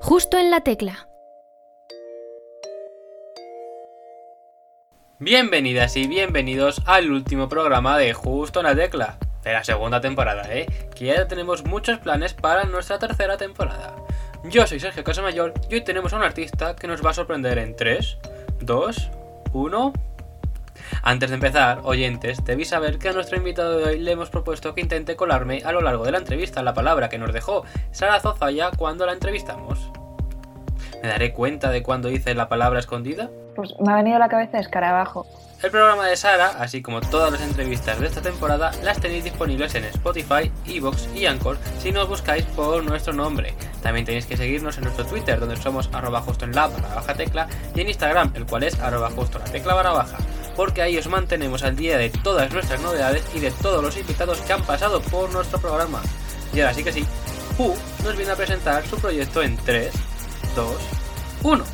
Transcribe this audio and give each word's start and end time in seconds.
Justo 0.00 0.38
en 0.38 0.50
la 0.50 0.60
tecla. 0.60 1.08
Bienvenidas 5.18 5.96
y 5.96 6.06
bienvenidos 6.06 6.80
al 6.86 7.10
último 7.10 7.48
programa 7.48 7.98
de 7.98 8.14
Justo 8.14 8.60
en 8.60 8.66
la 8.66 8.76
tecla 8.76 9.18
de 9.42 9.52
la 9.52 9.64
segunda 9.64 10.00
temporada, 10.00 10.44
¿eh? 10.54 10.66
Que 10.94 11.06
ya 11.06 11.26
tenemos 11.26 11.64
muchos 11.64 11.98
planes 11.98 12.32
para 12.32 12.64
nuestra 12.64 13.00
tercera 13.00 13.36
temporada. 13.36 13.96
Yo 14.44 14.66
soy 14.68 14.78
Sergio 14.78 15.02
Casamayor 15.02 15.52
y 15.68 15.74
hoy 15.74 15.80
tenemos 15.80 16.12
a 16.12 16.16
un 16.16 16.22
artista 16.22 16.76
que 16.76 16.86
nos 16.86 17.04
va 17.04 17.10
a 17.10 17.14
sorprender 17.14 17.58
en 17.58 17.74
3, 17.74 18.18
2, 18.60 19.10
1. 19.52 19.92
Antes 21.02 21.30
de 21.30 21.34
empezar, 21.34 21.80
oyentes, 21.84 22.44
debéis 22.44 22.68
saber 22.68 22.98
que 22.98 23.08
a 23.08 23.12
nuestro 23.12 23.36
invitado 23.36 23.78
de 23.78 23.84
hoy 23.84 23.98
le 23.98 24.12
hemos 24.12 24.30
propuesto 24.30 24.74
que 24.74 24.80
intente 24.80 25.16
colarme 25.16 25.62
a 25.64 25.72
lo 25.72 25.80
largo 25.80 26.04
de 26.04 26.12
la 26.12 26.18
entrevista 26.18 26.62
la 26.62 26.74
palabra 26.74 27.08
que 27.08 27.18
nos 27.18 27.32
dejó 27.32 27.64
Sara 27.90 28.20
Zozaya 28.20 28.70
cuando 28.76 29.06
la 29.06 29.12
entrevistamos. 29.12 29.90
¿Me 31.02 31.08
daré 31.08 31.32
cuenta 31.32 31.70
de 31.70 31.82
cuando 31.82 32.10
hice 32.10 32.34
la 32.34 32.48
palabra 32.48 32.80
escondida? 32.80 33.30
Pues 33.54 33.74
me 33.84 33.92
ha 33.92 33.96
venido 33.96 34.16
a 34.16 34.20
la 34.20 34.28
cabeza 34.28 34.58
escarabajo. 34.58 35.26
El 35.60 35.72
programa 35.72 36.06
de 36.06 36.16
Sara, 36.16 36.50
así 36.60 36.82
como 36.82 37.00
todas 37.00 37.32
las 37.32 37.42
entrevistas 37.42 37.98
de 37.98 38.06
esta 38.06 38.22
temporada, 38.22 38.70
las 38.84 39.00
tenéis 39.00 39.24
disponibles 39.24 39.74
en 39.74 39.84
Spotify, 39.84 40.52
Evox 40.66 41.08
y 41.16 41.26
Anchor 41.26 41.58
si 41.80 41.90
nos 41.90 42.08
buscáis 42.08 42.44
por 42.44 42.84
nuestro 42.84 43.12
nombre. 43.12 43.54
También 43.82 44.06
tenéis 44.06 44.26
que 44.26 44.36
seguirnos 44.36 44.78
en 44.78 44.84
nuestro 44.84 45.04
Twitter, 45.04 45.40
donde 45.40 45.56
somos 45.56 45.90
arroba 45.92 46.20
justo 46.20 46.44
en 46.44 46.54
la 46.54 46.68
barra 46.68 46.94
baja 46.94 47.14
tecla, 47.14 47.48
y 47.74 47.80
en 47.80 47.88
Instagram, 47.88 48.32
el 48.36 48.46
cual 48.46 48.62
es 48.62 48.78
arroba 48.78 49.10
justo 49.10 49.40
la 49.40 49.46
tecla 49.46 49.74
barra 49.74 49.90
baja, 49.90 50.18
porque 50.58 50.82
ahí 50.82 50.98
os 50.98 51.06
mantenemos 51.06 51.62
al 51.62 51.76
día 51.76 51.96
de 51.98 52.10
todas 52.10 52.52
nuestras 52.52 52.80
novedades 52.80 53.22
y 53.32 53.38
de 53.38 53.52
todos 53.52 53.80
los 53.80 53.96
invitados 53.96 54.40
que 54.40 54.52
han 54.52 54.64
pasado 54.64 55.00
por 55.02 55.32
nuestro 55.32 55.60
programa. 55.60 56.02
Y 56.52 56.58
ahora 56.58 56.74
sí 56.74 56.82
que 56.82 56.92
sí, 56.92 57.06
Who 57.56 57.76
nos 58.02 58.16
viene 58.16 58.32
a 58.32 58.36
presentar 58.36 58.84
su 58.84 58.98
proyecto 58.98 59.40
en 59.40 59.56
3, 59.56 59.92
2, 60.56 60.76
1. 61.44 61.64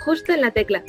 Justo 0.00 0.32
en 0.32 0.40
la 0.40 0.50
tecla. 0.52 0.82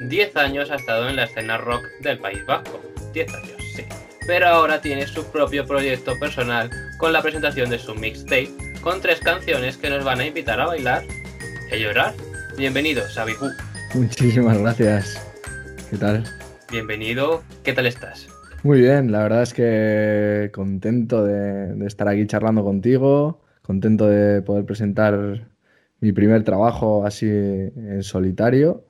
10 0.00 0.36
años 0.36 0.70
ha 0.72 0.74
estado 0.74 1.08
en 1.08 1.16
la 1.16 1.24
escena 1.24 1.56
rock 1.58 1.84
del 2.00 2.18
País 2.18 2.44
Vasco. 2.46 2.80
10 3.12 3.32
años, 3.32 3.62
sí. 3.76 3.84
Pero 4.26 4.48
ahora 4.48 4.80
tiene 4.80 5.06
su 5.06 5.24
propio 5.30 5.64
proyecto 5.64 6.18
personal 6.18 6.68
con 6.98 7.12
la 7.12 7.22
presentación 7.22 7.70
de 7.70 7.78
su 7.78 7.94
mixtape 7.94 8.50
con 8.80 9.00
tres 9.00 9.20
canciones 9.20 9.76
que 9.76 9.88
nos 9.88 10.04
van 10.04 10.18
a 10.18 10.26
invitar 10.26 10.60
a 10.60 10.66
bailar 10.66 11.04
y 11.70 11.74
a 11.74 11.76
llorar. 11.76 12.14
Bienvenido, 12.56 13.08
Sabiku. 13.08 13.50
Muchísimas 13.94 14.58
gracias. 14.58 15.24
¿Qué 15.88 15.96
tal? 15.96 16.41
Bienvenido. 16.72 17.44
¿Qué 17.62 17.74
tal 17.74 17.84
estás? 17.84 18.28
Muy 18.62 18.80
bien, 18.80 19.12
la 19.12 19.22
verdad 19.22 19.42
es 19.42 19.52
que 19.52 20.50
contento 20.54 21.22
de, 21.22 21.74
de 21.74 21.86
estar 21.86 22.08
aquí 22.08 22.26
charlando 22.26 22.64
contigo, 22.64 23.42
contento 23.60 24.06
de 24.06 24.40
poder 24.40 24.64
presentar 24.64 25.48
mi 26.00 26.12
primer 26.12 26.44
trabajo 26.44 27.04
así 27.04 27.26
en 27.26 28.02
solitario 28.02 28.86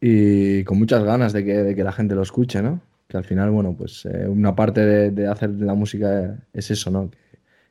y 0.00 0.64
con 0.64 0.80
muchas 0.80 1.04
ganas 1.04 1.32
de 1.32 1.44
que, 1.44 1.54
de 1.54 1.76
que 1.76 1.84
la 1.84 1.92
gente 1.92 2.16
lo 2.16 2.22
escuche, 2.22 2.60
¿no? 2.60 2.82
Que 3.06 3.16
al 3.16 3.24
final, 3.24 3.52
bueno, 3.52 3.76
pues 3.78 4.04
eh, 4.06 4.26
una 4.26 4.56
parte 4.56 4.80
de, 4.80 5.12
de, 5.12 5.28
hacer 5.28 5.50
la 5.50 5.74
música 5.74 6.36
es 6.52 6.72
eso, 6.72 6.90
¿no? 6.90 7.08
Que, 7.12 7.18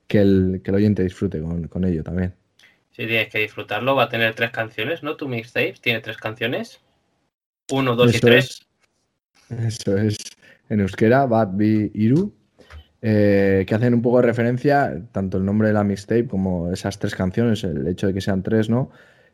que, 0.08 0.22
el, 0.22 0.62
que 0.64 0.72
el, 0.72 0.76
oyente 0.76 1.04
disfrute 1.04 1.42
con, 1.42 1.68
con, 1.68 1.84
ello 1.84 2.04
también. 2.04 2.34
Sí, 2.92 3.06
tienes 3.06 3.28
que 3.28 3.40
disfrutarlo. 3.40 3.96
Va 3.98 4.04
a 4.04 4.10
tener 4.10 4.34
tres 4.34 4.52
canciones, 4.52 5.04
¿no? 5.04 5.18
Tu 5.18 5.28
mixtape 5.28 5.76
tiene 5.82 6.00
tres 6.00 6.16
canciones. 6.16 6.80
Uno, 7.70 7.98
dos 7.98 8.12
eso 8.12 8.18
y 8.18 8.22
tres. 8.22 8.46
Es, 8.46 8.68
eso 9.50 9.98
es. 9.98 10.18
En 10.70 10.80
euskera, 10.80 11.26
Bad 11.26 11.54
Bi 11.54 11.92
Iru. 11.94 12.34
Eh, 13.02 13.66
que 13.68 13.76
hacen 13.76 13.94
un 13.94 14.02
poco 14.02 14.18
de 14.18 14.24
referencia, 14.28 15.00
tanto 15.12 15.38
el 15.38 15.46
nombre 15.46 15.68
de 15.68 15.76
la 15.76 15.84
mixtape 15.84 16.28
como 16.28 16.72
esas 16.72 16.98
tres 16.98 17.14
canciones, 17.14 17.64
el 17.64 17.88
hecho 17.88 18.08
de 18.08 18.16
que 18.16 18.22
sean 18.22 18.42
tres, 18.42 18.68
¿no? 18.68 18.90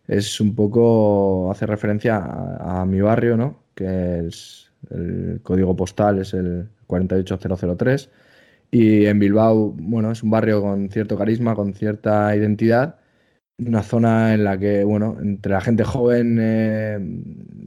Es 0.08 0.42
un 0.42 0.56
poco, 0.56 1.50
hace 1.50 1.66
referencia 1.66 2.18
a, 2.18 2.82
a 2.82 2.86
mi 2.86 3.00
barrio, 3.00 3.38
¿no? 3.38 3.64
Que 3.74 4.28
es 4.28 4.72
el 4.90 5.40
código 5.44 5.76
postal 5.76 6.20
es 6.20 6.34
el 6.34 6.68
48003 6.88 8.10
y 8.72 9.06
en 9.06 9.20
Bilbao, 9.20 9.74
bueno, 9.78 10.12
es 10.12 10.24
un 10.24 10.32
barrio 10.32 10.62
con 10.62 10.90
cierto 10.90 11.18
carisma, 11.18 11.56
con 11.56 11.74
cierta 11.74 12.36
identidad, 12.36 12.96
una 13.66 13.84
zona 13.84 14.34
en 14.34 14.44
la 14.44 14.58
que, 14.58 14.84
bueno, 14.84 15.18
entre 15.22 15.52
la 15.52 15.62
gente 15.62 15.84
joven 15.84 16.38
eh, 16.42 17.00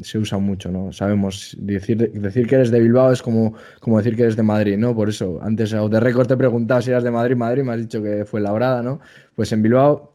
se 0.02 0.18
usa 0.18 0.38
mucho, 0.38 0.70
¿no? 0.70 0.92
Sabemos, 0.92 1.56
decir, 1.60 2.10
decir 2.12 2.46
que 2.46 2.56
eres 2.56 2.70
de 2.70 2.80
Bilbao 2.80 3.12
es 3.12 3.22
como, 3.22 3.54
como 3.80 3.98
decir 3.98 4.16
que 4.16 4.22
eres 4.22 4.36
de 4.36 4.42
Madrid, 4.42 4.76
¿no? 4.76 4.94
Por 4.94 5.08
eso, 5.08 5.38
antes 5.42 5.70
de 5.70 5.78
te 5.88 5.96
he 5.96 6.82
si 6.82 6.90
eras 6.90 7.04
de 7.04 7.10
Madrid, 7.10 7.36
Madrid, 7.36 7.62
me 7.62 7.72
has 7.72 7.78
dicho 7.80 8.02
que 8.02 8.24
fue 8.24 8.40
Labrada, 8.40 8.82
¿no? 8.82 9.00
Pues 9.36 9.52
en 9.52 9.62
Bilbao, 9.62 10.14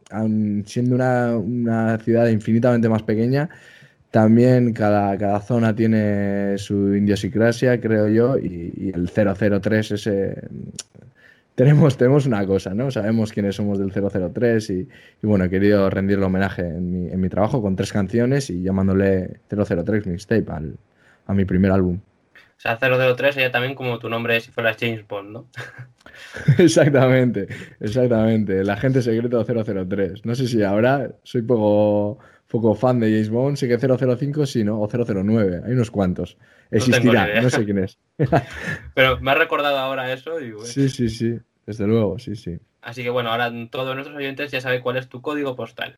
siendo 0.66 0.96
una, 0.96 1.38
una 1.38 1.98
ciudad 2.00 2.28
infinitamente 2.28 2.90
más 2.90 3.04
pequeña, 3.04 3.50
también 4.12 4.74
cada, 4.74 5.18
cada, 5.18 5.40
zona 5.40 5.76
tiene 5.76 6.58
su 6.58 6.96
idiosincrasia, 6.96 7.80
creo 7.80 8.08
yo, 8.08 8.38
y, 8.38 8.74
y, 8.76 8.92
el 8.94 9.10
003 9.10 9.92
ese... 9.92 10.50
Tenemos, 11.59 11.97
tenemos 11.97 12.25
una 12.25 12.46
cosa, 12.46 12.74
¿no? 12.74 12.90
Sabemos 12.90 13.34
quiénes 13.34 13.58
somos 13.58 13.78
del 13.78 13.92
003 13.92 14.70
y, 14.70 14.74
y 15.22 15.28
bueno, 15.28 15.44
he 15.44 15.50
querido 15.50 15.90
rendirle 15.90 16.24
homenaje 16.24 16.62
en 16.62 16.90
mi, 16.90 17.12
en 17.12 17.20
mi, 17.20 17.28
trabajo 17.28 17.62
con 17.62 17.75
tres 17.75 17.92
canciones 17.92 18.50
y 18.50 18.62
llamándole 18.64 19.42
003 19.50 20.08
Mixtape 20.08 20.46
al, 20.50 20.78
a 21.25 21.34
mi 21.34 21.44
primer 21.44 21.74
álbum. 21.74 22.00
O 22.00 22.59
sea, 22.62 22.78
003 22.78 23.36
sería 23.36 23.52
también 23.52 23.75
como 23.75 24.00
tu 24.00 24.08
nombre 24.08 24.40
si 24.40 24.52
fueras 24.52 24.78
James 24.80 25.06
Bond, 25.06 25.31
¿no? 25.31 25.48
exactamente, 26.58 27.50
exactamente. 27.81 28.62
El 28.62 28.69
agente 28.69 29.02
secreto 29.02 29.44
003. 29.44 30.25
No 30.25 30.36
sé 30.36 30.48
si 30.48 30.64
ahora 30.64 31.12
soy 31.24 31.42
poco 31.42 32.19
poco 32.48 32.74
fan 32.74 33.02
de 33.02 33.12
James 33.12 33.30
Bond, 33.30 33.58
sé 33.58 33.68
que 33.68 33.78
005 33.78 34.46
sí, 34.46 34.64
¿no? 34.64 34.80
O 34.80 34.88
009, 34.88 35.62
hay 35.66 35.74
unos 35.74 35.92
cuantos. 35.92 36.38
Existirá, 36.72 37.35
no, 37.35 37.41
no 37.44 37.50
sé 37.50 37.66
quién 37.66 37.80
es. 37.80 37.97
Pero 38.94 39.19
me 39.22 39.31
ha 39.31 39.35
recordado 39.35 39.78
ahora 39.78 40.12
eso 40.13 40.40
y 40.40 40.52
bueno. 40.52 40.66
Sí, 40.66 40.90
sí, 40.90 41.09
sí, 41.09 41.40
desde 41.66 41.88
luego, 41.88 42.19
sí, 42.19 42.35
sí. 42.35 42.59
Así 42.81 43.03
que 43.03 43.09
bueno, 43.09 43.31
ahora 43.31 43.52
todos 43.69 43.96
nuestros 43.96 44.18
oyentes 44.18 44.52
ya 44.52 44.62
saben 44.62 44.81
cuál 44.81 44.97
es 44.97 45.09
tu 45.09 45.22
código 45.22 45.56
postal. 45.56 45.97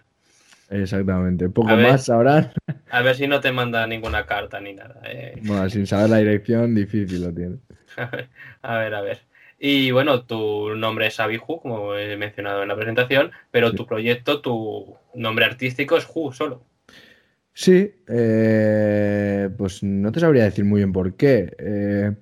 Exactamente, 0.70 1.50
poco 1.50 1.70
a 1.70 1.76
más 1.76 2.06
sabrán. 2.06 2.54
A 2.90 3.02
ver 3.02 3.16
si 3.16 3.28
no 3.28 3.42
te 3.42 3.52
manda 3.52 3.86
ninguna 3.86 4.26
carta 4.26 4.62
ni 4.62 4.74
nada. 4.74 5.02
Eh. 5.04 5.38
Bueno, 5.44 5.70
sin 5.70 5.86
saber 5.86 6.10
la 6.10 6.18
dirección, 6.18 6.74
difícil 6.74 7.22
lo 7.22 7.34
tiene. 7.34 7.58
A 7.98 8.06
ver, 8.10 8.30
a 8.62 8.78
ver. 8.78 8.94
A 8.94 9.02
ver. 9.02 9.32
Y 9.64 9.92
bueno, 9.92 10.24
tu 10.24 10.76
nombre 10.76 11.06
es 11.06 11.20
Abiju, 11.20 11.62
como 11.62 11.94
he 11.94 12.18
mencionado 12.18 12.64
en 12.64 12.70
la 12.70 12.76
presentación, 12.76 13.32
pero 13.52 13.70
sí. 13.70 13.76
tu 13.76 13.86
proyecto, 13.86 14.42
tu 14.42 14.98
nombre 15.14 15.46
artístico 15.46 15.98
es 15.98 16.06
Ju 16.06 16.32
solo. 16.32 16.64
Sí, 17.54 17.92
eh, 18.08 19.50
pues 19.58 19.84
no 19.84 20.12
te 20.12 20.20
sabría 20.20 20.46
decir 20.46 20.66
muy 20.66 20.80
bien 20.80 20.94
por 20.94 21.16
qué. 21.16 21.54
Eh, 21.60 22.16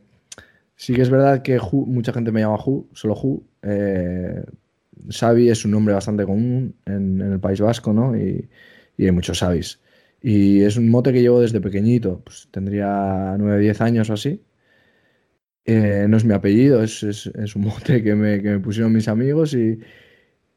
sí 0.75 0.93
que 0.93 1.01
es 1.01 1.09
verdad 1.09 1.41
que 1.41 1.59
mucha 1.71 2.13
gente 2.13 2.31
me 2.31 2.41
llama 2.41 2.57
Ju, 2.57 2.89
solo 2.93 3.15
Ju. 3.15 3.43
Eh, 3.61 4.43
Xavi 5.09 5.49
es 5.49 5.65
un 5.65 5.71
nombre 5.71 5.93
bastante 5.93 6.25
común 6.25 6.75
en, 6.85 7.21
el 7.21 7.39
País 7.39 7.61
Vasco, 7.61 7.93
¿no? 7.93 8.17
Y, 8.17 8.49
hay 8.97 9.11
muchos 9.11 9.39
Xavis. 9.39 9.79
Y 10.21 10.61
es 10.63 10.77
un 10.77 10.89
mote 10.89 11.13
que 11.13 11.21
llevo 11.21 11.41
desde 11.41 11.61
pequeñito, 11.61 12.21
pues 12.25 12.49
tendría 12.51 13.35
9, 13.37 13.61
10 13.61 13.81
años 13.81 14.09
o 14.09 14.13
así. 14.13 14.43
Eh, 15.65 16.07
no 16.09 16.17
es 16.17 16.25
mi 16.25 16.33
apellido, 16.33 16.83
es, 16.83 17.03
un 17.55 17.61
mote 17.61 18.01
que 18.03 18.15
me, 18.15 18.59
pusieron 18.59 18.91
mis 18.91 19.07
amigos 19.07 19.53
y, 19.53 19.79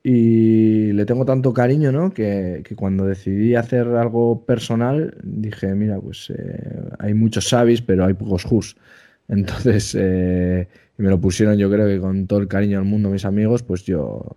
y, 0.02 0.92
le 0.92 1.04
tengo 1.04 1.24
tanto 1.24 1.52
cariño, 1.52 1.92
¿no? 1.92 2.12
Que, 2.12 2.62
que, 2.64 2.74
cuando 2.74 3.06
decidí 3.06 3.54
hacer 3.54 3.86
algo 3.88 4.44
personal 4.44 5.16
dije, 5.22 5.74
mira, 5.74 6.00
pues 6.00 6.30
eh, 6.30 6.90
hay 6.98 7.14
muchos 7.14 7.48
Savis, 7.48 7.82
pero 7.82 8.04
hay 8.04 8.14
pocos 8.14 8.44
Jus. 8.44 8.76
Entonces, 9.28 9.96
eh, 9.98 10.68
me 10.96 11.08
lo 11.08 11.20
pusieron 11.20 11.56
yo 11.56 11.70
creo 11.70 11.86
que 11.86 12.00
con 12.00 12.26
todo 12.26 12.40
el 12.40 12.48
cariño 12.48 12.78
del 12.78 12.88
mundo 12.88 13.08
mis 13.10 13.24
amigos, 13.24 13.62
pues 13.62 13.84
yo 13.84 14.36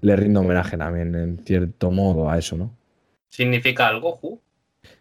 le 0.00 0.16
rindo 0.16 0.40
homenaje 0.40 0.76
también, 0.76 1.14
en 1.14 1.38
cierto 1.38 1.90
modo, 1.90 2.28
a 2.28 2.38
eso, 2.38 2.56
¿no? 2.56 2.76
¿Significa 3.30 3.88
algo, 3.88 4.12
Ju? 4.12 4.40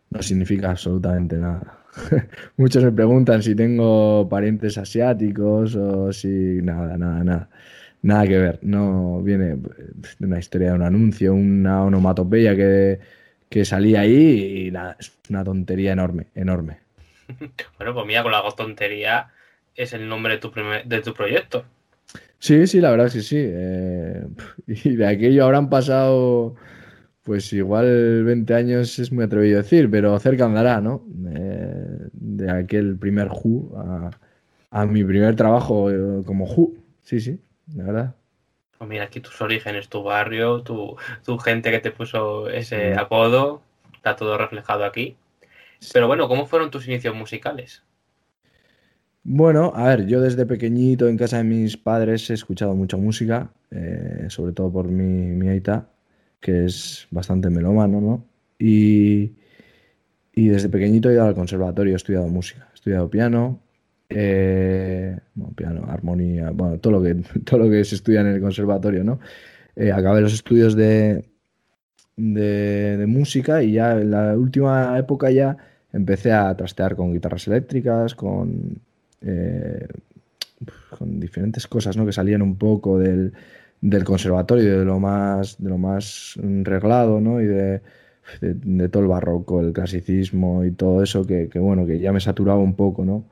No 0.09 0.21
significa 0.21 0.71
absolutamente 0.71 1.37
nada. 1.37 1.79
Muchos 2.57 2.83
me 2.83 2.91
preguntan 2.91 3.43
si 3.43 3.55
tengo 3.55 4.27
parientes 4.29 4.77
asiáticos 4.77 5.75
o 5.75 6.13
si 6.13 6.27
nada, 6.61 6.97
nada, 6.97 7.23
nada. 7.23 7.49
Nada 8.03 8.27
que 8.27 8.37
ver. 8.37 8.59
No 8.63 9.21
viene 9.23 9.57
de 9.57 10.27
una 10.27 10.39
historia 10.39 10.69
de 10.69 10.75
un 10.75 10.83
anuncio, 10.83 11.33
una 11.33 11.83
onomatopeya 11.83 12.55
que, 12.55 12.99
que 13.49 13.65
salía 13.65 14.01
ahí 14.01 14.67
y 14.67 14.71
nada, 14.71 14.97
es 14.99 15.11
una 15.29 15.43
tontería 15.43 15.93
enorme, 15.93 16.27
enorme. 16.35 16.79
Bueno, 17.77 17.93
pues 17.93 18.05
mira, 18.05 18.23
con 18.23 18.31
la 18.31 18.43
tontería 18.55 19.29
es 19.75 19.93
el 19.93 20.07
nombre 20.07 20.33
de 20.33 20.39
tu, 20.39 20.51
primer- 20.51 20.85
de 20.85 21.01
tu 21.01 21.13
proyecto. 21.13 21.65
Sí, 22.39 22.67
sí, 22.67 22.81
la 22.81 22.91
verdad 22.91 23.11
que 23.11 23.21
sí. 23.21 23.37
eh, 23.39 24.27
y 24.67 24.95
de 24.95 25.07
aquello 25.07 25.45
habrán 25.45 25.69
pasado, 25.69 26.55
pues 27.23 27.51
igual 27.53 28.23
20 28.25 28.53
años 28.53 28.99
es 28.99 29.11
muy 29.11 29.25
atrevido 29.25 29.57
decir, 29.59 29.89
pero 29.89 30.19
cerca 30.19 30.45
andará, 30.45 30.81
¿no? 30.81 31.05
Eh, 31.35 32.09
de 32.13 32.51
aquel 32.51 32.97
primer 32.97 33.29
Who 33.29 33.77
a, 33.77 34.11
a 34.71 34.85
mi 34.85 35.03
primer 35.03 35.35
trabajo 35.35 35.91
eh, 35.91 36.23
como 36.25 36.45
Who. 36.45 36.73
Sí, 37.03 37.19
sí, 37.21 37.39
la 37.75 37.83
verdad. 37.83 38.15
Pues 38.77 38.89
mira, 38.89 39.05
aquí 39.05 39.19
tus 39.19 39.41
orígenes, 39.41 39.89
tu 39.89 40.03
barrio, 40.03 40.61
tu, 40.63 40.95
tu 41.25 41.37
gente 41.39 41.71
que 41.71 41.79
te 41.79 41.91
puso 41.91 42.49
ese 42.49 42.93
Mm. 42.93 42.99
apodo, 42.99 43.61
está 43.95 44.15
todo 44.15 44.37
reflejado 44.37 44.85
aquí. 44.85 45.17
Pero 45.93 46.07
bueno, 46.07 46.27
¿cómo 46.27 46.45
fueron 46.47 46.71
tus 46.71 46.87
inicios 46.87 47.15
musicales? 47.15 47.83
Bueno, 49.23 49.71
a 49.75 49.87
ver, 49.87 50.05
yo 50.05 50.19
desde 50.21 50.45
pequeñito 50.45 51.07
en 51.07 51.17
casa 51.17 51.37
de 51.37 51.43
mis 51.45 51.77
padres 51.77 52.29
he 52.29 52.33
escuchado 52.33 52.75
mucha 52.75 52.97
música, 52.97 53.53
eh, 53.71 54.25
sobre 54.29 54.51
todo 54.51 54.71
por 54.71 54.87
mi, 54.89 55.03
mi 55.27 55.47
aita, 55.47 55.89
que 56.41 56.65
es 56.65 57.07
bastante 57.09 57.49
melómano, 57.49 58.01
¿no? 58.01 58.25
Y, 58.59 59.31
y 60.33 60.47
desde 60.49 60.69
pequeñito 60.69 61.09
he 61.09 61.13
ido 61.13 61.25
al 61.25 61.35
conservatorio, 61.35 61.93
he 61.93 61.95
estudiado 61.97 62.27
música, 62.27 62.67
he 62.71 62.75
estudiado 62.75 63.09
piano, 63.09 63.61
eh, 64.13 65.19
piano, 65.55 65.85
armonía, 65.89 66.51
bueno, 66.51 66.79
todo 66.79 66.93
lo 66.93 67.03
que, 67.03 67.15
todo 67.45 67.59
lo 67.65 67.69
que 67.69 67.83
se 67.85 67.95
estudia 67.95 68.21
en 68.21 68.27
el 68.27 68.41
conservatorio, 68.41 69.03
¿no? 69.03 69.19
Eh, 69.75 69.91
acabé 69.91 70.21
los 70.21 70.33
estudios 70.33 70.75
de, 70.75 71.25
de, 72.17 73.05
música 73.07 73.63
y 73.63 73.73
ya 73.73 73.93
en 73.93 74.11
la 74.11 74.37
última 74.37 74.97
época 74.97 75.31
ya 75.31 75.57
empecé 75.91 76.31
a 76.33 76.55
trastear 76.55 76.95
con 76.95 77.13
guitarras 77.13 77.47
eléctricas, 77.47 78.15
con, 78.15 78.79
eh, 79.21 79.87
con 80.97 81.19
diferentes 81.19 81.67
cosas 81.67 81.97
¿no? 81.97 82.05
que 82.05 82.11
salían 82.11 82.41
un 82.41 82.55
poco 82.57 82.99
del, 82.99 83.33
del 83.81 84.03
conservatorio, 84.03 84.79
de 84.79 84.85
lo 84.85 84.99
más, 84.99 85.57
de 85.61 85.69
lo 85.69 85.77
más 85.77 86.35
reglado, 86.63 87.19
¿no? 87.21 87.41
Y 87.41 87.45
de, 87.45 87.81
de- 88.41 88.53
de 88.55 88.89
todo 88.89 89.03
el 89.03 89.09
barroco, 89.09 89.59
el 89.61 89.73
clasicismo 89.73 90.63
y 90.63 90.71
todo 90.71 91.03
eso 91.03 91.25
que, 91.25 91.49
que, 91.49 91.59
bueno, 91.59 91.85
que 91.85 91.99
ya 91.99 92.11
me 92.13 92.19
saturaba 92.21 92.59
un 92.59 92.75
poco, 92.75 93.03
¿no? 93.05 93.25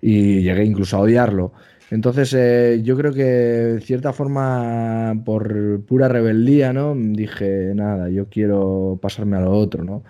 Y 0.00 0.42
llegué 0.42 0.64
incluso 0.64 0.96
a 0.96 1.00
odiarlo. 1.00 1.52
Entonces, 1.90 2.34
eh, 2.34 2.80
yo 2.82 2.96
creo 2.96 3.12
que 3.12 3.24
de 3.24 3.80
cierta 3.80 4.12
forma, 4.12 5.14
por 5.24 5.80
pura 5.82 6.08
rebeldía, 6.08 6.72
¿no? 6.72 6.94
Dije, 6.96 7.72
nada, 7.74 8.08
yo 8.08 8.26
quiero 8.28 8.98
pasarme 9.00 9.36
a 9.36 9.40
lo 9.40 9.52
otro, 9.52 9.84
¿no? 9.84 10.02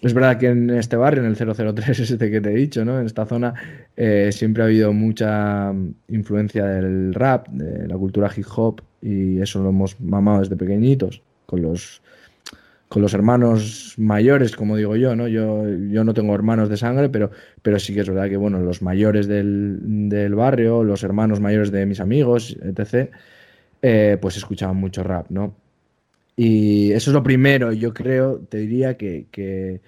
Es 0.00 0.14
verdad 0.14 0.38
que 0.38 0.46
en 0.46 0.70
este 0.70 0.96
barrio, 0.96 1.24
en 1.24 1.30
el 1.30 1.36
003, 1.36 2.00
este 2.10 2.30
que 2.30 2.40
te 2.40 2.50
he 2.50 2.54
dicho, 2.54 2.84
¿no? 2.84 3.00
En 3.00 3.06
esta 3.06 3.26
zona, 3.26 3.54
eh, 3.96 4.30
siempre 4.32 4.62
ha 4.62 4.66
habido 4.66 4.92
mucha 4.92 5.72
influencia 6.08 6.66
del 6.66 7.12
rap, 7.14 7.48
de 7.48 7.88
la 7.88 7.96
cultura 7.96 8.30
hip 8.34 8.46
hop, 8.56 8.80
y 9.02 9.40
eso 9.40 9.60
lo 9.62 9.70
hemos 9.70 10.00
mamado 10.00 10.40
desde 10.40 10.56
pequeñitos, 10.56 11.22
con 11.46 11.62
los, 11.62 12.00
con 12.88 13.02
los 13.02 13.12
hermanos 13.14 13.94
mayores, 13.98 14.56
como 14.56 14.76
digo 14.76 14.96
yo, 14.96 15.14
¿no? 15.14 15.28
Yo, 15.28 15.64
yo 15.68 16.04
no 16.04 16.14
tengo 16.14 16.34
hermanos 16.34 16.68
de 16.68 16.76
sangre, 16.76 17.08
pero, 17.10 17.30
pero 17.62 17.78
sí 17.78 17.94
que 17.94 18.00
es 18.00 18.08
verdad 18.08 18.28
que, 18.28 18.36
bueno, 18.36 18.60
los 18.60 18.80
mayores 18.82 19.26
del, 19.26 20.08
del 20.08 20.34
barrio, 20.34 20.82
los 20.84 21.02
hermanos 21.02 21.40
mayores 21.40 21.70
de 21.70 21.84
mis 21.86 22.00
amigos, 22.00 22.56
etc., 22.62 23.10
eh, 23.82 24.16
pues 24.20 24.36
escuchaban 24.36 24.76
mucho 24.76 25.02
rap, 25.02 25.26
¿no? 25.30 25.54
Y 26.34 26.92
eso 26.92 27.10
es 27.10 27.14
lo 27.14 27.22
primero, 27.22 27.72
yo 27.72 27.92
creo, 27.92 28.38
te 28.48 28.58
diría 28.58 28.96
que, 28.96 29.26
que, 29.30 29.80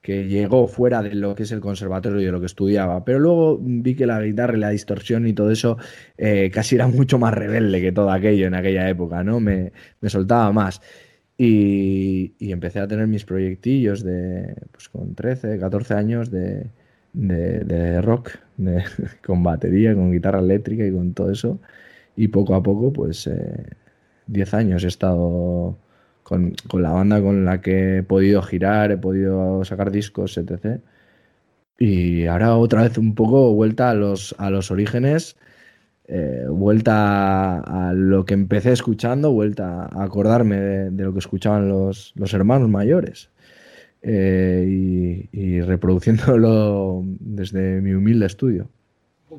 que 0.00 0.26
llegó 0.26 0.66
fuera 0.66 1.02
de 1.02 1.14
lo 1.14 1.34
que 1.34 1.42
es 1.42 1.52
el 1.52 1.60
conservatorio 1.60 2.20
y 2.20 2.24
de 2.24 2.32
lo 2.32 2.40
que 2.40 2.46
estudiaba. 2.46 3.04
Pero 3.04 3.18
luego 3.18 3.58
vi 3.60 3.94
que 3.94 4.06
la 4.06 4.20
guitarra 4.22 4.56
y 4.56 4.60
la 4.60 4.70
distorsión 4.70 5.26
y 5.26 5.34
todo 5.34 5.50
eso 5.50 5.76
eh, 6.16 6.50
casi 6.52 6.76
era 6.76 6.86
mucho 6.88 7.18
más 7.18 7.34
rebelde 7.34 7.80
que 7.82 7.92
todo 7.92 8.10
aquello 8.10 8.46
en 8.46 8.54
aquella 8.54 8.88
época, 8.88 9.22
¿no? 9.22 9.38
Me, 9.38 9.72
me 10.00 10.08
soltaba 10.08 10.50
más. 10.52 10.80
Y, 11.40 12.34
empecé 12.40 12.80
a 12.80 12.88
tener 12.88 13.06
mis 13.06 13.24
proyectillos 13.24 14.02
de, 14.02 14.56
pues 14.72 14.88
con 14.88 15.14
13, 15.14 15.58
14 15.58 15.94
años 15.94 16.30
de, 16.32 16.66
de, 17.12 18.02
rock, 18.02 18.32
con 19.24 19.42
batería, 19.44 19.94
con 19.94 20.12
guitarra 20.12 20.40
eléctrica 20.40 20.84
y 20.84 20.92
con 20.92 21.14
todo 21.14 21.30
eso. 21.30 21.60
Y 22.16 22.28
poco 22.28 22.54
a 22.56 22.62
poco, 22.62 22.92
pues 22.92 23.26
eh, 23.28 23.66
10 24.26 24.54
años 24.54 24.84
he 24.84 24.88
estado 24.88 25.78
con, 26.24 26.54
con 26.68 26.82
la 26.82 26.90
banda 26.92 27.22
con 27.22 27.44
la 27.44 27.60
que 27.60 27.98
he 27.98 28.02
podido 28.02 28.42
girar, 28.42 28.90
he 28.90 28.98
podido 28.98 29.64
sacar 29.64 29.92
discos, 29.92 30.36
etc. 30.38 30.80
Y 31.78 32.26
ahora 32.26 32.56
otra 32.56 32.82
vez 32.82 32.98
un 32.98 33.14
poco 33.14 33.54
vuelta 33.54 33.90
a 33.90 33.94
los, 33.94 34.34
a 34.38 34.50
los 34.50 34.70
orígenes, 34.72 35.36
eh, 36.08 36.46
vuelta 36.48 37.58
a, 37.60 37.90
a 37.90 37.92
lo 37.94 38.24
que 38.24 38.34
empecé 38.34 38.72
escuchando, 38.72 39.32
vuelta 39.32 39.84
a 39.92 40.04
acordarme 40.04 40.56
de, 40.60 40.90
de 40.90 41.04
lo 41.04 41.12
que 41.12 41.18
escuchaban 41.20 41.68
los, 41.68 42.12
los 42.16 42.32
hermanos 42.34 42.68
mayores. 42.68 43.30
eh, 44.02 44.64
y, 44.68 45.28
y 45.32 45.60
reproduciéndolo 45.62 47.02
desde 47.20 47.80
mi 47.80 47.92
humilde 47.94 48.26
estudio. 48.26 48.68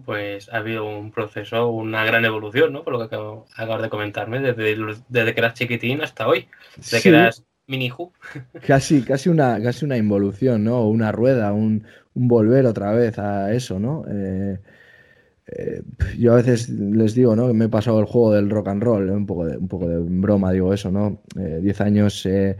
Pues 0.05 0.49
ha 0.49 0.57
habido 0.57 0.85
un 0.85 1.11
proceso, 1.11 1.69
una 1.69 2.05
gran 2.05 2.23
evolución, 2.23 2.71
¿no? 2.73 2.83
Por 2.83 2.93
lo 2.93 2.99
que 2.99 3.15
acabo- 3.15 3.45
acabas 3.55 3.81
de 3.81 3.89
comentarme, 3.89 4.39
desde, 4.39 4.77
desde 5.09 5.33
que 5.33 5.39
eras 5.39 5.55
chiquitín 5.55 6.01
hasta 6.03 6.27
hoy, 6.27 6.47
desde 6.75 6.99
Sí. 6.99 7.09
que 7.09 7.09
eras 7.09 7.43
mini 7.67 7.89
Who. 7.91 8.13
Casi, 8.67 9.03
casi 9.03 9.29
una, 9.29 9.61
casi 9.61 9.85
una 9.85 9.97
involución, 9.97 10.63
¿no? 10.63 10.87
Una 10.87 11.11
rueda, 11.11 11.53
un, 11.53 11.85
un 12.13 12.27
volver 12.27 12.65
otra 12.67 12.91
vez 12.93 13.17
a 13.17 13.51
eso, 13.53 13.79
¿no? 13.79 14.05
Eh, 14.11 14.59
eh, 15.51 15.81
yo 16.17 16.33
a 16.33 16.35
veces 16.37 16.69
les 16.69 17.15
digo, 17.15 17.35
¿no? 17.35 17.47
Que 17.47 17.53
me 17.53 17.65
he 17.65 17.69
pasado 17.69 17.99
el 17.99 18.05
juego 18.05 18.33
del 18.33 18.49
rock 18.49 18.67
and 18.69 18.83
roll, 18.83 19.09
¿eh? 19.09 19.13
un 19.13 19.25
poco 19.25 19.45
de, 19.45 19.57
un 19.57 19.67
poco 19.67 19.87
de 19.87 19.97
broma 19.99 20.51
digo 20.51 20.73
eso, 20.73 20.91
¿no? 20.91 21.21
Eh, 21.39 21.59
diez 21.61 21.81
años 21.81 22.25
he 22.25 22.55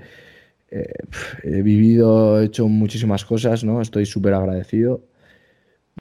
vivido, 1.44 2.40
he 2.42 2.46
hecho 2.46 2.68
muchísimas 2.68 3.26
cosas, 3.26 3.64
¿no? 3.64 3.82
Estoy 3.82 4.06
súper 4.06 4.34
agradecido. 4.34 5.04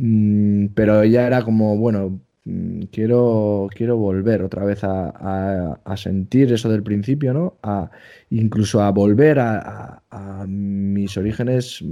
Mm, 0.00 0.68
pero 0.74 1.04
ya 1.04 1.26
era 1.26 1.42
como, 1.42 1.76
bueno, 1.76 2.20
mm, 2.44 2.82
quiero, 2.92 3.68
quiero 3.74 3.96
volver 3.96 4.42
otra 4.42 4.64
vez 4.64 4.80
a, 4.82 5.80
sentir 5.96 6.52
eso 6.52 6.68
del 6.70 6.82
principio, 6.82 7.32
¿no? 7.34 7.58
A, 7.62 7.90
incluso 8.30 8.82
a 8.82 8.90
volver 8.90 9.38
a, 9.40 10.02
mis 10.46 11.16
orígenes 11.16 11.84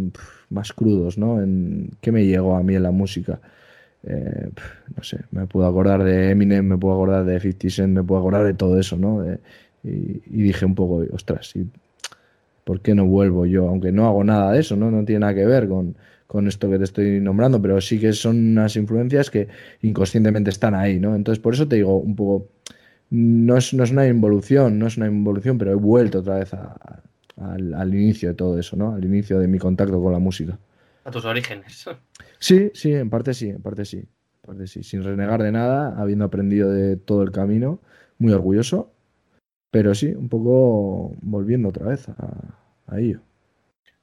más 0.50 0.72
crudos, 0.72 1.18
¿no? 1.18 1.42
En 1.42 1.90
qué 2.00 2.12
me 2.12 2.24
llegó 2.26 2.56
a 2.56 2.62
mí 2.62 2.74
en 2.74 2.82
la 2.84 2.90
música. 2.92 3.40
Eh, 4.06 4.50
no 4.96 5.02
sé, 5.02 5.18
me 5.32 5.46
puedo 5.46 5.66
acordar 5.66 6.04
de 6.04 6.30
Eminem, 6.30 6.64
me 6.64 6.78
puedo 6.78 6.94
acordar 6.94 7.24
de 7.24 7.40
50 7.40 7.70
Cent, 7.70 7.92
me 7.92 8.04
puedo 8.04 8.20
acordar 8.20 8.44
de 8.44 8.54
todo 8.54 8.78
eso, 8.78 8.96
¿no? 8.96 9.24
Y, 9.82 10.42
dije 10.42 10.64
un 10.64 10.74
poco, 10.74 11.04
ostras, 11.12 11.54
¿y 11.56 11.66
¿por 12.64 12.80
qué 12.80 12.94
no 12.94 13.06
vuelvo 13.06 13.46
yo? 13.46 13.68
Aunque 13.68 13.92
no 13.92 14.06
hago 14.06 14.22
nada 14.24 14.52
de 14.52 14.60
eso, 14.60 14.76
¿no? 14.76 14.90
No 14.90 15.04
tiene 15.04 15.20
nada 15.20 15.34
que 15.34 15.44
ver 15.44 15.68
con, 15.68 15.96
con 16.26 16.46
esto 16.46 16.70
que 16.70 16.78
te 16.78 16.84
estoy 16.84 17.20
nombrando, 17.20 17.60
pero 17.60 17.80
sí 17.80 17.98
que 17.98 18.12
son 18.12 18.36
unas 18.52 18.76
influencias 18.76 19.30
que 19.30 19.48
inconscientemente 19.82 20.50
están 20.50 20.74
ahí, 20.74 21.00
¿no? 21.00 21.16
Entonces, 21.16 21.42
por 21.42 21.54
eso 21.54 21.66
te 21.66 21.76
digo 21.76 21.98
un 21.98 22.14
poco, 22.14 22.48
no 23.10 23.56
es, 23.56 23.74
no 23.74 23.84
es 23.84 23.90
una 23.90 24.06
involución, 24.06 24.78
no 24.78 24.86
es 24.86 24.96
una 24.96 25.06
involución, 25.06 25.58
pero 25.58 25.72
he 25.72 25.76
vuelto 25.76 26.20
otra 26.20 26.36
vez 26.38 26.52
al, 26.54 27.74
al 27.74 27.94
inicio 27.94 28.28
de 28.30 28.34
todo 28.34 28.58
eso, 28.58 28.76
¿no? 28.76 28.94
Al 28.94 29.04
inicio 29.04 29.38
de 29.40 29.48
mi 29.48 29.58
contacto 29.58 30.00
con 30.00 30.12
la 30.12 30.18
música. 30.20 30.58
A 31.06 31.10
tus 31.10 31.24
orígenes. 31.24 31.86
Sí, 32.38 32.70
sí, 32.74 32.92
en 32.94 33.10
parte 33.10 33.34
sí, 33.34 33.48
en 33.50 33.62
parte 33.62 33.84
sí, 33.84 33.98
en 33.98 34.08
parte 34.42 34.66
sí, 34.66 34.82
sin 34.82 35.02
renegar 35.02 35.42
de 35.42 35.52
nada, 35.52 35.94
habiendo 36.00 36.24
aprendido 36.24 36.70
de 36.70 36.96
todo 36.96 37.22
el 37.22 37.30
camino, 37.32 37.80
muy 38.18 38.32
orgulloso, 38.32 38.92
pero 39.70 39.94
sí, 39.94 40.14
un 40.14 40.28
poco 40.28 41.14
volviendo 41.22 41.70
otra 41.70 41.88
vez 41.88 42.08
a, 42.10 42.58
a 42.88 43.00
ello. 43.00 43.20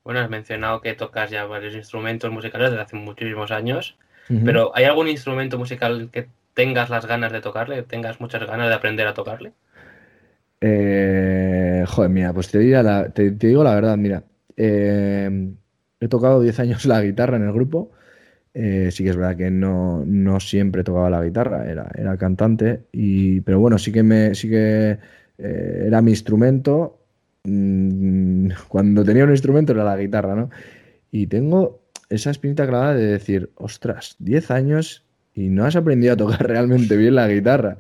Bueno, 0.06 0.22
has 0.22 0.30
mencionado 0.30 0.80
que 0.82 0.94
tocas 0.94 1.30
ya 1.30 1.46
varios 1.46 1.76
instrumentos 1.76 2.32
musicales 2.32 2.70
desde 2.72 2.84
hace 2.84 2.96
muchísimos 2.96 3.52
años, 3.52 3.98
pero 4.44 4.72
¿hay 4.76 4.86
algún 4.86 5.10
instrumento 5.10 5.58
musical 5.58 6.10
que 6.12 6.30
tengas 6.54 6.90
las 6.90 7.06
ganas 7.06 7.32
de 7.34 7.42
tocarle, 7.42 7.76
que 7.78 7.84
tengas 7.84 8.22
muchas 8.22 8.46
ganas 8.48 8.70
de 8.70 8.76
aprender 8.76 9.08
a 9.08 9.14
tocarle? 9.14 9.54
Eh, 10.62 11.84
joder, 11.88 12.10
mira, 12.10 12.34
pues 12.34 12.50
te, 12.50 12.60
diría 12.60 12.82
la- 12.84 13.10
te, 13.12 13.32
te 13.32 13.48
digo 13.48 13.64
la 13.64 13.76
verdad, 13.76 13.98
mira, 13.98 14.24
eh, 14.56 15.54
he 16.04 16.08
tocado 16.08 16.42
10 16.42 16.60
años 16.60 16.86
la 16.86 17.02
guitarra 17.02 17.38
en 17.38 17.44
el 17.44 17.54
grupo, 17.54 17.92
eh, 18.54 18.90
sí 18.92 19.04
que 19.04 19.10
es 19.10 19.18
verdad 19.18 19.36
que 19.36 19.50
no, 19.50 20.04
no 20.06 20.40
siempre 20.40 20.84
tocaba 20.84 21.10
la 21.10 21.24
guitarra, 21.24 21.70
era, 21.70 21.90
era 21.96 22.18
cantante, 22.18 22.82
y, 22.92 23.42
pero 23.42 23.60
bueno, 23.60 23.78
sí 23.78 23.92
que, 23.92 24.04
me, 24.04 24.36
sí 24.36 24.50
que 24.50 24.98
eh, 25.38 25.84
era 25.88 26.02
mi 26.02 26.12
instrumento, 26.12 27.00
mm, 27.44 28.50
cuando 28.68 29.04
tenía 29.04 29.24
un 29.24 29.32
instrumento 29.32 29.74
era 29.74 29.84
la 29.84 29.98
guitarra, 29.98 30.36
¿no? 30.36 30.50
Y 31.12 31.28
tengo 31.28 31.82
esa 32.10 32.32
espinita 32.32 32.68
clavada 32.68 32.94
de 32.96 33.06
decir, 33.06 33.52
ostras, 33.56 34.16
10 34.20 34.52
años 34.52 35.04
y 35.36 35.50
no 35.50 35.66
has 35.66 35.76
aprendido 35.76 36.14
a 36.14 36.18
tocar 36.18 36.44
realmente 36.48 36.96
bien 36.98 37.16
la 37.16 37.28
guitarra. 37.28 37.78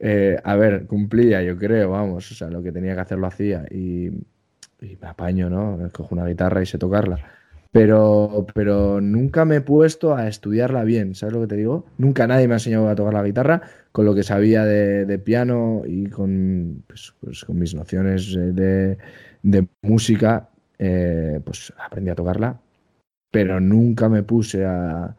Eh, 0.00 0.36
a 0.42 0.56
ver, 0.56 0.86
cumplía, 0.86 1.42
yo 1.42 1.56
creo, 1.56 1.90
vamos, 1.90 2.30
o 2.30 2.34
sea, 2.34 2.48
lo 2.48 2.62
que 2.62 2.72
tenía 2.72 2.94
que 2.94 3.00
hacer 3.00 3.18
lo 3.18 3.26
hacía 3.26 3.64
y, 3.70 4.06
y 4.80 4.96
me 5.00 5.08
apaño, 5.08 5.50
¿no? 5.50 5.90
Cojo 5.92 6.14
una 6.14 6.26
guitarra 6.26 6.62
y 6.62 6.66
sé 6.66 6.78
tocarla. 6.78 7.37
Pero, 7.70 8.46
pero 8.54 9.00
nunca 9.00 9.44
me 9.44 9.56
he 9.56 9.60
puesto 9.60 10.14
a 10.16 10.26
estudiarla 10.26 10.84
bien, 10.84 11.14
¿sabes 11.14 11.34
lo 11.34 11.42
que 11.42 11.48
te 11.48 11.56
digo? 11.56 11.84
Nunca 11.98 12.26
nadie 12.26 12.48
me 12.48 12.54
ha 12.54 12.56
enseñado 12.56 12.88
a 12.88 12.94
tocar 12.94 13.12
la 13.14 13.22
guitarra 13.22 13.62
con 13.92 14.06
lo 14.06 14.14
que 14.14 14.22
sabía 14.22 14.64
de, 14.64 15.18
piano 15.18 15.82
y 15.86 16.06
con, 16.06 16.82
pues, 16.86 17.14
pues 17.20 17.44
con 17.44 17.58
mis 17.58 17.74
nociones 17.74 18.32
de, 18.34 18.96
de 19.42 19.68
música, 19.82 20.48
eh, 20.78 21.40
pues 21.44 21.72
aprendí 21.78 22.10
a 22.10 22.14
tocarla, 22.14 22.60
pero 23.30 23.60
nunca 23.60 24.08
me 24.08 24.22
puse 24.22 24.64
a... 24.64 25.16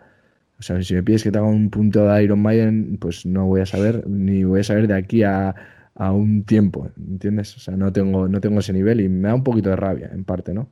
O 0.60 0.62
sea, 0.62 0.82
si 0.84 0.94
me 0.94 1.03
pides 1.03 1.24
que 1.24 1.32
te 1.32 1.38
haga 1.38 1.48
un 1.48 1.70
punto 1.70 2.06
de 2.06 2.24
Iron 2.24 2.41
Maiden, 2.41 2.98
pues 3.00 3.25
no 3.25 3.46
voy 3.48 3.62
a 3.62 3.65
saber, 3.65 4.08
ni 4.08 4.44
voy 4.44 4.62
a 4.62 4.63
saber 4.63 4.88
de 4.88 4.96
aquí 4.96 5.24
a, 5.24 5.56
a 5.96 6.12
un 6.12 6.44
tiempo, 6.46 6.89
¿entiendes? 6.98 7.56
O 7.58 7.60
sea, 7.60 7.75
no 7.77 7.94
tengo, 7.94 8.27
no 8.27 8.41
tengo 8.41 8.60
ese 8.60 8.74
nivel 8.74 9.01
y 9.01 9.10
me 9.10 9.29
da 9.29 9.36
un 9.36 9.44
poquito 9.44 9.70
de 9.70 9.75
rabia, 9.77 10.10
en 10.13 10.25
parte, 10.25 10.53
¿no? 10.53 10.70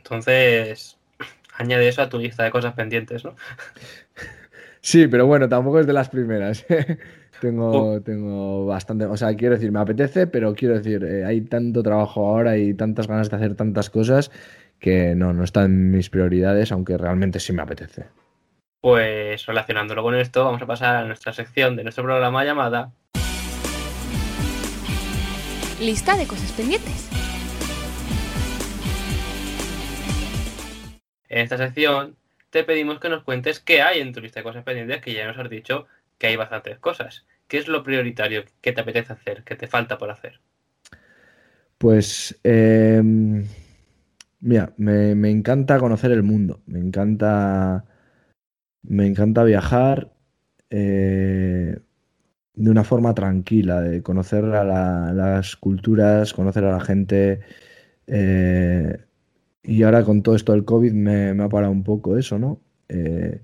Entonces 0.00 0.96
añade 1.56 1.88
eso 1.88 2.00
a 2.00 2.08
tu 2.08 2.18
lista 2.18 2.42
de 2.42 2.50
cosas 2.50 2.72
pendientes, 2.72 3.22
¿no? 3.24 3.34
Sí, 4.80 5.08
pero 5.08 5.26
bueno, 5.26 5.46
tampoco 5.46 5.78
es 5.78 5.86
de 5.86 5.92
las 5.92 6.08
primeras. 6.08 6.64
tengo, 7.40 7.70
oh. 7.70 8.00
tengo 8.00 8.64
bastante, 8.64 9.04
o 9.04 9.16
sea, 9.16 9.34
quiero 9.36 9.56
decir, 9.56 9.70
me 9.70 9.80
apetece, 9.80 10.26
pero 10.26 10.54
quiero 10.54 10.78
decir, 10.78 11.04
eh, 11.04 11.24
hay 11.26 11.42
tanto 11.42 11.82
trabajo 11.82 12.26
ahora 12.26 12.56
y 12.56 12.72
tantas 12.72 13.06
ganas 13.06 13.28
de 13.28 13.36
hacer 13.36 13.54
tantas 13.56 13.90
cosas 13.90 14.30
que 14.78 15.14
no, 15.14 15.34
no 15.34 15.44
está 15.44 15.64
en 15.64 15.90
mis 15.90 16.08
prioridades, 16.08 16.72
aunque 16.72 16.96
realmente 16.96 17.40
sí 17.40 17.52
me 17.52 17.60
apetece. 17.60 18.06
Pues 18.80 19.44
relacionándolo 19.44 20.02
con 20.02 20.14
esto, 20.14 20.46
vamos 20.46 20.62
a 20.62 20.66
pasar 20.66 20.96
a 20.96 21.04
nuestra 21.04 21.34
sección 21.34 21.76
de 21.76 21.82
nuestro 21.82 22.04
programa 22.04 22.42
llamada 22.42 22.92
Lista 25.78 26.16
de 26.16 26.26
cosas 26.26 26.52
pendientes. 26.52 27.09
En 31.30 31.38
esta 31.38 31.56
sección 31.56 32.16
te 32.50 32.64
pedimos 32.64 32.98
que 32.98 33.08
nos 33.08 33.22
cuentes 33.22 33.60
qué 33.60 33.80
hay 33.80 34.00
en 34.00 34.12
tu 34.12 34.20
lista 34.20 34.40
de 34.40 34.44
cosas 34.44 34.64
pendientes, 34.64 35.00
que 35.00 35.14
ya 35.14 35.26
nos 35.26 35.38
has 35.38 35.48
dicho 35.48 35.86
que 36.18 36.26
hay 36.26 36.36
bastantes 36.36 36.78
cosas. 36.78 37.24
¿Qué 37.46 37.56
es 37.58 37.68
lo 37.68 37.82
prioritario 37.82 38.44
que 38.60 38.72
te 38.72 38.80
apetece 38.80 39.12
hacer, 39.12 39.44
que 39.44 39.56
te 39.56 39.68
falta 39.68 39.96
por 39.96 40.10
hacer? 40.10 40.40
Pues, 41.78 42.38
eh, 42.44 43.00
mira, 44.40 44.74
me, 44.76 45.14
me, 45.14 45.30
encanta 45.30 45.78
conocer 45.78 46.10
el 46.10 46.22
mundo, 46.22 46.60
me 46.66 46.80
encanta, 46.80 47.84
me 48.82 49.06
encanta 49.06 49.44
viajar 49.44 50.12
eh, 50.68 51.78
de 52.54 52.70
una 52.70 52.84
forma 52.84 53.14
tranquila, 53.14 53.80
de 53.80 54.02
conocer 54.02 54.44
a 54.44 54.64
la, 54.64 55.12
las 55.12 55.56
culturas, 55.56 56.34
conocer 56.34 56.64
a 56.64 56.72
la 56.72 56.80
gente. 56.80 57.40
Eh, 58.06 58.98
y 59.62 59.82
ahora 59.82 60.04
con 60.04 60.22
todo 60.22 60.34
esto 60.36 60.52
del 60.52 60.64
COVID 60.64 60.92
me, 60.92 61.30
ha 61.30 61.48
parado 61.48 61.72
un 61.72 61.84
poco 61.84 62.16
eso, 62.16 62.38
¿no? 62.38 62.60
Eh, 62.88 63.40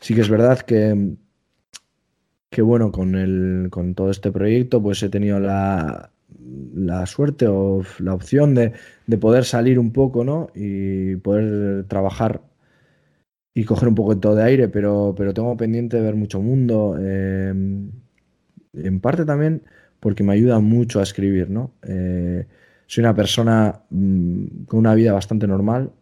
sí 0.00 0.14
que 0.14 0.22
es 0.22 0.28
verdad 0.28 0.60
que, 0.60 1.16
que 2.50 2.62
bueno, 2.62 2.92
con, 2.92 3.14
el, 3.14 3.68
con 3.70 3.94
todo 3.94 4.10
este 4.10 4.32
proyecto 4.32 4.82
pues 4.82 5.02
he 5.02 5.08
tenido 5.08 5.40
la, 5.40 6.10
la 6.74 7.06
suerte 7.06 7.46
o 7.46 7.82
la 7.98 8.14
opción 8.14 8.54
de, 8.54 8.72
de, 9.06 9.18
poder 9.18 9.44
salir 9.44 9.78
un 9.78 9.92
poco, 9.92 10.24
¿no? 10.24 10.48
Y 10.54 11.16
poder 11.16 11.84
trabajar 11.84 12.42
y 13.54 13.64
coger 13.64 13.88
un 13.88 13.94
poco 13.94 14.14
de 14.14 14.20
todo 14.20 14.34
de 14.36 14.44
aire, 14.44 14.68
pero, 14.68 15.14
pero 15.16 15.34
tengo 15.34 15.56
pendiente 15.56 15.96
de 15.96 16.02
ver 16.02 16.14
mucho 16.14 16.40
mundo. 16.40 16.96
Eh, 17.00 17.52
en 18.74 19.00
parte 19.00 19.24
también 19.24 19.62
porque 20.00 20.22
me 20.22 20.32
ayuda 20.32 20.60
mucho 20.60 21.00
a 21.00 21.02
escribir, 21.02 21.50
¿no? 21.50 21.72
Eh, 21.82 22.46
soy 22.88 23.02
una 23.02 23.14
persona 23.14 23.82
mmm, 23.90 24.64
con 24.66 24.80
una 24.80 24.94
vida 24.94 25.12
bastante 25.12 25.46
normal, 25.46 25.92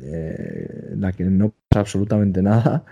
eh, 0.00 0.90
en 0.92 1.00
la 1.00 1.12
que 1.12 1.24
no 1.24 1.52
pasa 1.68 1.80
absolutamente 1.80 2.42
nada. 2.42 2.84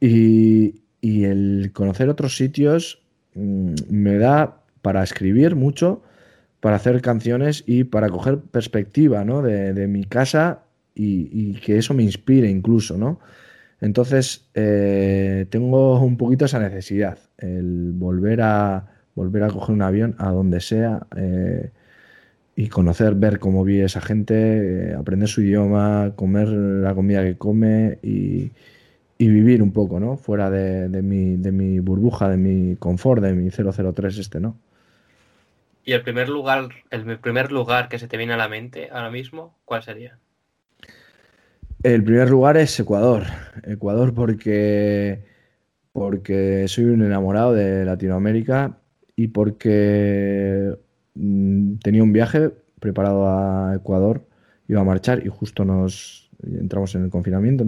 Y, 0.00 0.80
el 1.02 1.70
conocer 1.74 2.08
otros 2.08 2.36
sitios 2.36 3.02
mmm, 3.34 3.74
me 3.90 4.16
da 4.16 4.62
para 4.80 5.02
escribir 5.02 5.56
mucho, 5.56 6.02
para 6.60 6.76
hacer 6.76 7.02
canciones 7.02 7.62
y 7.66 7.84
para 7.84 8.08
coger 8.08 8.38
perspectiva 8.38 9.24
¿no? 9.24 9.42
de, 9.42 9.86
mi 9.86 10.04
casa 10.04 10.62
y, 10.94 11.28
y, 11.30 11.54
que 11.60 11.76
eso 11.76 11.92
me 11.92 12.02
inspire 12.02 12.48
incluso, 12.48 12.96
¿no? 12.96 13.20
Entonces, 13.80 14.48
eh, 14.54 15.46
tengo 15.50 16.00
un 16.00 16.16
poquito 16.16 16.46
esa 16.46 16.58
necesidad, 16.58 17.18
el 17.36 17.92
volver 17.92 18.40
a, 18.40 18.86
volver 19.14 19.42
a 19.42 19.48
coger 19.48 19.74
un 19.74 19.82
avión 19.82 20.14
a 20.18 20.30
donde 20.30 20.60
sea. 20.60 21.06
Eh, 21.16 21.70
y 22.56 22.68
conocer, 22.68 23.14
ver 23.14 23.38
cómo 23.38 23.64
vive 23.64 23.84
esa 23.84 24.00
gente, 24.00 24.90
eh, 24.90 24.94
aprender 24.94 25.28
su 25.28 25.42
idioma, 25.42 26.12
comer 26.14 26.48
la 26.48 26.94
comida 26.94 27.22
que 27.24 27.36
come 27.36 27.98
y, 28.02 28.50
y 29.18 29.28
vivir 29.28 29.62
un 29.62 29.72
poco, 29.72 29.98
¿no? 29.98 30.16
Fuera 30.16 30.50
de, 30.50 30.88
de, 30.88 31.02
mi, 31.02 31.36
de, 31.36 31.50
mi, 31.50 31.80
burbuja, 31.80 32.28
de 32.28 32.36
mi 32.36 32.76
confort, 32.76 33.22
de 33.22 33.32
mi 33.32 33.50
003 33.50 34.18
este, 34.18 34.40
¿no? 34.40 34.56
¿Y 35.84 35.92
el 35.92 36.02
primer 36.02 36.28
lugar, 36.28 36.68
el 36.90 37.18
primer 37.18 37.52
lugar 37.52 37.88
que 37.88 37.98
se 37.98 38.08
te 38.08 38.16
viene 38.16 38.32
a 38.32 38.38
la 38.38 38.48
mente 38.48 38.88
ahora 38.90 39.10
mismo, 39.10 39.54
cuál 39.64 39.82
sería? 39.82 40.18
El 41.82 42.02
primer 42.02 42.30
lugar 42.30 42.56
es 42.56 42.78
Ecuador. 42.80 43.24
Ecuador 43.64 44.14
porque, 44.14 45.22
porque 45.92 46.66
soy 46.68 46.84
un 46.84 47.02
enamorado 47.02 47.52
de 47.52 47.84
Latinoamérica 47.84 48.78
y 49.16 49.28
porque 49.28 50.74
tenía 51.14 52.02
un 52.02 52.12
viaje 52.12 52.50
preparado 52.80 53.28
a 53.28 53.74
Ecuador, 53.74 54.26
iba 54.68 54.80
a 54.80 54.84
marchar 54.84 55.24
y 55.24 55.28
justo 55.28 55.64
nos 55.64 56.30
entramos 56.42 56.94
en 56.94 57.04
el 57.04 57.10
confinamiento. 57.10 57.64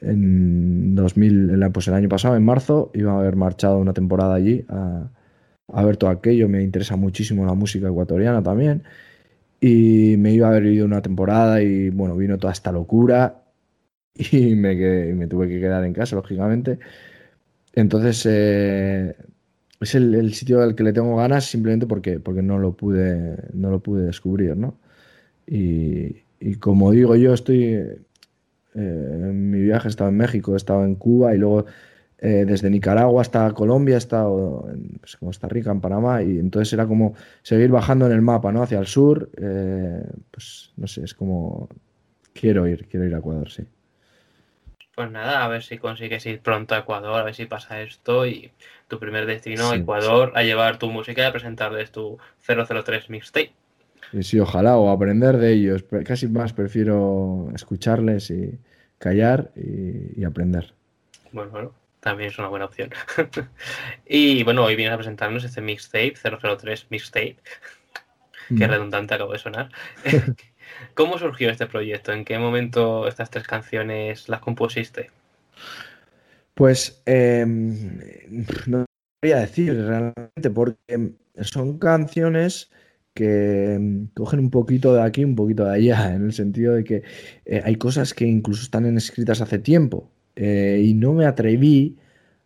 En 0.00 0.94
2000, 0.94 1.70
pues 1.72 1.88
el 1.88 1.94
año 1.94 2.08
pasado, 2.08 2.36
en 2.36 2.44
marzo, 2.44 2.90
iba 2.94 3.12
a 3.12 3.18
haber 3.18 3.36
marchado 3.36 3.78
una 3.78 3.92
temporada 3.92 4.34
allí 4.34 4.64
a, 4.68 5.10
a 5.72 5.84
ver 5.84 5.96
todo 5.96 6.10
aquello. 6.10 6.48
Me 6.48 6.62
interesa 6.62 6.96
muchísimo 6.96 7.44
la 7.46 7.54
música 7.54 7.88
ecuatoriana 7.88 8.42
también. 8.42 8.84
Y 9.60 10.16
me 10.18 10.32
iba 10.32 10.46
a 10.48 10.50
haber 10.50 10.66
ido 10.66 10.86
una 10.86 11.02
temporada 11.02 11.62
y 11.62 11.90
bueno, 11.90 12.16
vino 12.16 12.38
toda 12.38 12.52
esta 12.52 12.70
locura 12.72 13.42
y 14.14 14.54
me, 14.54 14.76
quedé, 14.76 15.14
me 15.14 15.26
tuve 15.26 15.48
que 15.48 15.60
quedar 15.60 15.84
en 15.84 15.92
casa, 15.92 16.16
lógicamente. 16.16 16.78
Entonces, 17.74 18.26
eh, 18.28 19.16
es 19.80 19.94
el, 19.94 20.14
el, 20.14 20.34
sitio 20.34 20.60
al 20.62 20.74
que 20.74 20.82
le 20.82 20.92
tengo 20.92 21.16
ganas 21.16 21.46
simplemente 21.46 21.86
porque, 21.86 22.20
porque 22.20 22.42
no, 22.42 22.58
lo 22.58 22.72
pude, 22.72 23.36
no 23.52 23.70
lo 23.70 23.80
pude 23.80 24.04
descubrir, 24.04 24.56
¿no? 24.56 24.78
Y, 25.46 26.16
y 26.40 26.54
como 26.56 26.90
digo 26.92 27.16
yo, 27.16 27.34
estoy... 27.34 27.64
Eh, 27.74 28.04
en 28.74 29.50
mi 29.50 29.62
viaje 29.62 29.88
he 29.88 29.90
estado 29.90 30.10
en 30.10 30.16
México, 30.16 30.54
he 30.54 30.56
estado 30.56 30.84
en 30.84 30.94
Cuba 30.94 31.34
y 31.34 31.38
luego 31.38 31.64
eh, 32.18 32.44
desde 32.46 32.70
Nicaragua 32.70 33.22
hasta 33.22 33.50
Colombia 33.52 33.94
he 33.94 33.98
estado 33.98 34.68
en 34.72 34.98
pues, 35.00 35.16
Costa 35.16 35.48
Rica, 35.48 35.70
en 35.70 35.80
Panamá 35.80 36.22
y 36.22 36.38
entonces 36.38 36.72
era 36.72 36.86
como 36.86 37.14
seguir 37.42 37.70
bajando 37.70 38.06
en 38.06 38.12
el 38.12 38.22
mapa, 38.22 38.52
¿no? 38.52 38.62
Hacia 38.62 38.78
el 38.78 38.86
sur, 38.86 39.30
eh, 39.36 40.02
pues 40.30 40.72
no 40.76 40.86
sé, 40.86 41.04
es 41.04 41.14
como... 41.14 41.68
Quiero 42.32 42.68
ir, 42.68 42.86
quiero 42.88 43.04
ir 43.06 43.14
a 43.14 43.18
Ecuador, 43.18 43.50
sí. 43.50 43.64
Pues 44.98 45.12
nada, 45.12 45.44
a 45.44 45.46
ver 45.46 45.62
si 45.62 45.78
consigues 45.78 46.26
ir 46.26 46.40
pronto 46.40 46.74
a 46.74 46.78
Ecuador, 46.78 47.20
a 47.20 47.22
ver 47.22 47.32
si 47.32 47.46
pasa 47.46 47.80
esto 47.82 48.26
y 48.26 48.50
tu 48.88 48.98
primer 48.98 49.26
destino, 49.26 49.70
sí, 49.70 49.76
Ecuador, 49.76 50.32
sí. 50.34 50.40
a 50.40 50.42
llevar 50.42 50.80
tu 50.80 50.90
música 50.90 51.22
y 51.22 51.24
a 51.24 51.30
presentarles 51.30 51.92
tu 51.92 52.18
003 52.44 53.08
mixtape. 53.08 53.52
Sí, 54.10 54.22
sí, 54.24 54.40
ojalá, 54.40 54.76
o 54.76 54.90
aprender 54.90 55.36
de 55.36 55.52
ellos. 55.52 55.84
Casi 56.04 56.26
más 56.26 56.52
prefiero 56.52 57.48
escucharles 57.54 58.28
y 58.32 58.58
callar 58.98 59.52
y, 59.54 60.20
y 60.20 60.24
aprender. 60.24 60.74
Bueno, 61.30 61.52
bueno, 61.52 61.74
también 62.00 62.30
es 62.30 62.38
una 62.40 62.48
buena 62.48 62.64
opción. 62.64 62.90
y 64.04 64.42
bueno, 64.42 64.64
hoy 64.64 64.74
vienes 64.74 64.94
a 64.94 64.98
presentarnos 64.98 65.44
este 65.44 65.60
mixtape, 65.60 66.14
003 66.16 66.88
mixtape. 66.90 67.36
Qué 68.48 68.66
mm. 68.66 68.70
redundante 68.70 69.14
acabo 69.14 69.32
de 69.32 69.38
sonar. 69.38 69.68
¿Cómo 70.94 71.18
surgió 71.18 71.50
este 71.50 71.66
proyecto? 71.66 72.12
¿En 72.12 72.24
qué 72.24 72.38
momento 72.38 73.06
estas 73.06 73.30
tres 73.30 73.46
canciones 73.46 74.28
las 74.28 74.40
compusiste? 74.40 75.10
Pues 76.54 77.02
eh, 77.06 77.44
no 78.66 78.84
voy 79.22 79.32
a 79.32 79.40
decir 79.40 79.74
realmente, 79.74 80.50
porque 80.52 81.14
son 81.40 81.78
canciones 81.78 82.70
que 83.14 84.06
cogen 84.14 84.40
un 84.40 84.50
poquito 84.50 84.94
de 84.94 85.02
aquí, 85.02 85.24
un 85.24 85.34
poquito 85.34 85.64
de 85.64 85.74
allá, 85.74 86.14
en 86.14 86.26
el 86.26 86.32
sentido 86.32 86.74
de 86.74 86.84
que 86.84 87.02
eh, 87.44 87.62
hay 87.64 87.76
cosas 87.76 88.14
que 88.14 88.26
incluso 88.26 88.62
están 88.62 88.96
escritas 88.96 89.40
hace 89.40 89.58
tiempo 89.58 90.10
eh, 90.36 90.82
y 90.84 90.94
no 90.94 91.14
me 91.14 91.26
atreví 91.26 91.96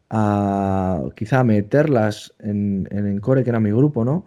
a 0.09 1.02
quizá 1.17 1.45
meterlas 1.45 2.35
en, 2.38 2.88
en 2.91 3.07
Encore, 3.07 3.45
que 3.45 3.50
era 3.50 3.61
mi 3.61 3.71
grupo, 3.71 4.05
¿no? 4.05 4.25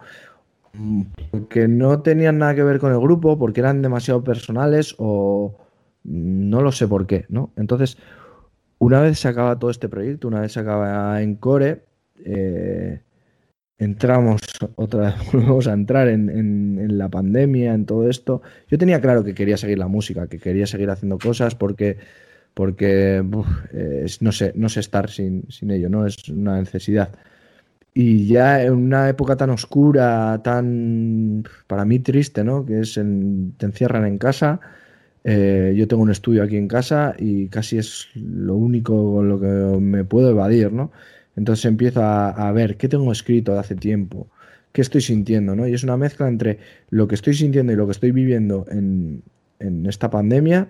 Porque 1.32 1.67
no 1.67 2.01
tenían 2.01 2.38
nada 2.39 2.55
que 2.55 2.63
ver 2.63 2.79
con 2.79 2.91
el 2.91 3.00
grupo, 3.00 3.38
porque 3.38 3.60
eran 3.62 3.82
demasiado 3.82 4.24
personales 4.24 4.96
o 4.98 5.55
no 6.03 6.62
lo 6.62 6.72
sé 6.72 6.88
por 6.88 7.08
qué, 7.08 7.25
¿no? 7.29 7.51
Entonces, 7.58 7.98
una 8.79 9.01
vez 9.01 9.20
se 9.20 9.27
acaba 9.27 9.58
todo 9.60 9.72
este 9.72 9.89
proyecto, 9.89 10.27
una 10.27 10.41
vez 10.41 10.53
se 10.53 10.60
acaba 10.62 11.22
en 11.22 11.36
Core, 11.36 11.84
eh, 12.24 13.01
entramos 13.77 14.41
otra 14.75 15.01
vez, 15.01 15.15
volvemos 15.34 15.67
a 15.67 15.74
entrar 15.74 16.08
en, 16.08 16.29
en- 16.29 16.98
la 16.98 17.10
pandemia, 17.10 17.74
en 17.74 17.86
todo 17.86 18.10
esto. 18.10 18.41
Yo 18.70 18.77
tenía 18.77 19.01
claro 19.01 19.24
que 19.24 19.34
quería 19.34 19.58
seguir 19.58 19.77
la 19.79 19.88
música, 19.88 20.27
que 20.27 20.39
quería 20.39 20.67
seguir 20.67 20.89
haciendo 20.89 21.17
cosas 21.17 21.55
porque, 21.55 21.98
porque 22.53 23.24
eh, 23.74 24.05
no 24.22 24.32
sé, 24.32 24.53
no 24.55 24.70
sé 24.70 24.79
estar 24.82 25.10
sin, 25.10 25.50
sin 25.51 25.72
ello, 25.72 25.89
¿no? 25.89 26.05
Es 26.05 26.29
una 26.29 26.60
necesidad. 26.60 27.10
Y 27.98 28.28
ya 28.28 28.62
en 28.64 28.74
una 28.74 29.08
época 29.10 29.38
tan 29.38 29.50
oscura, 29.52 30.42
tan 30.44 31.44
para 31.68 31.86
mí 31.86 32.00
triste, 32.00 32.44
¿no? 32.44 32.66
Que 32.66 32.82
es 32.82 32.98
en- 32.98 33.54
te 33.58 33.66
encierran 33.68 34.06
en 34.06 34.18
casa. 34.18 34.60
eh, 35.28 35.74
yo 35.78 35.88
tengo 35.88 36.04
un 36.04 36.12
estudio 36.12 36.44
aquí 36.44 36.56
en 36.58 36.68
casa 36.68 37.16
y 37.20 37.48
casi 37.50 37.78
es 37.80 38.10
lo 38.16 38.56
único 38.56 39.16
con 39.16 39.28
lo 39.30 39.40
que 39.40 39.48
me 39.82 40.04
puedo 40.06 40.30
evadir, 40.32 40.72
¿no? 40.74 40.92
Entonces 41.36 41.66
empiezo 41.66 42.02
a, 42.04 42.30
a 42.32 42.52
ver 42.54 42.78
qué 42.78 42.88
tengo 42.90 43.12
escrito 43.12 43.54
de 43.54 43.60
hace 43.60 43.75
tiempo, 43.75 44.28
qué 44.72 44.82
estoy 44.82 45.02
sintiendo, 45.02 45.56
¿no? 45.56 45.68
Y 45.68 45.74
es 45.74 45.84
una 45.84 45.98
mezcla 45.98 46.28
entre 46.28 46.60
lo 46.92 47.08
que 47.08 47.16
estoy 47.16 47.34
sintiendo 47.36 47.74
y 47.74 47.75
lo 47.78 47.86
que 47.88 47.92
estoy 47.94 48.12
viviendo 48.12 48.66
en, 48.70 49.24
en 49.60 49.86
esta 49.88 50.10
pandemia 50.12 50.70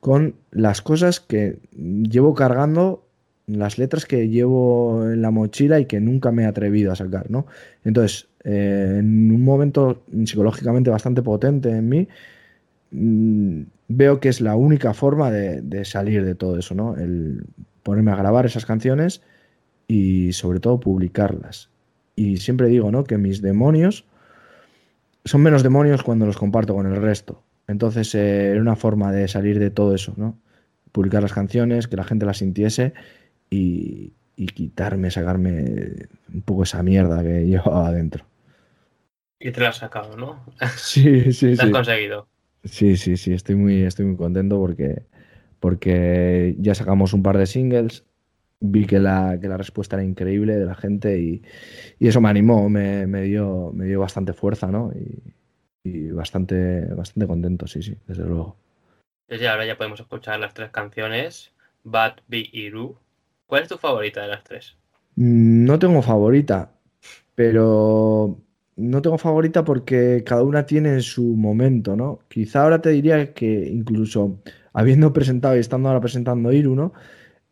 con 0.00 0.34
las 0.50 0.82
cosas 0.82 1.20
que 1.20 1.58
llevo 1.76 2.34
cargando, 2.34 3.06
las 3.46 3.78
letras 3.78 4.06
que 4.06 4.28
llevo 4.28 5.10
en 5.10 5.22
la 5.22 5.30
mochila 5.30 5.80
y 5.80 5.86
que 5.86 6.00
nunca 6.00 6.30
me 6.30 6.44
he 6.44 6.46
atrevido 6.46 6.92
a 6.92 6.96
sacar, 6.96 7.30
¿no? 7.30 7.46
Entonces, 7.84 8.28
eh, 8.44 8.96
en 8.98 9.32
un 9.32 9.42
momento 9.42 10.02
psicológicamente 10.24 10.90
bastante 10.90 11.22
potente 11.22 11.70
en 11.70 11.88
mí, 11.88 12.08
mm, 12.90 13.62
veo 13.88 14.20
que 14.20 14.28
es 14.28 14.40
la 14.40 14.56
única 14.56 14.94
forma 14.94 15.30
de, 15.30 15.84
salir 15.84 16.24
de 16.24 16.34
todo 16.34 16.58
eso, 16.58 16.74
¿no? 16.74 16.96
El 16.96 17.44
ponerme 17.82 18.12
a 18.12 18.16
grabar 18.16 18.46
esas 18.46 18.64
canciones 18.64 19.22
y 19.88 20.32
sobre 20.32 20.60
todo 20.60 20.80
publicarlas. 20.80 21.68
Y 22.16 22.38
siempre 22.38 22.68
digo, 22.68 22.90
¿no? 22.90 23.04
Que 23.04 23.18
mis 23.18 23.42
demonios 23.42 24.04
son 25.24 25.42
menos 25.42 25.62
demonios 25.62 26.02
cuando 26.02 26.26
los 26.26 26.36
comparto 26.36 26.74
con 26.74 26.86
el 26.86 26.96
resto. 26.96 27.42
Entonces 27.68 28.14
eh, 28.14 28.50
era 28.50 28.60
una 28.60 28.76
forma 28.76 29.12
de 29.12 29.28
salir 29.28 29.58
de 29.58 29.70
todo 29.70 29.94
eso, 29.94 30.14
¿no? 30.16 30.38
Publicar 30.92 31.22
las 31.22 31.32
canciones, 31.32 31.88
que 31.88 31.96
la 31.96 32.04
gente 32.04 32.26
las 32.26 32.38
sintiese 32.38 32.92
y, 33.52 34.12
y 34.36 34.46
quitarme, 34.48 35.10
sacarme 35.10 36.08
un 36.32 36.42
poco 36.42 36.64
esa 36.64 36.82
mierda 36.82 37.22
que 37.22 37.46
llevaba 37.46 37.88
adentro. 37.88 38.24
Y 39.38 39.50
te 39.52 39.60
lo 39.60 39.66
has 39.68 39.76
sacado, 39.76 40.16
¿no? 40.16 40.44
Sí, 40.76 41.32
sí, 41.32 41.56
Lo 41.56 41.62
has 41.62 41.68
sí. 41.68 41.72
conseguido. 41.72 42.28
Sí, 42.64 42.96
sí, 42.96 43.16
sí, 43.16 43.32
estoy 43.34 43.56
muy, 43.56 43.82
estoy 43.82 44.06
muy 44.06 44.16
contento 44.16 44.58
porque, 44.58 45.04
porque 45.60 46.56
ya 46.60 46.74
sacamos 46.74 47.12
un 47.14 47.22
par 47.22 47.38
de 47.38 47.46
singles, 47.46 48.04
vi 48.60 48.86
que 48.86 49.00
la, 49.00 49.38
que 49.40 49.48
la 49.48 49.56
respuesta 49.58 49.96
era 49.96 50.04
increíble 50.04 50.56
de 50.56 50.66
la 50.66 50.74
gente 50.76 51.18
y, 51.20 51.42
y 51.98 52.08
eso 52.08 52.20
me 52.20 52.30
animó, 52.30 52.68
me, 52.70 53.06
me 53.06 53.22
dio, 53.22 53.72
me 53.74 53.86
dio 53.86 54.00
bastante 54.00 54.32
fuerza, 54.34 54.68
¿no? 54.68 54.92
Y, 54.94 55.34
y 55.84 56.10
bastante, 56.12 56.86
bastante 56.94 57.26
contento, 57.28 57.66
sí, 57.68 57.82
sí, 57.82 57.96
desde 58.06 58.24
luego. 58.24 58.56
Entonces 59.26 59.42
ya 59.42 59.50
ahora 59.52 59.66
ya 59.66 59.76
podemos 59.76 59.98
escuchar 59.98 60.38
las 60.38 60.54
tres 60.54 60.70
canciones. 60.70 61.52
Bad, 61.82 62.20
Be 62.28 62.48
y 62.52 62.70
Ru. 62.70 63.00
¿Cuál 63.52 63.64
es 63.64 63.68
tu 63.68 63.76
favorita 63.76 64.22
de 64.22 64.28
las 64.28 64.44
tres? 64.44 64.78
Mm, 65.16 65.66
No 65.66 65.78
tengo 65.78 66.00
favorita, 66.00 66.72
pero 67.34 68.40
no 68.76 69.02
tengo 69.02 69.18
favorita 69.18 69.62
porque 69.62 70.24
cada 70.24 70.42
una 70.42 70.64
tiene 70.64 71.02
su 71.02 71.22
momento, 71.36 71.94
¿no? 71.94 72.20
Quizá 72.30 72.62
ahora 72.62 72.80
te 72.80 72.88
diría 72.88 73.34
que 73.34 73.68
incluso 73.68 74.40
habiendo 74.72 75.12
presentado 75.12 75.54
y 75.54 75.58
estando 75.58 75.90
ahora 75.90 76.00
presentando 76.00 76.50
Iru, 76.50 76.74
¿no? 76.74 76.94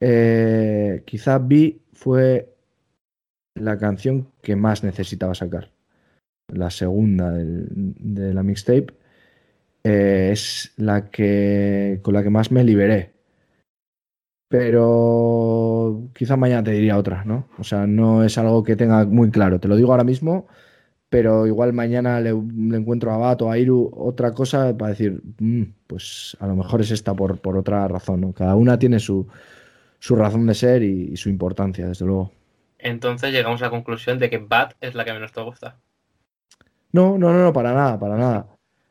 Eh, 0.00 1.02
quizá 1.04 1.38
Vi 1.38 1.83
fue 1.92 2.49
la 3.54 3.76
canción 3.76 4.28
que 4.40 4.57
más 4.57 4.83
necesitaba 4.83 5.35
sacar. 5.35 5.71
La 6.49 6.71
segunda 6.71 7.30
de 7.35 8.33
la 8.33 8.42
mixtape 8.42 8.87
eh, 9.85 10.31
es 10.33 10.72
la 10.79 11.11
que 11.11 12.01
con 12.03 12.14
la 12.14 12.22
que 12.22 12.31
más 12.31 12.51
me 12.51 12.64
liberé. 12.64 13.19
Pero 14.51 16.11
quizá 16.13 16.37
mañana 16.37 16.65
te 16.65 16.73
diría 16.73 16.99
otra, 16.99 17.23
¿no? 17.25 17.47
O 17.57 17.63
sea, 17.63 17.87
no 17.87 18.25
es 18.25 18.37
algo 18.37 18.65
que 18.65 18.75
tenga 18.75 19.05
muy 19.05 19.31
claro. 19.31 19.61
Te 19.61 19.69
lo 19.69 19.77
digo 19.77 19.93
ahora 19.93 20.03
mismo, 20.03 20.49
pero 21.09 21.47
igual 21.47 21.73
mañana 21.73 22.21
le, 22.21 22.33
le 22.33 22.77
encuentro 22.77 23.13
a 23.13 23.17
Bat 23.19 23.43
o 23.43 23.51
a 23.53 23.59
Iru 23.59 23.93
otra 23.97 24.33
cosa 24.33 24.77
para 24.77 24.91
decir, 24.91 25.23
"Mm, 25.39 25.63
pues 25.87 26.37
a 26.41 26.49
lo 26.49 26.57
mejor 26.57 26.81
es 26.81 26.91
esta 26.91 27.15
por, 27.15 27.39
por 27.39 27.57
otra 27.57 27.87
razón, 27.87 28.23
¿no? 28.23 28.33
Cada 28.33 28.57
una 28.57 28.77
tiene 28.77 28.99
su, 28.99 29.29
su 30.01 30.17
razón 30.17 30.47
de 30.47 30.55
ser 30.55 30.83
y, 30.83 31.11
y 31.13 31.17
su 31.17 31.29
importancia, 31.29 31.87
desde 31.87 32.07
luego. 32.07 32.33
Entonces 32.81 33.33
llegamos 33.33 33.63
a 33.63 33.67
la 33.67 33.71
conclusión 33.71 34.19
de 34.19 34.31
que 34.31 34.39
Bad 34.39 34.73
es 34.81 34.97
la 34.97 35.05
que 35.05 35.13
menos 35.13 35.31
te 35.33 35.43
gusta. 35.43 35.77
No, 36.93 37.19
no, 37.19 37.33
no, 37.33 37.45
no, 37.45 37.53
para 37.53 37.73
nada, 37.73 38.01
para 38.01 38.17
nada. 38.17 38.49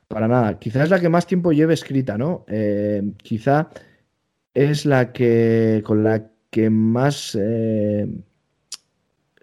Para 0.07 0.27
nada. 0.29 0.57
Quizás 0.57 0.83
es 0.83 0.89
la 0.89 1.01
que 1.01 1.09
más 1.09 1.27
tiempo 1.27 1.51
lleve 1.51 1.73
escrita, 1.73 2.17
¿no? 2.17 2.45
Eh, 2.47 3.03
quizá 3.17 3.69
es 4.53 4.85
la 4.85 5.11
que 5.11 5.81
con 5.85 6.03
la 6.03 6.31
que 6.49 6.69
más 6.69 7.37
eh, 7.39 8.07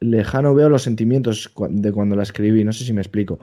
lejano 0.01 0.55
veo 0.55 0.69
los 0.69 0.83
sentimientos 0.83 1.53
de 1.71 1.93
cuando 1.93 2.17
la 2.17 2.23
escribí. 2.23 2.65
No 2.65 2.73
sé 2.73 2.85
si 2.85 2.93
me 2.93 3.01
explico. 3.01 3.39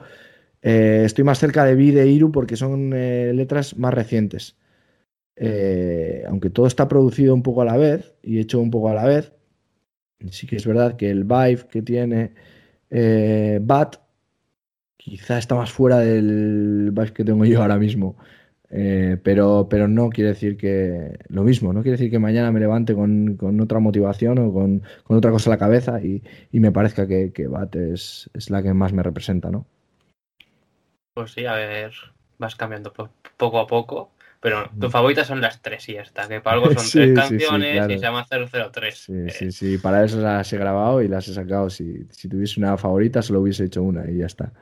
Eh, 0.62 1.04
estoy 1.06 1.24
más 1.24 1.40
cerca 1.40 1.66
de 1.66 1.76
Vi 1.76 1.92
de 1.92 2.08
Iru 2.08 2.32
porque 2.32 2.56
son 2.56 2.94
eh, 2.94 3.32
letras 3.34 3.78
más 3.78 3.94
recientes. 3.94 4.58
Aunque 6.28 6.50
todo 6.50 6.68
está 6.68 6.88
producido 6.88 7.34
un 7.34 7.44
poco 7.44 7.62
a 7.62 7.66
la 7.66 7.78
vez 7.78 8.14
y 8.22 8.40
hecho 8.40 8.60
un 8.60 8.72
poco 8.72 8.90
a 8.90 8.94
la 8.94 9.06
vez, 9.06 9.34
sí 10.30 10.48
que 10.48 10.56
es 10.56 10.66
verdad 10.66 10.96
que 10.96 11.10
el 11.10 11.24
vibe 11.24 11.68
que 11.70 11.82
tiene 11.82 12.34
Bat 13.62 13.98
quizá 14.96 15.38
está 15.38 15.56
más 15.56 15.72
fuera 15.72 16.00
del 16.00 16.92
vibe 16.92 17.14
que 17.14 17.26
tengo 17.26 17.46
yo 17.46 17.62
ahora 17.62 17.78
mismo. 17.78 18.16
Eh, 18.76 19.18
pero, 19.24 19.68
pero 19.70 19.88
no 19.88 20.10
quiere 20.10 20.30
decir 20.32 20.58
que 20.58 21.20
lo 21.30 21.44
mismo, 21.44 21.74
no 21.74 21.84
quiere 21.84 21.98
decir 21.98 22.10
que 22.12 22.18
mañana 22.20 22.52
me 22.52 22.60
levante 22.60 22.96
con, 22.96 23.38
con 23.38 23.60
otra 23.62 23.80
motivación 23.80 24.40
o 24.40 24.52
con, 24.52 24.82
con 25.04 25.18
otra 25.18 25.30
cosa 25.32 25.50
en 25.50 25.52
la 25.52 25.58
cabeza 25.60 26.02
y, 26.02 26.24
y 26.52 26.60
me 26.60 26.72
parezca 26.72 27.08
que, 27.08 27.32
que 27.34 27.48
Bat 27.48 27.76
es, 27.76 28.30
es 28.34 28.50
la 28.50 28.64
que 28.64 28.74
más 28.74 28.92
me 28.94 29.04
representa, 29.04 29.52
¿no? 29.52 29.68
Pues 31.14 31.32
sí, 31.34 31.46
a 31.46 31.54
ver, 31.54 31.94
vas 32.38 32.56
cambiando 32.56 32.92
po- 32.94 33.10
poco 33.38 33.60
a 33.60 33.68
poco. 33.68 34.12
Pero 34.40 34.70
tus 34.80 34.92
favoritas 34.92 35.28
son 35.28 35.40
las 35.40 35.62
tres 35.62 35.88
y 35.88 35.94
ya 35.94 36.02
está. 36.02 36.28
Que 36.28 36.42
para 36.42 36.56
algo 36.56 36.70
son 36.70 36.86
Sí, 36.92 37.00
tres 37.00 37.12
sí, 37.22 37.40
sí, 37.40 37.40
canciones 37.40 37.72
claro. 37.72 37.94
y 37.94 37.98
se 37.98 38.06
llama 38.06 38.26
003. 38.26 39.06
Sí, 39.06 39.14
Eh, 39.26 39.32
sí, 39.32 39.52
sí, 39.52 39.78
para 39.78 40.04
eso 40.06 40.20
las 40.22 40.52
he 40.54 40.58
grabado 40.58 41.02
y 41.02 41.08
las 41.08 41.28
he 41.28 41.34
sacado. 41.34 41.70
Si, 41.70 42.06
si 42.12 42.30
tuviese 42.30 42.60
una 42.60 42.78
favorita, 42.78 43.22
solo 43.22 43.42
hubiese 43.42 43.66
hecho 43.66 43.84
una 43.84 44.10
y 44.10 44.18
ya 44.20 44.26
está. 44.28 44.54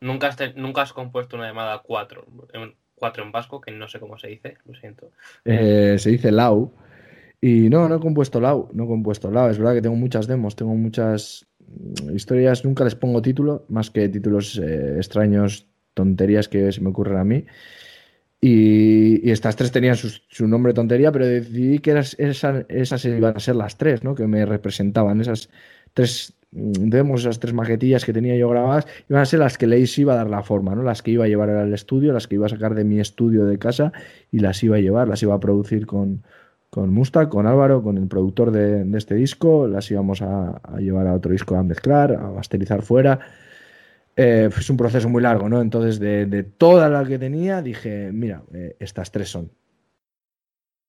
Nunca, 0.00 0.28
has 0.28 0.36
te- 0.36 0.54
nunca 0.54 0.80
has 0.82 0.94
compuesto 0.94 1.36
una 1.36 1.48
llamada 1.48 1.82
4. 1.82 2.24
4 2.96 3.24
en 3.24 3.32
vasco, 3.32 3.60
que 3.60 3.70
no 3.70 3.88
sé 3.88 4.00
cómo 4.00 4.18
se 4.18 4.28
dice, 4.28 4.56
lo 4.64 4.74
siento. 4.74 5.10
Eh, 5.44 5.96
se 5.98 6.10
dice 6.10 6.32
Lau. 6.32 6.72
Y 7.40 7.68
no, 7.68 7.88
no 7.88 7.96
he 7.96 8.00
compuesto 8.00 8.40
Lau, 8.40 8.70
no 8.72 8.84
he 8.84 8.86
compuesto 8.86 9.30
Lau. 9.30 9.50
Es 9.50 9.58
verdad 9.58 9.74
que 9.74 9.82
tengo 9.82 9.96
muchas 9.96 10.26
demos, 10.26 10.56
tengo 10.56 10.74
muchas 10.74 11.46
historias, 12.14 12.64
nunca 12.64 12.84
les 12.84 12.94
pongo 12.94 13.20
título, 13.22 13.66
más 13.68 13.90
que 13.90 14.08
títulos 14.08 14.58
eh, 14.58 14.96
extraños, 14.96 15.66
tonterías 15.94 16.48
que 16.48 16.72
se 16.72 16.80
me 16.80 16.90
ocurren 16.90 17.18
a 17.18 17.24
mí. 17.24 17.44
Y, 18.40 19.30
estas 19.30 19.56
tres 19.56 19.72
tenían 19.72 19.96
su, 19.96 20.46
nombre 20.46 20.74
tontería, 20.74 21.10
pero 21.10 21.26
decidí 21.26 21.78
que 21.78 21.98
esas 21.98 23.04
iban 23.04 23.36
a 23.36 23.40
ser 23.40 23.56
las 23.56 23.76
tres, 23.76 24.04
¿no? 24.04 24.14
Que 24.14 24.26
me 24.26 24.44
representaban. 24.44 25.20
Esas 25.20 25.48
tres 25.94 26.35
mm, 26.56 26.88
demos, 26.90 27.20
esas 27.20 27.38
tres 27.38 27.52
maquetillas 27.54 28.04
que 28.04 28.12
tenía 28.12 28.36
yo 28.36 28.48
grabadas, 28.48 28.86
iban 29.08 29.22
a 29.22 29.26
ser 29.26 29.40
las 29.40 29.58
que 29.58 29.66
les 29.66 29.96
iba 29.98 30.14
a 30.14 30.16
dar 30.16 30.30
la 30.30 30.42
forma, 30.42 30.74
¿no? 30.74 30.82
Las 30.82 31.02
que 31.02 31.12
iba 31.12 31.24
a 31.24 31.28
llevar 31.28 31.50
al 31.50 31.72
estudio, 31.74 32.12
las 32.12 32.26
que 32.26 32.34
iba 32.36 32.46
a 32.46 32.48
sacar 32.48 32.74
de 32.74 32.84
mi 32.84 32.98
estudio 33.00 33.44
de 33.46 33.58
casa 33.58 33.92
y 34.32 34.40
las 34.40 34.62
iba 34.64 34.76
a 34.76 34.80
llevar, 34.80 35.06
las 35.08 35.22
iba 35.22 35.34
a 35.34 35.40
producir 35.40 35.86
con, 35.86 36.22
con 36.70 36.90
Mustang, 36.92 37.28
con 37.28 37.46
Álvaro, 37.46 37.82
con 37.82 37.98
el 37.98 38.08
productor 38.08 38.50
de, 38.50 38.84
de 38.84 38.98
este 38.98 39.14
disco, 39.14 39.68
las 39.68 39.90
íbamos 39.90 40.22
a, 40.22 40.60
a 40.62 40.78
llevar 40.80 41.06
a 41.06 41.14
otro 41.14 41.32
disco 41.32 41.54
a 41.56 41.62
mezclar, 41.62 42.12
a 42.12 42.30
masterizar 42.30 42.82
fuera. 42.82 43.20
Eh, 44.18 44.48
es 44.56 44.70
un 44.70 44.78
proceso 44.78 45.08
muy 45.10 45.22
largo, 45.22 45.48
¿no? 45.48 45.60
Entonces, 45.60 45.98
de, 45.98 46.24
de 46.24 46.42
toda 46.42 46.88
la 46.88 47.04
que 47.04 47.18
tenía, 47.18 47.60
dije, 47.60 48.10
mira, 48.12 48.42
eh, 48.54 48.74
estas 48.80 49.10
tres 49.12 49.28
son. 49.28 49.50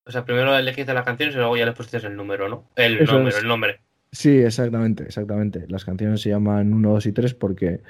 O 0.05 0.11
sea, 0.11 0.23
primero 0.23 0.55
elegiste 0.57 0.93
las 0.93 1.03
canciones 1.03 1.35
y 1.35 1.37
luego 1.37 1.57
ya 1.57 1.65
le 1.65 1.73
pusiste 1.73 1.97
el 2.07 2.15
número, 2.15 2.47
¿no? 2.47 2.69
El 2.77 2.99
Eso 2.99 3.13
número, 3.17 3.35
es. 3.35 3.41
el 3.41 3.47
nombre. 3.49 3.81
Sí, 4.11 4.37
exactamente, 4.37 5.03
exactamente. 5.03 5.65
Las 5.67 5.85
canciones 5.85 6.21
se 6.21 6.29
llaman 6.29 6.73
1, 6.73 6.91
2 6.93 7.05
y 7.07 7.11
3 7.11 7.33
porque, 7.33 7.81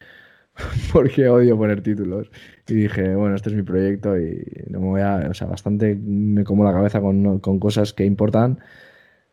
porque 0.94 1.28
odio 1.30 1.58
poner 1.58 1.82
títulos. 1.82 2.30
Y 2.68 2.74
dije, 2.74 3.16
bueno, 3.16 3.36
este 3.36 3.50
es 3.50 3.56
mi 3.56 3.64
proyecto 3.64 4.18
y 4.20 4.44
no 4.70 4.80
me 4.80 4.88
voy 4.88 5.02
a, 5.02 5.28
o 5.30 5.34
sea, 5.34 5.48
bastante 5.48 5.96
me 5.96 6.44
como 6.44 6.64
la 6.64 6.74
cabeza 6.74 7.00
con, 7.02 7.40
con 7.40 7.60
cosas 7.60 7.94
que 7.94 8.06
importan 8.06 8.60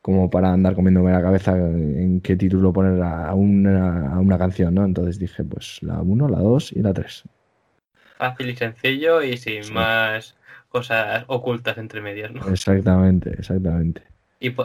como 0.03 0.29
para 0.29 0.53
andar 0.53 0.75
comiéndome 0.75 1.13
la 1.13 1.23
cabeza 1.23 1.57
en 1.57 2.21
qué 2.21 2.37
título 2.37 2.75
poner 2.75 3.03
a 3.03 3.33
una, 3.35 4.13
a 4.15 4.19
una 4.21 4.37
canción, 4.37 4.75
¿no? 4.75 4.85
Entonces 4.85 5.19
dije, 5.19 5.43
pues 5.45 5.83
la 5.83 6.03
1, 6.03 6.29
la 6.29 6.41
2 6.41 6.73
y 6.73 6.83
la 6.83 6.93
3. 6.93 7.25
Fácil 8.19 8.51
y 8.51 8.55
sencillo 8.57 9.23
y 9.23 9.39
sin 9.39 9.65
Sí. 9.65 9.73
más 9.73 10.37
cosas 10.69 11.25
ocultas 11.29 11.79
entre 11.79 12.03
medias, 12.03 12.33
¿no? 12.33 12.47
Exactamente, 12.51 13.31
exactamente. 13.31 14.03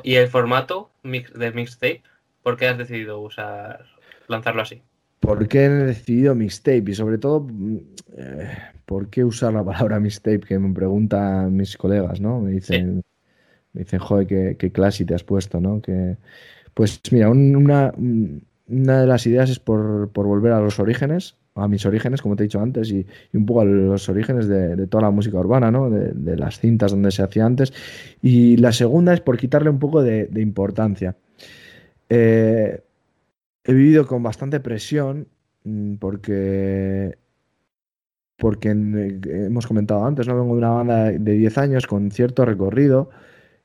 ¿Y, 0.03 0.15
el 0.15 0.27
formato 0.27 0.91
mix, 1.03 1.33
de 1.33 1.51
mixtape? 1.51 2.03
¿Por 2.43 2.57
qué 2.57 2.67
has 2.67 2.77
decidido 2.77 3.19
usar 3.21 3.85
lanzarlo 4.27 4.61
así? 4.61 4.81
¿Por 5.19 5.47
qué 5.47 5.65
he 5.65 5.69
decidido 5.69 6.35
mixtape? 6.35 6.91
Y 6.91 6.93
sobre 6.95 7.17
todo, 7.17 7.41
mm, 7.41 7.77
eh, 8.17 8.57
¿por 8.85 9.09
qué 9.09 9.23
usar 9.23 9.53
la 9.53 9.63
palabra 9.63 9.99
mixtape? 9.99 10.41
Que 10.41 10.59
me 10.59 10.73
preguntan 10.73 11.55
mis 11.55 11.77
colegas, 11.77 12.19
¿no? 12.19 12.39
Me 12.41 12.51
dicen, 12.51 13.03
me 13.73 13.81
dicen, 13.81 13.99
joder, 13.99 14.27
qué, 14.27 14.55
qué 14.57 14.71
clase 14.71 15.05
te 15.05 15.15
has 15.15 15.23
puesto, 15.23 15.59
¿no? 15.61 15.81
Que, 15.81 16.17
pues 16.73 17.01
mira, 17.11 17.29
un- 17.29 17.55
una, 17.55 17.93
un- 17.97 18.43
una 18.67 19.01
de 19.01 19.07
las 19.07 19.25
ideas 19.27 19.49
es 19.49 19.59
por, 19.59 20.09
por 20.11 20.25
volver 20.27 20.51
a 20.51 20.59
los 20.61 20.79
orígenes, 20.79 21.37
a 21.61 21.67
mis 21.67 21.85
orígenes, 21.85 22.21
como 22.21 22.35
te 22.35 22.43
he 22.43 22.47
dicho 22.47 22.59
antes, 22.59 22.91
y, 22.91 23.05
un 23.33 23.45
poco 23.45 23.61
a 23.61 23.65
los 23.65 24.07
orígenes 24.09 24.47
de, 24.47 24.87
toda 24.87 25.03
la 25.03 25.11
música 25.11 25.37
urbana, 25.37 25.71
¿no? 25.71 25.89
De, 25.89 26.37
las 26.37 26.59
cintas 26.59 26.91
donde 26.91 27.11
se 27.11 27.23
hacía 27.23 27.45
antes. 27.45 27.73
Y 28.21 28.57
la 28.57 28.71
segunda 28.71 29.13
es 29.13 29.21
por 29.21 29.37
quitarle 29.37 29.69
un 29.69 29.79
poco 29.79 30.01
de, 30.01 30.29
importancia. 30.37 31.15
Eh, 32.09 32.81
he 33.63 33.73
vivido 33.73 34.07
con 34.07 34.23
bastante 34.23 34.59
presión 34.59 35.27
mm, 35.63 35.95
porque 35.95 37.17
porque 38.37 38.69
eh, 38.69 39.19
hemos 39.45 39.67
comentado 39.67 40.05
antes, 40.05 40.27
¿no? 40.27 40.35
Vengo 40.35 40.53
de 40.53 40.59
una 40.59 40.69
banda 40.69 41.05
de 41.11 41.31
10 41.33 41.57
años 41.57 41.87
con 41.87 42.09
cierto 42.09 42.45
recorrido 42.45 43.09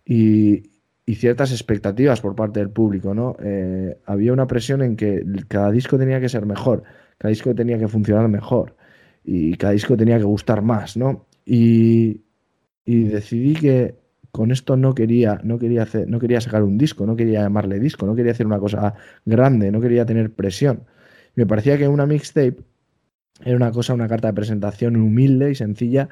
y, 0.04 0.64
y 1.06 1.16
ciertas 1.16 1.52
expectativas 1.52 2.20
por 2.20 2.34
parte 2.34 2.60
del 2.60 2.70
público, 2.70 3.14
¿no? 3.14 3.36
Eh, 3.42 3.98
había 4.06 4.32
una 4.32 4.46
presión 4.46 4.82
en 4.82 4.96
que 4.96 5.24
cada 5.48 5.70
disco 5.70 5.98
tenía 5.98 6.20
que 6.20 6.28
ser 6.28 6.46
mejor, 6.46 6.82
cada 7.18 7.30
disco 7.30 7.54
tenía 7.54 7.78
que 7.78 7.88
funcionar 7.88 8.28
mejor 8.28 8.76
y 9.24 9.56
cada 9.56 9.72
disco 9.72 9.96
tenía 9.96 10.18
que 10.18 10.24
gustar 10.24 10.62
más, 10.62 10.96
¿no? 10.96 11.26
Y, 11.46 12.22
y 12.84 13.04
decidí 13.04 13.54
que 13.54 13.96
con 14.30 14.50
esto 14.50 14.76
no 14.76 14.94
quería, 14.94 15.40
no 15.44 15.58
quería 15.58 15.84
hacer, 15.84 16.08
no 16.08 16.18
quería 16.18 16.40
sacar 16.40 16.64
un 16.64 16.76
disco, 16.76 17.06
no 17.06 17.14
quería 17.14 17.42
llamarle 17.42 17.78
disco, 17.78 18.04
no 18.04 18.16
quería 18.16 18.32
hacer 18.32 18.46
una 18.46 18.58
cosa 18.58 18.94
grande, 19.24 19.70
no 19.70 19.80
quería 19.80 20.04
tener 20.04 20.32
presión. 20.32 20.84
Me 21.36 21.46
parecía 21.46 21.78
que 21.78 21.86
una 21.88 22.06
mixtape 22.06 22.56
era 23.44 23.56
una 23.56 23.72
cosa, 23.72 23.94
una 23.94 24.08
carta 24.08 24.28
de 24.28 24.34
presentación 24.34 24.96
humilde 24.96 25.50
y 25.50 25.54
sencilla 25.54 26.08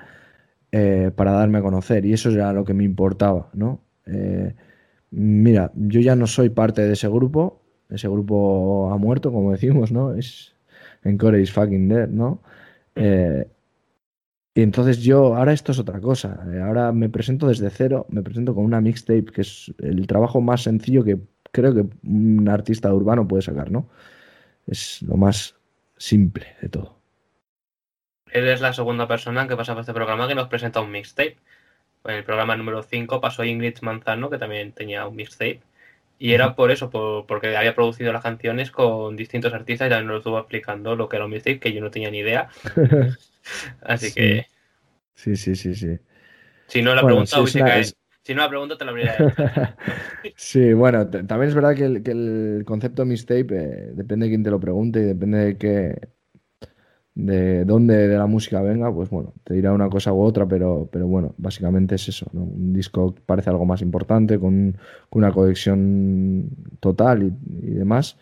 eh, 0.71 1.11
para 1.15 1.33
darme 1.33 1.59
a 1.59 1.63
conocer. 1.63 2.05
Y 2.07 2.13
eso 2.13 2.31
era 2.31 2.53
lo 2.53 2.65
que 2.65 2.75
me 2.75 2.85
importaba, 2.85 3.51
¿no? 3.55 3.81
Eh, 4.07 4.55
mira, 5.11 5.73
yo 5.75 6.01
ya 6.01 6.17
no 6.17 6.27
soy 6.27 6.51
parte 6.51 6.83
de 6.83 6.93
ese 6.93 7.09
grupo. 7.09 7.63
Ese 7.91 8.09
grupo 8.09 8.91
ha 8.93 8.99
muerto, 8.99 9.33
como 9.33 9.53
decimos, 9.53 9.93
¿no? 9.93 10.15
Es 10.15 10.52
Encore 11.05 11.41
is 11.41 11.53
fucking 11.53 11.89
dead, 11.89 12.09
¿no? 12.09 12.41
Eh, 12.95 13.47
y 14.55 14.63
entonces 14.63 14.99
yo, 14.99 15.35
ahora 15.37 15.53
esto 15.53 15.73
es 15.73 15.79
otra 15.79 16.01
cosa. 16.01 16.45
Eh, 16.53 16.61
Ahora 16.61 16.93
me 16.93 17.09
presento 17.09 17.49
desde 17.49 17.71
cero, 17.71 18.07
me 18.11 18.23
presento 18.23 18.55
con 18.55 18.65
una 18.65 18.81
mixtape, 18.81 19.25
que 19.25 19.41
es 19.41 19.73
el 19.79 20.07
trabajo 20.07 20.41
más 20.41 20.63
sencillo 20.63 21.05
que 21.05 21.19
creo 21.51 21.75
que 21.75 21.85
un 22.05 22.49
artista 22.49 22.93
urbano 22.93 23.27
puede 23.27 23.43
sacar, 23.43 23.71
¿no? 23.71 23.89
Es 24.67 25.03
lo 25.03 25.17
más 25.17 25.55
simple 25.97 26.47
de 26.61 26.69
todo. 26.69 26.99
Eres 28.31 28.61
la 28.61 28.73
segunda 28.73 29.07
persona 29.07 29.47
que 29.47 29.57
pasa 29.57 29.75
por 29.75 29.81
este 29.81 29.93
programa 29.93 30.27
que 30.27 30.35
nos 30.35 30.49
presenta 30.49 30.81
un 30.81 30.91
mixtape. 30.91 31.37
En 32.05 32.17
el 32.17 32.25
programa 32.25 32.57
número 32.57 32.83
5 32.83 33.21
pasó 33.21 33.45
Ingrid 33.45 33.79
Manzano, 33.83 34.31
que 34.31 34.39
también 34.39 34.73
tenía 34.73 35.07
un 35.07 35.17
mixtape. 35.17 35.61
Y 36.25 36.35
era 36.35 36.55
por 36.55 36.71
eso, 36.71 36.89
por- 36.89 37.27
porque 37.27 37.57
había 37.57 37.75
producido 37.75 38.13
las 38.13 38.23
canciones 38.23 38.71
con 38.71 39.17
distintos 39.17 39.53
artistas 39.55 39.87
y 39.89 39.91
también 39.91 40.07
nos 40.07 40.15
lo 40.15 40.19
estuvo 40.19 40.39
explicando 40.39 40.95
lo 40.95 41.09
que 41.09 41.17
era 41.17 41.25
un 41.25 41.33
mixtape, 41.33 41.59
que 41.59 41.73
yo 41.73 41.81
no 41.81 41.91
tenía 41.91 42.11
ni 42.13 42.19
idea. 42.19 42.49
Así 43.83 44.07
Sí. 44.09 44.15
que, 44.15 44.47
Sí, 45.15 45.37
sí, 45.37 45.55
sí, 45.57 45.75
sí. 45.75 45.99
si 46.69 46.83
no 46.83 46.95
la 46.95 47.03
Bueno, 47.03 47.25
pregunta 47.27 47.41
una- 47.41 47.79
es- 47.79 47.95
Si 48.25 48.35
no 48.35 48.43
la 48.43 48.49
pregunta 48.49 48.79
te 48.79 48.85
la 48.85 48.93
habría. 48.93 49.17
Sí, 50.37 50.73
bueno, 50.73 51.09
también 51.11 51.49
es 51.49 51.55
verdad 51.55 51.75
que 51.75 51.85
el, 51.85 52.03
que 52.03 52.13
el 52.13 52.63
concepto 52.65 53.05
mixtape 53.05 53.47
eh, 53.51 53.91
depende 53.95 54.27
de 54.27 54.31
quién 54.31 54.43
te 54.45 54.51
lo 54.51 54.61
pregunte 54.61 55.01
y 55.01 55.05
depende 55.05 55.39
de 55.39 55.59
qué, 55.59 56.09
de 57.15 57.65
dónde 57.65 58.09
de 58.09 58.17
la 58.17 58.27
música 58.27 58.63
venga, 58.63 58.93
pues 58.93 59.11
bueno, 59.11 59.35
te 59.45 59.55
dirá 59.55 59.73
una 59.73 59.91
cosa 59.91 60.13
u 60.13 60.23
otra, 60.23 60.47
pero, 60.47 60.89
pero 60.91 61.07
bueno, 61.07 61.35
básicamente 61.37 61.97
es 61.97 62.09
eso, 62.09 62.27
¿no? 62.33 62.43
Un 62.43 62.73
disco 62.73 63.15
parece 63.27 63.51
algo 63.51 63.67
más 63.67 63.83
importante, 63.83 64.39
con, 64.39 64.79
con 65.11 65.23
una 65.23 65.33
conexión 65.33 66.49
total 66.81 67.23
y, 67.23 67.67
y 67.67 67.71
demás, 67.75 68.17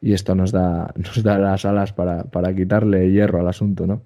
y 0.00 0.12
esto 0.12 0.34
nos 0.34 0.52
da, 0.52 0.92
nos 0.96 1.22
da 1.22 1.38
las 1.38 1.64
alas 1.64 1.92
para, 1.92 2.24
para 2.24 2.54
quitarle 2.54 3.10
hierro 3.10 3.40
al 3.40 3.48
asunto, 3.48 3.86
¿no? 3.86 4.02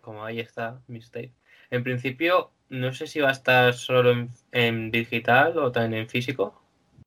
Como 0.00 0.24
ahí 0.24 0.40
está, 0.40 0.80
mixtape. 0.88 1.32
En 1.70 1.82
principio, 1.82 2.50
no 2.70 2.92
sé 2.94 3.06
si 3.06 3.20
va 3.20 3.28
a 3.28 3.32
estar 3.32 3.74
solo 3.74 4.12
en, 4.12 4.30
en 4.52 4.90
digital 4.90 5.58
o 5.58 5.70
también 5.70 6.02
en 6.02 6.08
físico. 6.08 6.54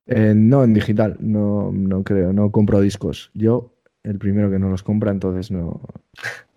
Eh, 0.06 0.34
no, 0.36 0.64
en 0.64 0.74
digital, 0.74 1.18
no, 1.20 1.72
no 1.72 2.04
creo, 2.04 2.32
no 2.34 2.52
compro 2.52 2.80
discos. 2.80 3.32
Yo, 3.34 3.72
el 4.04 4.18
primero 4.18 4.50
que 4.50 4.60
no 4.60 4.70
los 4.70 4.84
compra, 4.84 5.12
entonces 5.12 5.52
no, 5.52 5.82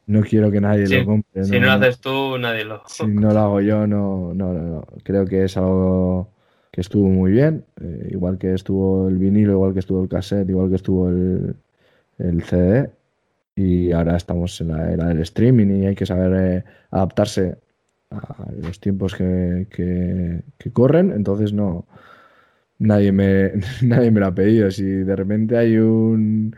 no 0.07 0.22
quiero 0.22 0.50
que 0.50 0.61
nadie 0.61 0.87
Sí, 0.87 0.98
lo 0.98 1.04
compre. 1.07 1.44
Si 1.44 1.52
no, 1.52 1.61
no 1.61 1.66
lo 1.66 1.72
haces 1.72 2.00
tú, 2.00 2.38
nadie 2.38 2.64
lo. 2.64 2.83
Si 2.87 3.07
no 3.07 3.33
lo 3.33 3.40
hago 3.40 3.61
yo, 3.61 3.87
no, 3.87 4.33
no, 4.35 4.52
no, 4.52 4.62
no. 4.62 4.85
Creo 5.02 5.26
que 5.26 5.44
es 5.44 5.57
algo 5.57 6.28
que 6.72 6.80
estuvo 6.80 7.09
muy 7.09 7.33
bien, 7.33 7.64
eh, 7.80 8.09
igual 8.11 8.38
que 8.38 8.54
estuvo 8.54 9.09
el 9.09 9.18
vinilo, 9.18 9.52
igual 9.52 9.72
que 9.74 9.80
estuvo 9.80 10.02
el 10.02 10.09
cassette, 10.09 10.48
igual 10.50 10.68
que 10.70 10.76
estuvo 10.76 11.09
el, 11.09 11.54
el 12.18 12.42
CD. 12.42 12.90
Y 13.57 13.92
ahora 13.92 14.16
estamos 14.16 14.61
en 14.61 14.68
la 14.68 14.92
era 14.92 15.07
del 15.09 15.20
streaming 15.20 15.83
y 15.83 15.87
hay 15.87 15.94
que 15.94 16.07
saber 16.07 16.33
eh, 16.59 16.64
adaptarse 16.90 17.57
a 18.11 18.46
los 18.62 18.80
tiempos 18.80 19.14
que, 19.14 19.66
que- 19.70 20.42
que 20.59 20.72
corren. 20.72 21.12
Entonces 21.12 21.52
no, 21.52 21.87
nadie 22.78 23.12
me, 23.12 23.52
nadie 23.83 24.11
me 24.11 24.20
lo 24.20 24.26
ha 24.26 24.35
pedido. 24.35 24.70
Si 24.70 24.85
de 24.85 25.16
repente 25.16 25.57
hay 25.57 25.76
un, 25.78 26.54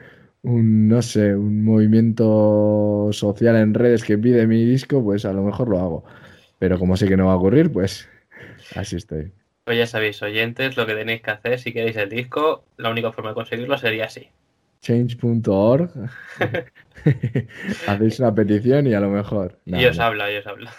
un, 0.46 0.88
no 0.88 1.02
sé, 1.02 1.34
un 1.36 1.64
movimiento 1.64 3.08
social 3.12 3.56
en 3.56 3.74
redes 3.74 4.04
que 4.04 4.18
pide 4.18 4.46
mi 4.46 4.64
disco, 4.64 5.02
pues 5.02 5.24
a 5.24 5.32
lo 5.32 5.42
mejor 5.42 5.68
lo 5.68 5.78
hago. 5.80 6.04
Pero 6.58 6.78
como 6.78 6.96
sé 6.96 7.08
que 7.08 7.16
no 7.16 7.26
va 7.26 7.32
a 7.32 7.36
ocurrir, 7.36 7.72
pues 7.72 8.08
así 8.74 8.96
estoy. 8.96 9.32
Pues 9.64 9.76
ya 9.78 9.86
sabéis, 9.86 10.22
oyentes, 10.22 10.76
lo 10.78 10.86
que 10.86 10.94
tenéis 10.94 11.20
que 11.22 11.30
hacer 11.30 11.58
si 11.58 11.72
queréis 11.72 11.96
el 11.96 12.08
disco, 12.08 12.64
la 12.78 12.90
única 12.90 13.12
forma 13.12 13.30
de 13.30 13.34
conseguirlo 13.34 13.76
sería 13.76 14.06
así. 14.06 14.30
Change.org. 14.80 15.90
Hacéis 17.86 18.20
una 18.20 18.34
petición 18.34 18.86
y 18.86 18.94
a 18.94 19.00
lo 19.00 19.10
mejor. 19.10 19.60
y 19.72 19.72
nada, 19.72 19.86
os 19.86 19.98
no. 19.98 20.04
habla, 20.04 20.32
y 20.32 20.36
os 20.36 20.46
habla. 20.46 20.72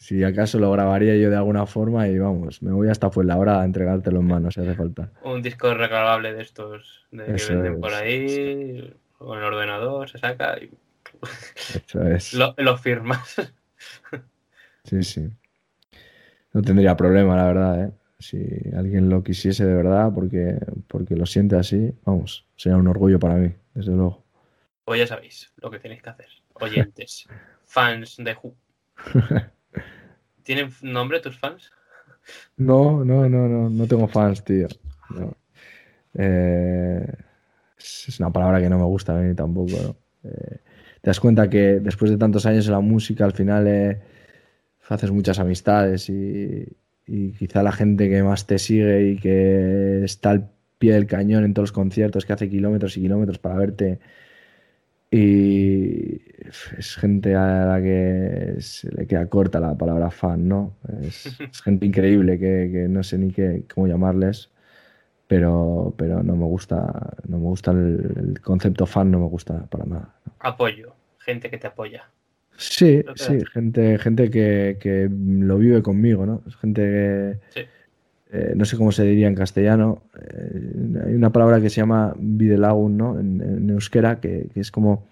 Si 0.00 0.24
acaso 0.24 0.58
lo 0.58 0.72
grabaría 0.72 1.14
yo 1.16 1.28
de 1.28 1.36
alguna 1.36 1.66
forma 1.66 2.08
y 2.08 2.18
vamos, 2.18 2.62
me 2.62 2.72
voy 2.72 2.88
hasta 2.88 3.10
Fuenlabrada 3.10 3.60
a 3.60 3.64
entregártelo 3.66 4.20
en 4.20 4.28
mano 4.28 4.50
si 4.50 4.62
hace 4.62 4.74
falta. 4.74 5.12
Un 5.22 5.42
disco 5.42 5.74
recargable 5.74 6.32
de 6.32 6.40
estos 6.40 7.06
de 7.10 7.26
que 7.26 7.32
venden 7.32 7.74
es, 7.74 7.78
por 7.78 7.92
ahí, 7.92 8.78
en 9.20 9.38
el 9.38 9.44
ordenador, 9.44 10.08
se 10.08 10.16
saca 10.16 10.56
y 10.58 10.70
Eso 11.86 12.02
es. 12.06 12.32
lo, 12.34 12.54
lo 12.56 12.78
firmas. 12.78 13.36
Sí, 14.84 15.02
sí. 15.02 15.28
No 16.54 16.62
tendría 16.62 16.96
problema, 16.96 17.36
la 17.36 17.44
verdad, 17.44 17.84
¿eh? 17.84 17.92
Si 18.18 18.42
alguien 18.74 19.10
lo 19.10 19.22
quisiese 19.22 19.66
de 19.66 19.74
verdad, 19.74 20.10
porque, 20.14 20.58
porque 20.88 21.14
lo 21.14 21.26
siente 21.26 21.56
así, 21.56 21.92
vamos, 22.04 22.46
sería 22.56 22.78
un 22.78 22.88
orgullo 22.88 23.18
para 23.18 23.34
mí, 23.34 23.52
desde 23.74 23.92
luego. 23.92 24.24
Pues 24.86 24.98
ya 24.98 25.06
sabéis 25.06 25.52
lo 25.58 25.70
que 25.70 25.78
tenéis 25.78 26.02
que 26.02 26.10
hacer. 26.10 26.28
Oyentes, 26.54 27.28
fans 27.64 28.16
de 28.16 28.34
Who. 28.42 28.56
¿Tienen 30.50 30.72
nombre 30.82 31.20
tus 31.20 31.38
fans? 31.38 31.70
No, 32.56 33.04
no, 33.04 33.28
no, 33.28 33.46
no, 33.46 33.70
no 33.70 33.86
tengo 33.86 34.08
fans, 34.08 34.42
tío. 34.42 34.66
Eh, 36.12 37.06
es 37.78 38.18
una 38.18 38.32
palabra 38.32 38.60
que 38.60 38.68
no 38.68 38.76
me 38.76 38.84
gusta 38.84 39.16
a 39.16 39.20
mí 39.20 39.32
tampoco, 39.36 39.76
¿no? 39.80 39.96
Eh, 40.28 40.56
te 41.00 41.08
das 41.08 41.20
cuenta 41.20 41.48
que 41.48 41.78
después 41.78 42.10
de 42.10 42.16
tantos 42.16 42.46
años 42.46 42.66
en 42.66 42.72
la 42.72 42.80
música, 42.80 43.24
al 43.24 43.32
final 43.32 43.64
eh, 43.68 44.02
haces 44.88 45.12
muchas 45.12 45.38
amistades 45.38 46.10
y 46.10 46.66
quizá 47.38 47.62
la 47.62 47.70
gente 47.70 48.10
que 48.10 48.20
más 48.24 48.48
te 48.48 48.58
sigue 48.58 49.10
y 49.10 49.18
que 49.18 50.02
está 50.02 50.30
al 50.30 50.50
pie 50.78 50.94
del 50.94 51.06
cañón 51.06 51.44
en 51.44 51.54
todos 51.54 51.68
los 51.68 51.72
conciertos, 51.72 52.26
que 52.26 52.32
hace 52.32 52.50
kilómetros 52.50 52.96
y 52.96 53.02
kilómetros 53.02 53.38
para 53.38 53.54
verte, 53.54 54.00
y 55.10 56.20
es 56.78 56.96
gente 56.96 57.34
a 57.34 57.64
la 57.66 57.82
que 57.82 58.56
se 58.60 58.90
le 58.92 59.06
queda 59.06 59.26
corta 59.26 59.60
la 59.60 59.76
palabra 59.76 60.10
fan, 60.10 60.48
¿no? 60.48 60.76
Es, 61.02 61.26
es 61.40 61.62
gente 61.62 61.86
increíble 61.86 62.38
que, 62.38 62.70
que 62.72 62.88
no 62.88 63.02
sé 63.02 63.18
ni 63.18 63.32
qué, 63.32 63.64
cómo 63.74 63.86
llamarles, 63.86 64.50
pero, 65.26 65.94
pero 65.96 66.22
no 66.22 66.36
me 66.36 66.44
gusta, 66.44 67.14
no 67.28 67.38
me 67.38 67.44
gusta 67.44 67.72
el, 67.72 68.14
el 68.16 68.40
concepto 68.40 68.86
fan, 68.86 69.10
no 69.10 69.20
me 69.20 69.28
gusta 69.28 69.66
para 69.66 69.84
nada. 69.84 70.14
Apoyo, 70.40 70.94
gente 71.18 71.50
que 71.50 71.58
te 71.58 71.66
apoya. 71.66 72.10
Sí, 72.56 73.02
sí, 73.14 73.38
gente, 73.52 73.98
gente 73.98 74.30
que, 74.30 74.76
que 74.80 75.08
lo 75.10 75.56
vive 75.58 75.82
conmigo, 75.82 76.26
¿no? 76.26 76.42
Es 76.46 76.56
gente 76.56 76.82
que, 76.82 77.38
Sí. 77.48 77.68
Eh, 78.32 78.52
no 78.56 78.64
sé 78.64 78.76
cómo 78.76 78.92
se 78.92 79.04
diría 79.04 79.28
en 79.28 79.34
castellano, 79.34 80.02
eh, 80.20 81.02
hay 81.06 81.14
una 81.14 81.30
palabra 81.32 81.60
que 81.60 81.70
se 81.70 81.76
llama 81.80 82.14
bidelagun, 82.18 82.96
¿no? 82.96 83.18
En, 83.20 83.40
en 83.42 83.70
euskera, 83.70 84.20
que, 84.20 84.48
que 84.52 84.60
es 84.60 84.70
como 84.70 85.04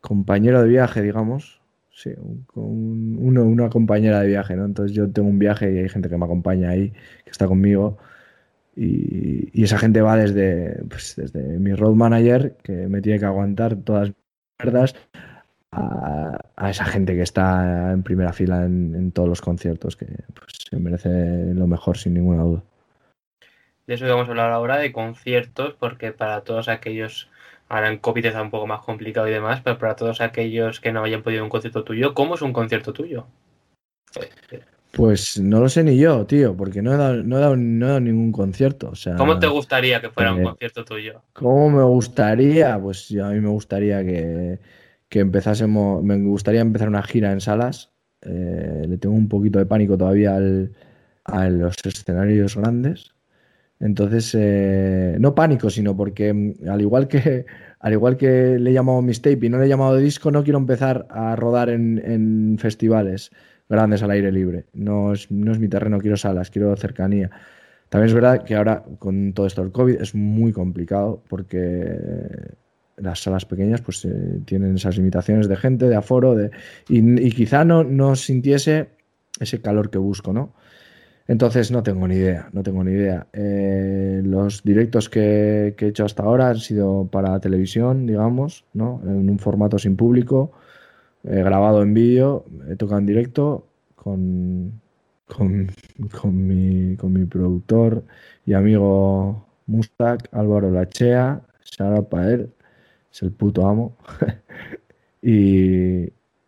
compañero 0.00 0.62
de 0.62 0.68
viaje, 0.68 1.02
digamos. 1.02 1.60
Sí, 1.90 2.10
una 2.54 3.70
compañera 3.70 4.20
de 4.20 4.28
viaje, 4.28 4.54
¿no? 4.56 4.66
Entonces 4.66 4.94
yo 4.96 5.10
tengo 5.10 5.28
un 5.28 5.38
viaje 5.38 5.72
y 5.72 5.78
hay 5.78 5.88
gente 5.88 6.08
que 6.10 6.18
me 6.18 6.26
acompaña 6.26 6.70
ahí, 6.70 6.90
que 7.24 7.30
está 7.30 7.46
conmigo, 7.46 7.98
Y, 8.76 9.50
y 9.58 9.64
esa 9.64 9.78
gente 9.78 10.02
va 10.02 10.16
desde, 10.16 10.82
pues, 10.88 11.14
desde 11.16 11.58
mi 11.58 11.72
road 11.74 11.94
manager, 11.94 12.56
que 12.62 12.88
me 12.88 13.00
tiene 13.00 13.18
que 13.18 13.24
aguantar 13.26 13.76
todas 13.76 14.08
las 14.08 14.16
mierdas, 14.62 14.94
a, 15.76 16.38
a 16.56 16.70
esa 16.70 16.84
gente 16.84 17.14
que 17.14 17.22
está 17.22 17.92
en 17.92 18.02
primera 18.02 18.32
fila 18.32 18.64
en, 18.64 18.94
en 18.94 19.12
todos 19.12 19.28
los 19.28 19.40
conciertos, 19.40 19.96
que 19.96 20.06
pues, 20.34 20.52
se 20.70 20.76
merece 20.76 21.54
lo 21.54 21.66
mejor 21.66 21.98
sin 21.98 22.14
ninguna 22.14 22.42
duda. 22.42 22.62
De 23.86 23.94
eso 23.94 24.06
vamos 24.06 24.26
a 24.26 24.30
hablar 24.30 24.50
ahora, 24.50 24.78
de 24.78 24.92
conciertos, 24.92 25.74
porque 25.78 26.10
para 26.12 26.40
todos 26.40 26.68
aquellos, 26.68 27.30
ahora 27.68 27.88
en 27.88 27.98
COVID 27.98 28.26
está 28.26 28.42
un 28.42 28.50
poco 28.50 28.66
más 28.66 28.80
complicado 28.80 29.28
y 29.28 29.32
demás, 29.32 29.60
pero 29.62 29.78
para 29.78 29.94
todos 29.94 30.20
aquellos 30.20 30.80
que 30.80 30.92
no 30.92 31.04
hayan 31.04 31.22
podido 31.22 31.44
un 31.44 31.50
concierto 31.50 31.84
tuyo, 31.84 32.12
¿cómo 32.14 32.34
es 32.34 32.42
un 32.42 32.52
concierto 32.52 32.92
tuyo? 32.92 33.26
Pues 34.92 35.38
no 35.38 35.60
lo 35.60 35.68
sé 35.68 35.84
ni 35.84 35.98
yo, 35.98 36.24
tío, 36.24 36.56
porque 36.56 36.80
no 36.80 36.94
he 36.94 36.96
dado, 36.96 37.22
no 37.22 37.36
he 37.36 37.40
dado, 37.40 37.56
no 37.56 37.84
he 37.84 37.88
dado 37.88 38.00
ningún 38.00 38.32
concierto. 38.32 38.88
O 38.90 38.94
sea, 38.94 39.14
¿Cómo 39.16 39.38
te 39.38 39.46
gustaría 39.46 40.00
que 40.00 40.08
fuera 40.08 40.32
un 40.32 40.40
eh, 40.40 40.44
concierto 40.44 40.84
tuyo? 40.86 41.22
¿Cómo 41.34 41.68
me 41.68 41.82
gustaría? 41.82 42.78
Pues 42.80 43.08
yo- 43.10 43.26
a 43.26 43.30
mí 43.30 43.40
me 43.40 43.50
gustaría 43.50 44.02
que, 44.02 44.58
que 45.08 45.20
empezásemos, 45.20 46.02
me 46.02 46.16
gustaría 46.18 46.60
empezar 46.60 46.88
una 46.88 47.02
gira 47.02 47.32
en 47.32 47.40
salas. 47.40 47.92
Eh, 48.22 48.84
le 48.88 48.98
tengo 48.98 49.14
un 49.14 49.28
poquito 49.28 49.58
de 49.58 49.66
pánico 49.66 49.96
todavía 49.96 50.36
al- 50.36 50.72
a 51.24 51.48
los 51.50 51.76
escenarios 51.84 52.56
grandes. 52.56 53.14
Entonces, 53.80 54.34
eh, 54.38 55.16
no 55.20 55.34
pánico, 55.34 55.68
sino 55.70 55.96
porque 55.96 56.32
mm, 56.32 56.68
al 56.70 56.80
igual 56.80 57.08
que, 57.08 57.46
al 57.80 57.92
igual 57.92 58.16
que 58.16 58.58
le 58.58 58.70
he 58.70 58.72
llamado 58.72 59.02
mixtape 59.02 59.46
y 59.46 59.48
no 59.50 59.58
le 59.58 59.66
he 59.66 59.68
llamado 59.68 59.96
disco, 59.96 60.30
no 60.30 60.42
quiero 60.44 60.58
empezar 60.58 61.06
a 61.10 61.36
rodar 61.36 61.68
en, 61.70 62.02
en 62.04 62.56
festivales 62.58 63.30
grandes 63.68 64.02
al 64.02 64.10
aire 64.12 64.32
libre. 64.32 64.66
No 64.72 65.12
es, 65.12 65.30
no 65.30 65.52
es 65.52 65.58
mi 65.58 65.68
terreno, 65.68 65.98
quiero 65.98 66.16
salas, 66.16 66.50
quiero 66.50 66.74
cercanía. 66.76 67.30
También 67.90 68.08
es 68.08 68.14
verdad 68.14 68.44
que 68.44 68.54
ahora 68.56 68.84
con 68.98 69.32
todo 69.34 69.46
esto 69.46 69.62
del 69.62 69.72
COVID 69.72 70.00
es 70.00 70.14
muy 70.14 70.52
complicado 70.52 71.22
porque 71.28 71.96
las 72.96 73.20
salas 73.22 73.44
pequeñas 73.44 73.80
pues 73.80 74.04
eh, 74.04 74.40
tienen 74.44 74.76
esas 74.76 74.96
limitaciones 74.96 75.48
de 75.48 75.56
gente, 75.56 75.88
de 75.88 75.96
aforo, 75.96 76.34
de, 76.34 76.50
y, 76.88 77.30
quizá 77.30 77.64
no, 77.64 77.84
no 77.84 78.16
sintiese 78.16 78.88
ese 79.38 79.60
calor 79.60 79.90
que 79.90 79.98
busco, 79.98 80.32
¿no? 80.32 80.54
Entonces 81.28 81.72
no 81.72 81.82
tengo 81.82 82.06
ni 82.06 82.14
idea, 82.14 82.48
no 82.52 82.62
tengo 82.62 82.84
ni 82.84 82.92
idea. 82.92 83.26
Eh, 83.32 84.22
los 84.24 84.62
directos 84.62 85.08
que, 85.08 85.74
he 85.76 85.86
hecho 85.86 86.04
hasta 86.04 86.22
ahora 86.22 86.50
han 86.50 86.58
sido 86.58 87.08
para 87.10 87.40
televisión, 87.40 88.06
digamos, 88.06 88.64
¿no? 88.72 89.00
En 89.04 89.28
un 89.28 89.38
formato 89.38 89.78
sin 89.78 89.96
público, 89.96 90.52
he 91.24 91.42
grabado 91.42 91.82
en 91.82 91.94
vídeo, 91.94 92.44
he 92.70 92.76
tocado 92.76 93.00
en 93.00 93.06
directo 93.06 93.66
con, 93.96 94.80
con, 95.26 95.68
con 96.20 96.46
mi, 96.46 96.96
con 96.96 97.12
mi 97.12 97.24
productor 97.26 98.04
y 98.46 98.52
amigo 98.52 99.46
Mustak, 99.66 100.28
Álvaro 100.32 100.70
Lachea, 100.70 101.42
para 102.10 102.32
él, 102.32 102.50
es 103.16 103.22
el 103.22 103.32
puto 103.32 103.66
amo. 103.66 103.96
y, 105.22 106.04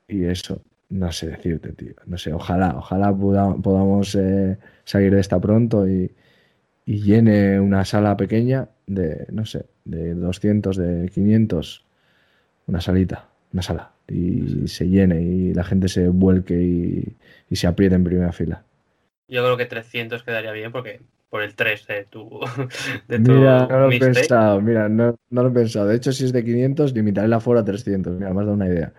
y 0.06 0.24
eso, 0.24 0.60
no 0.90 1.10
sé 1.12 1.28
decirte, 1.28 1.72
tío. 1.72 1.94
No 2.06 2.18
sé, 2.18 2.32
ojalá, 2.32 2.74
ojalá 2.76 3.14
podamos 3.16 4.14
eh, 4.14 4.58
salir 4.84 5.14
de 5.14 5.20
esta 5.20 5.40
pronto 5.40 5.88
y, 5.88 6.12
y 6.84 7.00
llene 7.00 7.58
una 7.58 7.84
sala 7.86 8.16
pequeña 8.16 8.68
de, 8.86 9.26
no 9.32 9.46
sé, 9.46 9.64
de 9.84 10.14
200, 10.14 10.76
de 10.76 11.08
500, 11.08 11.86
una 12.66 12.80
salita, 12.82 13.28
una 13.54 13.62
sala. 13.62 13.92
Y 14.06 14.68
se 14.68 14.88
llene 14.88 15.22
y 15.22 15.54
la 15.54 15.64
gente 15.64 15.88
se 15.88 16.08
vuelque 16.08 16.54
y, 16.62 17.16
y 17.48 17.56
se 17.56 17.66
apriete 17.66 17.94
en 17.94 18.04
primera 18.04 18.32
fila. 18.32 18.62
Yo 19.26 19.42
creo 19.42 19.56
que 19.56 19.66
300 19.66 20.22
quedaría 20.22 20.52
bien 20.52 20.72
porque 20.72 21.00
por 21.28 21.42
el 21.42 21.54
3 21.54 21.86
de 21.86 22.04
tu, 22.04 22.40
de 23.08 23.18
tu 23.18 23.32
Mira, 23.32 23.66
no 23.66 23.80
lo 23.80 23.92
he 23.92 23.98
pensado, 23.98 24.60
mira, 24.60 24.88
no, 24.88 25.18
no 25.30 25.42
lo 25.42 25.48
he 25.50 25.52
pensado. 25.52 25.86
De 25.86 25.96
hecho, 25.96 26.12
si 26.12 26.24
es 26.24 26.32
de 26.32 26.44
500, 26.44 26.92
limitaré 26.94 27.26
el 27.26 27.32
aforo 27.32 27.60
a 27.60 27.64
300. 27.64 28.14
Mira, 28.14 28.32
me 28.32 28.40
has 28.40 28.46
dado 28.46 28.54
una 28.54 28.66
idea. 28.66 28.92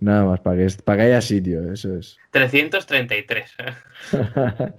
Nada 0.00 0.24
más, 0.24 0.40
para 0.40 0.56
que, 0.56 0.66
para 0.84 0.98
que 0.98 1.02
haya 1.04 1.20
sitio, 1.20 1.72
eso 1.72 1.96
es. 1.96 2.18
333. 2.30 3.54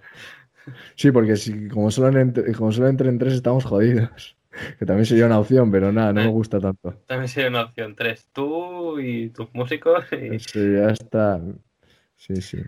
Sí, 0.96 1.12
porque 1.12 1.38
si 1.38 1.70
como 1.70 1.92
solo, 1.92 2.12
como 2.58 2.72
solo 2.72 2.90
entren 2.90 3.18
tres 3.18 3.34
estamos 3.34 3.64
jodidos. 3.64 4.36
Que 4.80 4.86
también 4.86 5.06
sería 5.06 5.28
una 5.28 5.40
opción, 5.40 5.72
pero 5.72 5.92
nada, 5.92 6.14
no 6.14 6.22
me 6.22 6.30
gusta 6.30 6.60
tanto. 6.60 6.92
También 7.06 7.28
sería 7.28 7.50
una 7.50 7.62
opción. 7.62 7.96
3 7.96 8.30
tú 8.34 9.00
y 9.00 9.30
tus 9.30 9.54
músicos. 9.54 10.06
Y... 10.12 10.40
Sí, 10.40 10.74
ya 10.74 10.90
está. 10.90 11.40
Sí, 12.16 12.42
sí. 12.42 12.64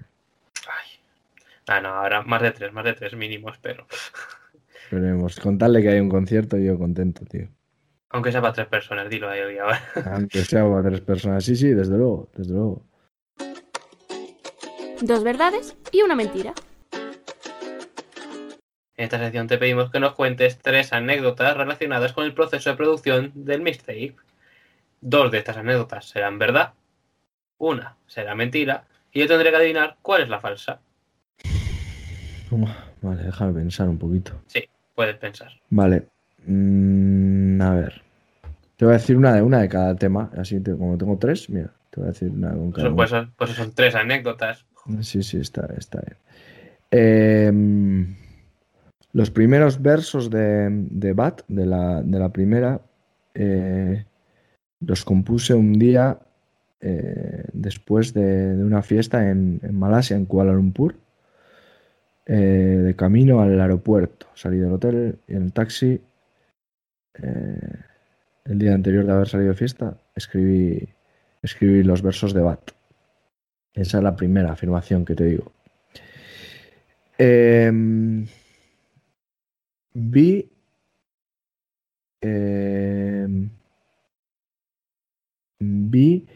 Ah, 1.71 1.81
no, 1.81 1.89
ahora 1.89 2.23
más 2.23 2.41
de 2.41 2.49
3, 2.49 2.73
más 2.73 2.83
de 2.83 2.93
3 2.93 3.15
mínimo, 3.15 3.51
espero. 3.51 3.85
Veremos. 4.91 5.39
Contarle 5.39 5.83
que 5.83 5.89
hay 5.89 5.99
un 5.99 6.09
concierto, 6.09 6.57
yo 6.57 6.79
contento, 6.79 7.25
tío. 7.25 7.47
Aunque 8.09 8.31
sea 8.31 8.41
para 8.41 8.53
3 8.53 8.67
personas, 8.67 9.07
dilo 9.07 9.29
ahí 9.29 9.55
ahora. 9.59 9.79
Aunque 10.11 10.43
sea 10.43 10.67
para 10.67 10.81
tres 10.81 11.01
personas. 11.01 11.45
Sí, 11.45 11.55
sí, 11.55 11.69
desde 11.69 11.95
luego, 11.95 12.27
desde 12.35 12.53
luego. 12.53 12.81
Dos 15.01 15.23
verdades 15.23 15.77
y 15.91 16.01
una 16.01 16.15
mentira. 16.15 16.55
En 18.97 19.03
esta 19.03 19.19
sección 19.19 19.45
te 19.45 19.59
pedimos 19.59 19.91
que 19.91 19.99
nos 19.99 20.15
cuentes 20.15 20.57
tres 20.57 20.91
anécdotas 20.91 21.55
relacionadas 21.55 22.13
con 22.13 22.25
el 22.25 22.33
proceso 22.33 22.71
de 22.71 22.77
producción 22.77 23.31
del 23.35 23.61
mixtape. 23.61 24.15
Dos 25.01 25.31
de 25.31 25.37
estas 25.37 25.57
anécdotas 25.57 26.09
serán 26.09 26.39
verdad, 26.39 26.73
una 27.59 27.95
será 28.07 28.33
mentira, 28.33 28.87
y 29.13 29.19
yo 29.19 29.27
tendré 29.27 29.51
que 29.51 29.57
adivinar 29.57 29.97
cuál 30.01 30.23
es 30.23 30.29
la 30.29 30.39
falsa. 30.39 30.81
Vale, 33.01 33.23
déjame 33.23 33.53
pensar 33.53 33.89
un 33.89 33.97
poquito. 33.97 34.33
Puedes 34.95 35.15
pensar. 35.17 35.51
Vale. 35.69 36.07
Mm, 36.45 37.61
a 37.61 37.73
ver. 37.75 38.01
Te 38.75 38.85
voy 38.85 38.93
a 38.93 38.97
decir 38.97 39.15
una 39.17 39.33
de 39.33 39.41
una 39.41 39.59
de 39.59 39.69
cada 39.69 39.95
tema. 39.95 40.29
Así 40.37 40.59
te- 40.59 40.75
como 40.75 40.97
tengo 40.97 41.17
tres, 41.17 41.49
mira, 41.49 41.71
te 41.89 41.99
voy 41.99 42.09
a 42.09 42.11
decir 42.11 42.29
una 42.29 42.51
con 42.51 42.71
cada 42.71 42.93
Pues, 42.95 43.11
pues, 43.37 43.51
son 43.51 43.71
tres 43.73 43.95
anécdotas. 43.95 44.65
Sí, 45.01 45.21
sí, 45.23 45.37
está, 45.37 45.67
está 45.77 46.01
bien. 46.01 46.17
Em, 46.91 48.15
los 49.13 49.29
primeros 49.31 49.81
versos 49.81 50.29
de, 50.29 50.67
de 50.71 51.13
Bat, 51.13 51.41
de 51.47 51.65
la, 51.65 52.01
de 52.01 52.19
la 52.19 52.29
primera, 52.29 52.81
eh, 53.35 54.05
los 54.79 55.05
compuse 55.05 55.53
un 55.53 55.73
día 55.73 56.19
eh, 56.81 57.43
después 57.53 58.13
de, 58.13 58.55
de 58.55 58.63
una 58.63 58.81
fiesta 58.81 59.29
en, 59.29 59.59
en 59.63 59.77
Malasia, 59.77 60.15
en 60.15 60.25
Kuala 60.25 60.53
Lumpur, 60.53 60.95
eh, 62.31 62.81
de 62.83 62.95
camino 62.95 63.41
al 63.41 63.59
aeropuerto. 63.59 64.27
Salí 64.35 64.59
del 64.59 64.73
hotel 64.73 65.17
y 65.27 65.33
en 65.33 65.45
el 65.45 65.51
taxi, 65.51 65.99
eh, 67.15 67.79
el 68.45 68.59
día 68.59 68.75
anterior 68.75 69.03
de 69.03 69.11
haber 69.11 69.27
salido 69.27 69.49
de 69.49 69.57
fiesta, 69.57 69.97
escribí, 70.15 70.87
escribí 71.41 71.81
los 71.81 72.03
versos 72.03 72.35
de 72.35 72.41
Bat. 72.41 72.71
Esa 73.73 73.97
es 73.97 74.03
la 74.03 74.15
primera 74.15 74.51
afirmación 74.51 75.05
que 75.05 75.15
te 75.15 75.25
digo. 75.25 75.51
Em, 77.17 78.27
vi. 79.95 80.51
em, 82.21 83.49
vi. 85.59 86.27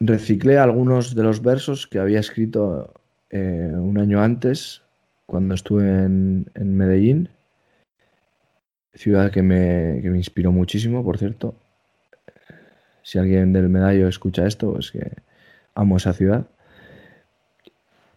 Reciclé 0.00 0.58
algunos 0.58 1.14
de 1.14 1.22
los 1.22 1.42
versos 1.42 1.86
que 1.86 2.00
había 2.00 2.18
escrito 2.18 2.97
eh, 3.30 3.72
un 3.74 3.98
año 3.98 4.22
antes, 4.22 4.82
cuando 5.26 5.54
estuve 5.54 5.86
en, 5.86 6.46
Medellín, 6.54 7.28
ciudad 8.94 9.30
que 9.30 9.42
me, 9.42 10.00
que 10.02 10.10
me 10.10 10.18
inspiró 10.18 10.52
muchísimo, 10.52 11.04
por 11.04 11.18
cierto. 11.18 11.54
Si 13.02 13.18
alguien 13.18 13.52
del 13.52 13.68
medallo 13.68 14.08
escucha 14.08 14.46
esto, 14.46 14.78
es 14.78 14.90
que 14.90 15.12
amo 15.74 15.96
esa 15.96 16.12
ciudad. 16.12 16.46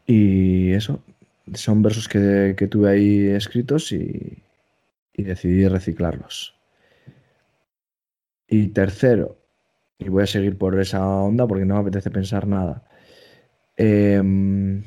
Y 0.05 0.73
eso, 0.73 1.03
son 1.53 1.81
versos 1.81 2.07
que, 2.07 2.55
que 2.57 2.67
tuve 2.67 2.89
ahí 2.89 3.27
escritos 3.27 3.91
y, 3.91 4.43
y 5.13 5.23
decidí 5.23 5.67
reciclarlos. 5.67 6.55
Y 8.47 8.67
tercero, 8.67 9.37
y 9.97 10.09
voy 10.09 10.23
a 10.23 10.27
seguir 10.27 10.57
por 10.57 10.79
esa 10.79 11.05
onda 11.07 11.47
porque 11.47 11.65
no 11.65 11.75
me 11.75 11.81
apetece 11.81 12.11
pensar 12.11 12.47
nada. 12.47 12.83
em, 13.77 14.83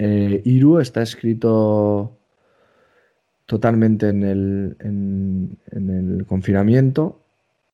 eh, 0.00 0.40
Iru 0.44 0.78
está 0.80 1.02
escrito 1.02 2.16
totalmente 3.46 4.08
en 4.08 4.22
el, 4.22 4.76
en- 4.80 5.58
en 5.72 5.90
el 5.90 6.26
confinamiento, 6.26 7.20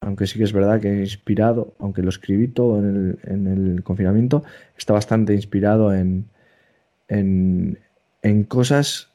aunque 0.01 0.27
sí 0.27 0.39
que 0.39 0.45
es 0.45 0.53
verdad 0.53 0.81
que 0.81 1.01
inspirado, 1.01 1.75
aunque 1.79 2.03
lo 2.03 2.09
escribí 2.09 2.49
todo 2.49 2.79
en 2.81 2.87
el, 2.97 3.19
en 3.31 3.47
el 3.47 3.83
confinamiento, 3.83 4.43
está 4.77 4.93
bastante 4.95 5.35
inspirado 5.35 5.95
en, 5.95 6.27
cosas 8.49 9.11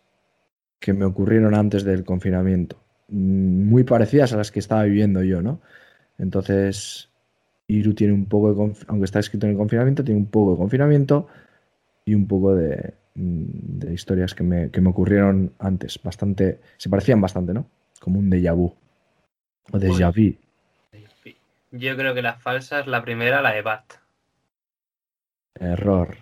que 0.79 0.93
me 0.93 1.05
ocurrieron 1.05 1.55
antes 1.55 1.83
del 1.83 2.03
confinamiento, 2.03 2.77
mm, 3.09 3.63
muy 3.69 3.83
parecidas 3.83 4.33
a 4.33 4.37
las 4.37 4.51
que 4.51 4.59
estaba 4.59 4.83
viviendo 4.83 5.23
yo, 5.23 5.41
¿no? 5.41 5.61
Entonces, 6.19 7.09
Iru 7.67 7.93
tiene 7.95 8.13
un 8.13 8.25
poco 8.25 8.53
de, 8.53 8.73
aunque 8.87 9.05
está 9.05 9.19
escrito 9.19 9.47
en 9.47 9.53
el 9.53 9.57
confinamiento, 9.57 10.03
tiene 10.03 10.19
un 10.21 10.27
poco 10.27 10.51
de 10.53 10.57
confinamiento 10.57 11.27
y 12.05 12.15
un 12.15 12.27
poco 12.27 12.55
de, 12.55 12.93
de 13.15 13.93
historias 13.93 14.33
que 14.33 14.43
me, 14.43 14.69
que 14.69 14.81
me 14.81 14.89
ocurrieron 14.89 15.53
antes. 15.59 15.99
Bastante, 16.03 16.59
se 16.77 16.89
parecían 16.89 17.21
bastante, 17.21 17.53
¿no? 17.53 17.65
Como 17.99 18.19
un 18.19 18.29
déjà 18.29 18.53
vu. 18.53 18.73
O 19.71 19.77
déjà 19.77 20.11
vu. 20.11 20.35
Yo 21.71 21.95
creo 21.95 22.13
que 22.13 22.21
la 22.21 22.33
falsa 22.33 22.81
es 22.81 22.87
la 22.87 23.01
primera, 23.01 23.41
la 23.41 23.53
de 23.53 23.61
Bat. 23.61 23.93
Error. 25.59 26.17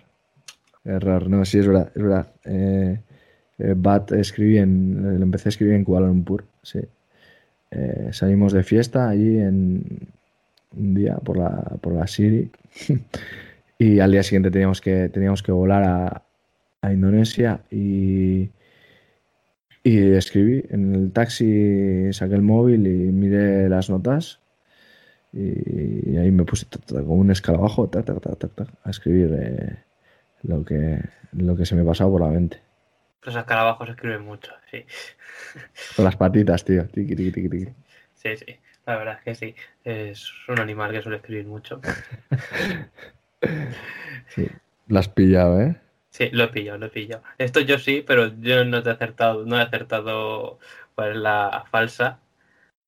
Error. 0.84 1.28
No, 1.28 1.44
sí, 1.44 1.58
es 1.58 1.66
verdad, 1.66 1.90
es 1.94 2.02
verdad. 2.02 2.32
Eh, 2.44 3.00
eh, 3.58 3.74
Bat 3.76 4.12
escribí 4.12 4.58
en. 4.58 5.18
Lo 5.18 5.24
empecé 5.24 5.48
a 5.48 5.50
escribir 5.50 5.74
en 5.74 5.84
Kuala 5.84 6.06
Lumpur, 6.06 6.44
sí. 6.62 6.80
Eh, 7.70 8.08
salimos 8.12 8.52
de 8.52 8.62
fiesta 8.62 9.08
allí 9.08 9.38
en 9.38 10.08
un 10.76 10.94
día 10.94 11.16
por 11.16 11.36
la, 11.36 11.76
por 11.80 11.94
la 11.94 12.06
Siri. 12.06 12.50
y 13.78 14.00
al 14.00 14.12
día 14.12 14.22
siguiente 14.22 14.50
teníamos 14.50 14.80
que, 14.80 15.08
teníamos 15.08 15.42
que 15.42 15.52
volar 15.52 15.84
a, 15.84 16.22
a 16.82 16.92
Indonesia 16.92 17.62
y, 17.70 18.50
y 19.82 20.12
escribí 20.12 20.64
en 20.70 20.94
el 20.94 21.12
taxi, 21.12 22.12
saqué 22.12 22.34
el 22.34 22.42
móvil 22.42 22.86
y 22.86 23.12
miré 23.12 23.68
las 23.68 23.90
notas 23.90 24.40
y, 25.32 26.16
ahí 26.16 26.30
me 26.30 26.44
puse 26.44 26.66
como 26.88 27.14
un 27.14 27.30
escalabajo 27.30 27.88
a 27.94 28.90
escribir 28.90 29.36
eh, 29.40 29.76
lo, 30.42 30.64
que, 30.64 31.00
lo 31.32 31.56
que 31.56 31.66
se 31.66 31.74
me 31.74 31.84
pasaba 31.84 32.10
por 32.10 32.20
la 32.22 32.28
mente. 32.28 32.60
Los 33.22 33.36
escarabajos 33.36 33.88
escriben 33.88 34.22
mucho, 34.22 34.52
sí. 34.70 34.84
Con 35.96 36.04
las 36.04 36.16
patitas, 36.16 36.64
tío. 36.64 36.86
Tiki, 36.88 37.14
tiki, 37.14 37.30
tiki, 37.30 37.48
tiki. 37.48 37.72
Sí, 38.14 38.36
sí. 38.36 38.56
La 38.86 38.96
verdad 38.96 39.18
es 39.18 39.24
que 39.24 39.34
sí. 39.34 39.54
Es 39.84 40.32
un 40.48 40.58
animal 40.58 40.90
que 40.90 41.02
suele 41.02 41.18
escribir 41.18 41.46
mucho. 41.46 41.80
sí. 44.28 44.48
Lo 44.88 44.98
has 44.98 45.08
pillado, 45.08 45.60
¿eh? 45.60 45.76
Sí, 46.10 46.28
lo 46.32 46.44
he 46.44 46.48
pillado, 46.48 46.78
lo 46.78 46.86
he 46.86 46.90
pillado. 46.90 47.22
Esto 47.38 47.60
yo 47.60 47.78
sí, 47.78 48.04
pero 48.06 48.32
yo 48.40 48.64
no 48.64 48.82
te 48.82 48.90
he 48.90 48.92
acertado, 48.92 49.46
no 49.46 49.58
he 49.58 49.62
acertado 49.62 50.58
cuál 50.94 51.12
es 51.12 51.16
la 51.16 51.64
falsa. 51.70 52.18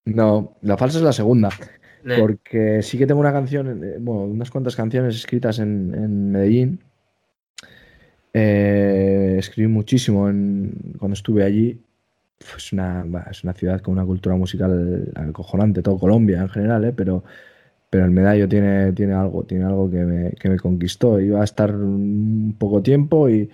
No, 0.05 0.57
la 0.63 0.77
falsa 0.77 0.99
es 0.99 1.05
la 1.05 1.13
segunda. 1.13 1.51
Porque 2.19 2.83
sí 2.83 2.99
que 2.99 3.07
tengo 3.07 3.21
una 3.21 3.33
canción, 3.33 3.85
eh, 3.85 3.97
bueno, 4.01 4.23
unas 4.23 4.51
cuantas 4.51 4.75
canciones 4.75 5.15
escritas 5.15 5.61
en, 5.61 6.33
Medellín. 6.33 6.81
Eh, 8.35 9.37
escribí 9.39 9.69
muchísimo 9.69 10.23
cuando 10.23 11.15
estuve 11.15 11.45
allí. 11.45 11.81
Es 12.57 12.73
una, 12.73 13.07
es 13.31 13.45
una 13.45 13.53
ciudad 13.53 13.81
con 13.81 13.93
una 13.93 14.05
cultura 14.05 14.35
musical 14.35 15.13
acojonante, 15.15 15.81
todo 15.81 15.97
Colombia 15.97 16.41
en 16.41 16.49
general, 16.49 16.85
¿eh? 16.87 16.93
pero, 16.93 17.23
pero 17.93 18.07
el 18.07 18.11
medallo 18.13 18.49
tiene, 18.49 18.93
tiene 18.95 19.15
algo, 19.15 19.45
tiene 19.45 19.65
algo 19.65 19.91
que 19.91 19.99
me, 20.05 20.31
que 20.33 20.49
me 20.51 20.59
conquistó. 20.59 21.21
Iba 21.21 21.43
a 21.43 21.45
estar 21.45 21.75
un 21.75 22.57
poco 22.59 22.83
tiempo 22.83 23.29
y, 23.29 23.51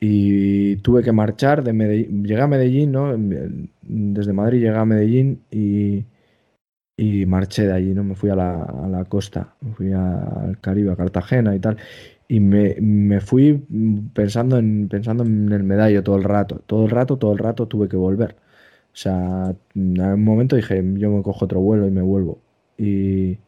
y 0.00 0.76
tuve 0.76 1.02
que 1.02 1.12
marchar 1.12 1.64
de 1.64 1.72
Medellín. 1.72 2.24
Llegué 2.24 2.42
a 2.42 2.46
Medellín, 2.46 2.92
¿no? 2.92 3.14
Desde 3.82 4.32
Madrid 4.32 4.60
llegué 4.60 4.76
a 4.76 4.84
Medellín 4.84 5.42
y 5.50 6.04
y 7.00 7.24
marché 7.26 7.66
de 7.66 7.72
allí, 7.72 7.94
¿no? 7.94 8.04
Me 8.04 8.14
fui 8.14 8.28
a 8.30 8.36
la, 8.36 8.62
a 8.62 8.88
la 8.88 9.04
costa, 9.06 9.54
me 9.62 9.72
fui 9.72 9.92
al 9.92 10.58
Caribe, 10.60 10.92
a 10.92 10.96
Cartagena 10.96 11.54
y 11.56 11.58
tal. 11.60 11.78
Y 12.28 12.40
me, 12.40 12.76
me, 12.80 13.20
fui 13.20 13.54
pensando 14.14 14.58
en, 14.58 14.88
pensando 14.88 15.24
en 15.24 15.50
el 15.52 15.62
medallo 15.64 16.02
todo 16.02 16.16
el 16.16 16.24
rato. 16.24 16.60
Todo 16.66 16.84
el 16.84 16.90
rato, 16.90 17.16
todo 17.18 17.32
el 17.32 17.38
rato 17.38 17.66
tuve 17.68 17.88
que 17.88 17.96
volver. 17.96 18.36
O 18.92 18.96
sea, 18.96 19.54
en 19.74 20.00
un 20.00 20.24
momento 20.24 20.56
dije, 20.56 20.82
yo 20.98 21.10
me 21.10 21.22
cojo 21.22 21.44
otro 21.46 21.60
vuelo 21.60 21.86
y 21.88 21.90
me 21.90 22.02
vuelvo. 22.02 22.38
Y, 22.82 23.38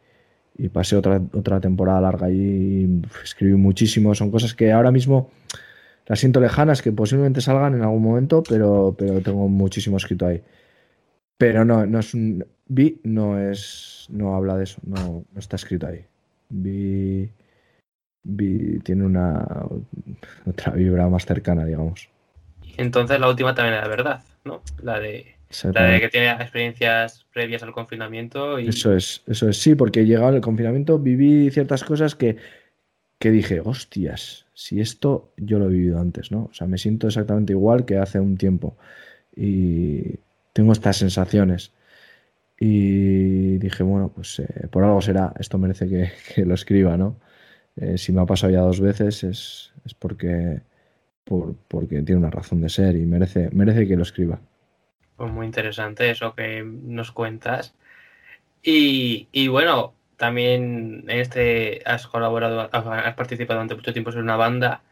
pasé 0.71 0.95
otra, 0.95 1.19
otra 1.33 1.59
temporada 1.59 2.01
larga 2.01 2.27
allí 2.27 2.85
y 2.85 3.01
escribí 3.23 3.55
muchísimo. 3.55 4.13
Son 4.13 4.31
cosas 4.31 4.53
que 4.53 4.71
ahora 4.71 4.91
mismo 4.91 5.31
las 6.05 6.19
siento 6.19 6.39
lejanas, 6.39 6.81
que 6.81 6.91
posiblemente 6.91 7.41
salgan 7.41 7.75
en 7.75 7.81
algún 7.81 8.03
momento, 8.03 8.43
pero, 8.47 8.95
pero 8.97 9.21
tengo 9.21 9.47
muchísimo 9.47 9.97
escrito 9.97 10.27
ahí. 10.27 10.41
Pero 11.37 11.65
no, 11.65 11.85
no 11.85 11.99
es 11.99 12.13
un. 12.13 12.45
Vi 12.67 12.99
no 13.03 13.39
es. 13.39 14.07
No 14.09 14.35
habla 14.35 14.57
de 14.57 14.65
eso, 14.65 14.79
no, 14.83 15.25
no 15.31 15.39
está 15.39 15.55
escrito 15.55 15.87
ahí. 15.87 16.05
Vi. 16.49 17.29
Vi 18.23 18.79
tiene 18.79 19.03
una. 19.03 19.45
Otra 20.45 20.73
vibra 20.73 21.07
más 21.09 21.25
cercana, 21.25 21.65
digamos. 21.65 22.09
Entonces 22.77 23.19
la 23.19 23.29
última 23.29 23.53
también 23.55 23.75
era 23.75 23.87
verdad, 23.87 24.23
¿no? 24.43 24.61
La 24.81 24.99
de. 24.99 25.35
La 25.73 25.83
de 25.85 26.01
que 26.01 26.09
tiene 26.09 26.31
experiencias 26.31 27.25
previas 27.33 27.63
al 27.63 27.71
confinamiento. 27.71 28.59
Y... 28.59 28.69
Eso 28.69 28.95
es, 28.95 29.23
eso 29.27 29.49
es. 29.49 29.57
Sí, 29.57 29.75
porque 29.75 30.05
llegado 30.05 30.35
el 30.35 30.41
confinamiento 30.41 30.99
viví 30.99 31.49
ciertas 31.51 31.83
cosas 31.83 32.15
que, 32.15 32.37
que 33.19 33.31
dije, 33.31 33.59
hostias, 33.59 34.45
si 34.53 34.81
esto 34.81 35.31
yo 35.37 35.59
lo 35.59 35.65
he 35.65 35.73
vivido 35.73 35.99
antes, 35.99 36.31
¿no? 36.31 36.49
O 36.51 36.53
sea, 36.53 36.67
me 36.67 36.77
siento 36.77 37.07
exactamente 37.07 37.53
igual 37.53 37.85
que 37.85 37.97
hace 37.97 38.19
un 38.19 38.37
tiempo. 38.37 38.77
Y, 39.35 40.19
tengo 40.53 40.71
estas 40.71 40.97
sensaciones. 40.97 41.71
Y 42.59 43.57
dije, 43.57 43.83
bueno, 43.83 44.11
pues 44.13 44.39
eh, 44.39 44.67
por 44.69 44.83
algo 44.83 45.01
será, 45.01 45.33
esto 45.39 45.57
merece 45.57 45.89
que, 45.89 46.45
lo 46.45 46.53
escriba, 46.53 46.95
¿no? 46.95 47.17
Eh, 47.75 47.97
si 47.97 48.11
me 48.13 48.21
ha 48.21 48.25
pasado 48.25 48.53
ya 48.53 48.61
dos 48.61 48.79
veces 48.79 49.23
es, 49.23 49.73
es 49.85 49.93
porque, 49.95 50.61
por, 51.23 51.55
porque 51.67 52.03
tiene 52.03 52.19
una 52.19 52.29
razón 52.29 52.61
de 52.61 52.69
ser 52.69 52.95
y 52.95 53.05
merece, 53.05 53.49
merece 53.51 53.87
que 53.87 53.97
lo 53.97 54.03
escriba. 54.03 54.39
Pues 55.23 55.33
muy 55.33 55.45
interesante 55.45 56.09
eso 56.09 56.35
que 56.35 56.63
nos 56.63 57.11
cuentas. 57.11 57.75
Y, 58.61 59.27
y 59.31 59.47
bueno, 59.47 59.93
también 60.17 61.05
en 61.07 61.19
este 61.19 61.81
has 61.85 62.07
colaborado, 62.07 62.69
has 62.71 63.15
participado 63.15 63.57
durante 63.59 63.75
mucho 63.75 63.93
tiempo 63.93 64.11
en 64.11 64.19
una 64.19 64.37
banda. 64.37 64.83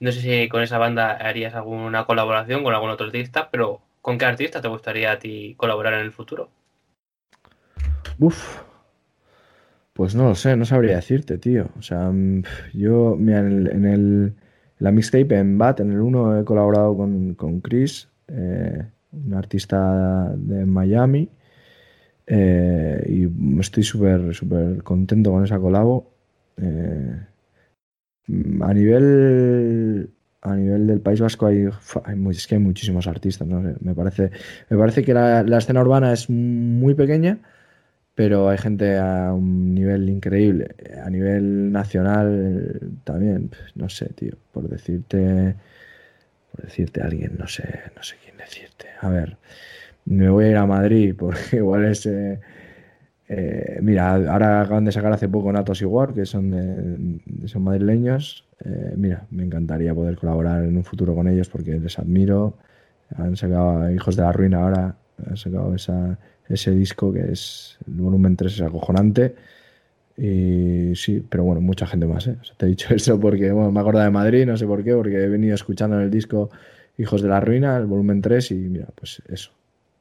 No 0.00 0.12
sé 0.12 0.20
si 0.20 0.48
con 0.48 0.62
esa 0.62 0.78
banda 0.78 1.12
harías 1.12 1.54
alguna 1.54 2.06
colaboración 2.06 2.64
con 2.64 2.74
algún 2.74 2.90
otro 2.90 3.06
artista, 3.06 3.50
pero 3.50 3.82
¿Con 4.02 4.16
qué 4.16 4.24
artista 4.24 4.60
te 4.60 4.68
gustaría 4.68 5.12
a 5.12 5.18
ti 5.18 5.54
colaborar 5.56 5.94
en 5.94 6.00
el 6.00 6.12
futuro? 6.12 6.48
Uf. 8.18 8.62
Pues 9.92 10.14
no 10.14 10.28
lo 10.28 10.34
sé, 10.34 10.56
no 10.56 10.64
sabría 10.64 10.96
decirte, 10.96 11.36
tío. 11.36 11.68
O 11.78 11.82
sea, 11.82 12.10
mm, 12.10 12.42
yo, 12.72 13.16
mira, 13.18 13.40
en, 13.40 13.84
el, 13.84 14.34
la 14.78 14.92
mixtape 14.92 15.36
en 15.36 15.58
Bat, 15.58 15.80
en 15.80 15.92
el 15.92 16.00
1 16.00 16.40
he 16.40 16.44
colaborado 16.44 16.96
con, 16.96 17.34
con 17.34 17.60
Chris, 17.60 18.08
eh, 18.28 18.86
un 19.12 19.34
artista 19.34 20.32
de 20.36 20.66
Miami. 20.66 21.28
Eh, 22.26 23.04
y 23.08 23.60
estoy 23.60 23.82
súper, 23.82 24.34
súper 24.34 24.82
contento 24.82 25.32
con 25.32 25.44
esa 25.44 25.58
colabo. 25.58 26.12
Eh, 26.56 27.26
a 28.60 28.74
nivel 28.74 30.10
a 30.42 30.54
nivel 30.56 30.86
del 30.86 31.00
País 31.00 31.20
Vasco 31.20 31.46
hay, 31.46 31.68
es 32.30 32.46
que 32.46 32.54
hay 32.54 32.60
muchísimos 32.60 33.06
artistas, 33.06 33.46
¿no? 33.46 33.60
Me 33.80 33.94
parece, 33.94 34.30
me 34.68 34.78
parece 34.78 35.02
que 35.04 35.12
la, 35.12 35.58
escena 35.58 35.82
urbana 35.82 36.12
es 36.12 36.30
muy 36.30 36.94
pequeña, 36.94 37.38
pero 38.14 38.48
hay 38.48 38.58
gente 38.58 38.98
a 38.98 39.32
un 39.34 39.74
nivel 39.74 40.08
increíble. 40.08 40.74
A 41.04 41.10
nivel 41.10 41.72
nacional 41.72 42.80
también, 43.04 43.50
no 43.74 43.88
sé, 43.88 44.06
tío, 44.14 44.32
por 44.52 44.68
decirte, 44.68 45.54
por 46.52 46.64
decirte 46.64 47.02
alguien, 47.02 47.36
no 47.38 47.46
sé, 47.46 47.64
no 47.96 48.02
sé 48.02 48.16
quién 48.22 48.29
decirte. 48.40 48.86
A 49.00 49.08
ver, 49.08 49.36
me 50.04 50.28
voy 50.28 50.46
a 50.46 50.50
ir 50.50 50.56
a 50.56 50.66
Madrid 50.66 51.14
porque 51.18 51.56
igual 51.56 51.84
es... 51.86 52.06
Eh, 52.06 52.40
eh, 53.32 53.78
mira, 53.80 54.14
ahora 54.14 54.62
acaban 54.62 54.84
de 54.84 54.90
sacar 54.90 55.12
hace 55.12 55.28
poco 55.28 55.52
Natos 55.52 55.80
y 55.82 55.84
War, 55.84 56.12
que 56.12 56.26
son, 56.26 56.50
de, 56.50 57.46
son 57.46 57.62
madrileños. 57.62 58.44
Eh, 58.64 58.94
mira, 58.96 59.24
me 59.30 59.44
encantaría 59.44 59.94
poder 59.94 60.16
colaborar 60.16 60.64
en 60.64 60.76
un 60.76 60.82
futuro 60.82 61.14
con 61.14 61.28
ellos 61.28 61.48
porque 61.48 61.78
les 61.78 61.96
admiro. 61.98 62.54
Han 63.14 63.36
sacado 63.36 63.88
Hijos 63.90 64.16
de 64.16 64.22
la 64.22 64.32
Ruina 64.32 64.62
ahora, 64.62 64.96
han 65.28 65.36
sacado 65.36 65.74
ese 65.74 66.70
disco 66.72 67.12
que 67.12 67.32
es 67.32 67.78
el 67.86 67.94
volumen 67.94 68.36
3, 68.36 68.52
es 68.52 68.62
acojonante. 68.62 69.36
Y 70.16 70.94
sí, 70.96 71.24
pero 71.26 71.44
bueno, 71.44 71.60
mucha 71.60 71.86
gente 71.86 72.06
más. 72.06 72.26
¿eh? 72.26 72.36
te 72.56 72.66
he 72.66 72.68
dicho 72.68 72.92
eso 72.94 73.18
porque 73.18 73.52
bueno, 73.52 73.70
me 73.70 73.80
acuerdo 73.80 74.00
de 74.00 74.10
Madrid, 74.10 74.44
no 74.44 74.56
sé 74.56 74.66
por 74.66 74.82
qué, 74.84 74.92
porque 74.94 75.22
he 75.22 75.28
venido 75.28 75.54
escuchando 75.54 75.96
en 75.96 76.02
el 76.02 76.10
disco 76.10 76.50
Hijos 77.00 77.22
de 77.22 77.30
la 77.30 77.40
Ruina, 77.40 77.78
el 77.78 77.86
volumen 77.86 78.20
3, 78.20 78.50
y 78.50 78.54
mira, 78.56 78.86
pues 78.94 79.22
eso. 79.28 79.52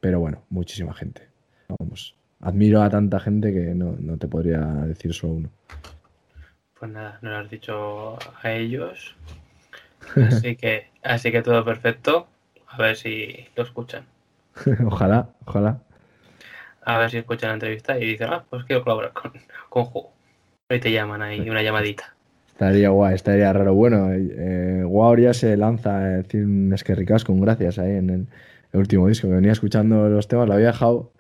Pero 0.02 0.20
bueno, 0.20 0.44
muchísima 0.50 0.94
gente. 0.94 1.30
Vamos, 1.70 2.14
admiro 2.42 2.82
a 2.82 2.90
tanta 2.90 3.22
gente 3.22 3.54
que 3.54 3.74
no, 3.74 4.18
te 4.18 4.28
podría 4.28 4.60
decir 4.60 5.14
solo 5.14 5.34
uno. 5.36 5.50
Pues 6.78 6.92
nada, 6.92 7.18
no 7.22 7.30
lo 7.30 7.38
has 7.38 7.50
dicho 7.50 8.18
a 8.44 8.52
ellos. 8.52 9.16
Así 10.14 10.58
que, 10.58 10.90
así 11.04 11.32
que 11.32 11.42
todo 11.42 11.64
perfecto. 11.64 12.28
A 12.68 12.78
ver 12.78 12.98
si 12.98 13.48
lo 13.56 13.64
escuchan. 13.64 14.04
ojalá, 14.86 15.30
ojalá. 15.46 15.80
A 16.84 16.98
ver 16.98 17.12
si 17.12 17.18
escuchan 17.20 17.52
la 17.52 17.54
entrevista 17.54 17.98
y 17.98 18.08
dicen, 18.08 18.28
ah, 18.30 18.44
pues 18.50 18.66
quiero 18.66 18.84
colaborar 18.84 19.14
con, 19.14 19.32
con 19.70 19.86
Juego. 19.86 20.12
Hoy 20.70 20.82
te 20.82 20.92
llaman 20.92 21.22
ahí, 21.22 21.50
una 21.50 21.64
llamadita. 21.64 22.14
Estaría 22.60 22.90
guay, 22.90 23.16
estaría 23.16 23.54
raro. 23.54 23.74
Bueno, 23.74 24.10
eh, 24.12 24.84
ya 25.18 25.34
se 25.34 25.56
lanza 25.56 25.98
a 25.98 26.04
decir 26.18 26.44
un 26.44 26.74
esquerricas 26.74 27.24
con 27.24 27.40
gracias 27.40 27.80
ahí 27.80 27.96
en 27.96 28.10
el, 28.10 28.28
último 28.74 29.08
disco. 29.08 29.30
Que 29.30 29.36
venía 29.36 29.54
escuchando 29.54 30.10
los 30.10 30.28
temas, 30.28 30.46
lo 30.46 30.56
había 30.56 30.68
dejado 30.68 31.14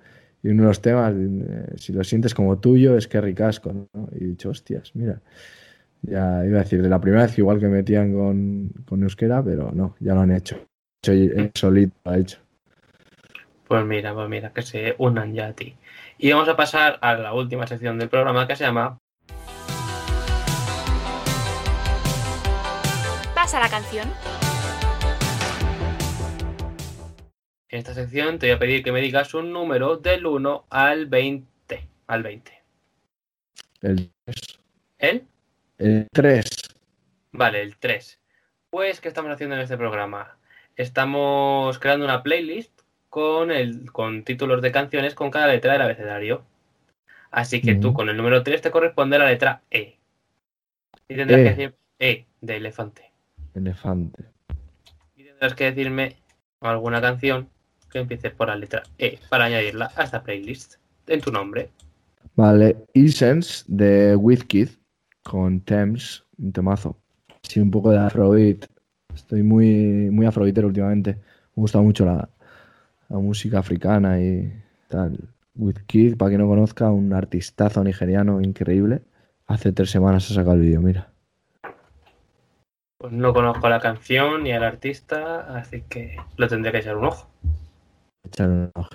y 0.44 0.50
uno 0.50 0.64
de 0.64 0.68
los 0.68 0.82
temas, 0.82 1.14
eh, 1.16 1.76
si 1.78 1.94
lo 1.94 2.04
sientes 2.04 2.34
como 2.34 2.60
tuyo, 2.60 2.98
es 2.98 3.08
que 3.08 3.22
ricasco, 3.22 3.72
¿no? 3.72 4.10
Y 4.20 4.26
he 4.26 4.28
dicho, 4.28 4.50
hostias, 4.50 4.94
mira, 4.96 5.22
Ya 6.02 6.46
iba 6.46 6.60
a 6.60 6.64
decir, 6.64 6.82
de 6.82 6.90
la 6.90 7.00
primera 7.00 7.24
vez 7.24 7.38
igual 7.38 7.62
que 7.62 7.68
metían 7.68 8.12
con, 8.14 8.72
con 8.86 9.02
euskera, 9.04 9.42
pero 9.42 9.72
no, 9.74 9.96
ya 10.02 10.16
lo 10.16 10.20
han 10.20 10.32
hecho. 10.32 10.58
hecho 11.02 11.14
él 11.14 11.52
solito 11.56 11.96
lo 12.04 12.12
ha 12.12 12.18
hecho. 12.18 12.40
Pues 13.66 13.86
mira, 13.86 14.14
pues 14.14 14.28
mira, 14.28 14.52
que 14.52 14.62
se 14.62 14.94
unan 14.98 15.34
ya 15.34 15.48
a 15.48 15.54
ti. 15.54 15.74
Y 16.18 16.34
vamos 16.34 16.50
a 16.50 16.58
pasar 16.58 17.00
a 17.00 17.14
la 17.16 17.34
última 17.34 17.66
sección 17.66 17.98
del 17.98 18.10
programa 18.10 18.46
que 18.46 18.58
se 18.58 18.66
llama 18.66 19.00
Pasa 23.50 23.62
la 23.62 23.70
canción. 23.70 24.08
En 27.70 27.80
esta 27.80 27.96
sección 27.96 28.38
te 28.38 28.46
voy 28.46 28.56
a 28.56 28.60
pedir 28.60 28.84
que 28.84 28.92
me 28.92 29.02
digas 29.02 29.34
un 29.34 29.52
número 29.52 29.98
del 29.98 30.28
1 30.28 30.68
al 30.70 31.08
20. 31.08 31.88
Al 32.06 32.22
20. 32.22 32.62
El 33.82 34.12
3. 34.26 34.60
¿El? 35.00 35.28
El 35.80 36.08
3. 36.14 36.46
Vale, 37.32 37.64
el 37.64 37.78
3. 37.78 38.20
Pues, 38.70 39.02
¿qué 39.02 39.08
estamos 39.08 39.32
haciendo 39.32 39.56
en 39.56 39.64
este 39.64 39.78
programa? 39.78 40.38
Estamos 40.76 41.80
creando 41.80 42.06
una 42.06 42.22
playlist 42.22 42.82
con, 43.10 43.50
el, 43.50 43.92
con 43.92 44.26
títulos 44.26 44.62
de 44.62 44.72
canciones 44.72 45.16
con 45.16 45.32
cada 45.32 45.48
letra 45.48 45.74
del 45.74 45.82
abecedario. 45.82 46.46
Así 47.32 47.62
que 47.62 47.74
tú 47.74 47.96
con 47.96 48.10
el 48.10 48.18
número 48.18 48.44
3 48.44 48.62
te 48.62 48.70
corresponde 48.70 49.18
la 49.18 49.26
letra 49.26 49.64
E. 49.72 49.98
Y 51.08 51.16
tendrás 51.16 51.40
E. 51.40 51.44
que 51.44 51.50
decir 51.50 51.76
E 51.98 52.26
de 52.42 52.58
elefante. 52.58 53.09
Elefante. 53.54 54.26
Y 55.16 55.24
tendrás 55.24 55.54
que 55.56 55.66
decirme 55.66 56.16
alguna 56.62 57.02
canción 57.02 57.50
que 57.92 58.00
empiece 58.00 58.30
por 58.30 58.48
la 58.48 58.56
letra 58.56 58.84
E 58.98 59.20
para 59.30 59.46
añadirla 59.46 59.92
a 59.96 60.04
esta 60.04 60.24
playlist 60.24 60.76
en 61.08 61.22
tu 61.22 61.32
nombre. 61.32 61.70
Vale, 62.36 62.78
Essence 62.94 63.66
de 63.68 64.16
Wizkid 64.16 64.70
con 65.24 65.62
Thames, 65.62 66.24
un 66.38 66.52
temazo. 66.54 66.98
Sí, 67.44 67.60
un 67.60 67.72
poco 67.72 67.92
de 67.92 68.00
afrobeat. 68.00 68.66
Estoy 69.14 69.44
muy, 69.44 70.10
muy 70.12 70.26
afrobeatero 70.26 70.68
últimamente. 70.68 71.16
Me 71.16 71.62
gusta 71.62 71.82
mucho 71.82 72.06
la, 72.06 72.30
la 73.10 73.18
música 73.18 73.60
africana 73.60 74.22
y 74.22 74.54
tal. 74.88 75.18
Wizkid, 75.56 76.16
para 76.16 76.30
quien 76.30 76.42
no 76.42 76.48
conozca, 76.48 76.90
un 76.90 77.12
artistazo 77.12 77.84
nigeriano 77.84 78.40
increíble. 78.42 79.02
Hace 79.48 79.74
tres 79.74 79.90
semanas 79.90 80.30
ha 80.30 80.36
sacado 80.36 80.56
el 80.56 80.62
vídeo, 80.62 80.82
mira. 80.82 81.09
Pues 83.02 83.14
no 83.14 83.34
conozco 83.34 83.70
la 83.70 83.80
canción 83.80 84.44
ni 84.44 84.52
al 84.52 84.66
artista, 84.66 85.58
así 85.58 85.84
que 85.88 86.18
lo 86.36 86.50
tendré 86.50 86.74
que 86.74 86.80
echar 86.80 86.98
un 86.98 87.06
ojo. 87.06 87.30
Echar 88.26 88.50
un 88.50 88.72
ojo, 88.76 88.90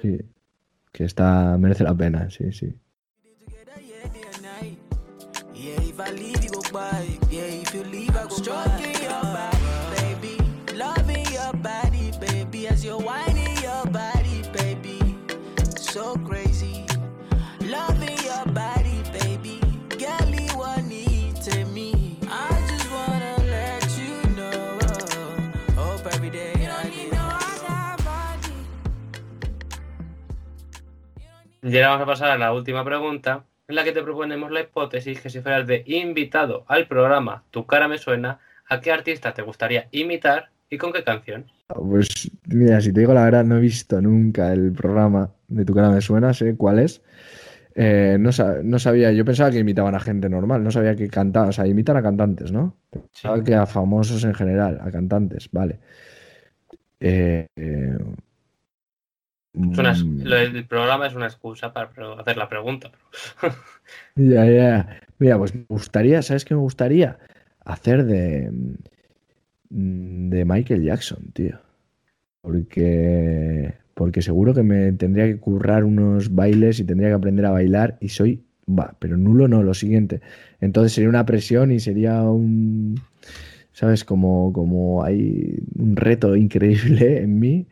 que 0.92 1.05
está, 1.05 1.57
merece 1.57 1.84
la 1.84 1.94
pena, 1.94 2.28
sí, 2.28 2.52
sí. 2.52 2.74
Y 31.75 31.79
ahora 31.79 31.89
vamos 31.89 32.03
a 32.05 32.07
pasar 32.07 32.31
a 32.31 32.39
la 32.39 32.53
última 32.53 32.85
pregunta, 32.85 33.43
en 33.66 33.75
la 33.75 33.83
que 33.83 33.91
te 33.91 34.01
proponemos 34.01 34.49
la 34.53 34.61
hipótesis 34.61 35.20
que 35.20 35.29
si 35.29 35.41
fueras 35.41 35.66
de 35.66 35.83
invitado 35.87 36.64
al 36.68 36.87
programa 36.87 37.43
Tu 37.51 37.66
cara 37.66 37.89
me 37.89 37.99
suena, 37.99 38.39
¿a 38.68 38.81
qué 38.81 38.93
artista 38.93 39.35
te 39.35 39.43
gustaría 39.43 39.89
imitar 39.91 40.51
y 40.70 40.79
con 40.79 40.93
qué 40.93 41.03
canción? 41.03 41.47
Pues 41.66 42.31
mira, 42.47 42.81
si 42.81 42.93
te 42.93 43.01
digo 43.01 43.12
la 43.12 43.25
verdad, 43.25 43.45
no 43.45 43.57
he 43.57 43.61
visto 43.61 44.01
nunca 44.01 44.53
el 44.53 44.70
programa 44.70 45.33
de 45.49 45.64
Tu 45.64 45.75
cara 45.75 45.91
me 45.91 46.01
suena, 46.01 46.33
sé 46.33 46.55
cuál 46.57 46.79
es. 46.79 47.03
Eh, 47.75 48.18
no 48.20 48.31
sabía, 48.79 49.11
yo 49.11 49.25
pensaba 49.25 49.51
que 49.51 49.59
imitaban 49.59 49.97
a 49.97 50.01
gente 50.01 50.29
normal, 50.29 50.62
no 50.62 50.70
sabía 50.70 50.95
que 50.95 51.09
cantaban, 51.09 51.49
o 51.49 51.53
sea, 51.53 51.66
imitan 51.66 51.97
a 51.97 52.03
cantantes, 52.05 52.53
¿no? 52.53 52.77
Pensaba 52.89 53.43
que 53.43 53.57
a 53.57 53.66
famosos 53.66 54.22
en 54.22 54.35
general, 54.35 54.79
a 54.81 54.93
cantantes, 54.93 55.49
vale. 55.51 55.81
Eh, 57.01 57.49
eh, 57.57 57.99
Es 59.55 59.78
una- 59.78 59.92
mm, 59.92 60.22
lo 60.24 60.36
del 60.36 60.66
programa 60.66 61.07
es 61.07 61.14
una 61.14 61.26
excusa 61.26 61.72
para 61.72 61.90
hacer 62.18 62.36
la 62.36 62.48
pregunta. 62.48 62.90
Ya, 64.16 64.44
ya. 64.46 65.00
Mira, 65.18 65.38
pues 65.38 65.55
me 65.55 65.64
gustaría, 65.68 66.22
¿sabes 66.22 66.44
qué 66.44 66.55
me 66.55 66.61
gustaría? 66.61 67.18
Hacer 67.64 68.05
de, 68.05 68.50
mm, 69.70 70.28
de 70.30 70.44
Michael 70.44 70.82
Jackson, 70.84 71.30
tío. 71.32 71.59
Porque, 72.42 73.74
porque 73.94 74.22
seguro 74.22 74.55
que 74.55 74.62
me 74.62 74.92
tendría 74.92 75.26
que 75.26 75.38
currar 75.38 75.84
unos 75.84 76.34
bailes 76.34 76.80
y 76.80 76.84
tendría 76.84 77.09
que 77.11 77.14
aprender 77.14 77.46
a 77.46 77.50
bailar 77.52 77.96
y 78.00 78.11
soy, 78.11 78.44
va, 78.68 78.96
pero 78.98 79.16
nulo 79.16 79.48
no, 79.48 79.62
lo 79.62 79.74
siguiente. 79.74 80.20
Entonces 80.61 80.92
sería 80.92 81.09
una 81.09 81.26
presión 81.26 81.72
y 81.72 81.80
sería 81.80 82.22
un, 82.22 83.00
¿sabes? 83.72 84.05
Como, 84.05 84.52
como 84.52 85.05
hay 85.05 85.59
un 85.78 85.96
reto 85.96 86.36
increíble 86.36 87.18
en 87.22 87.38
mí 87.40 87.66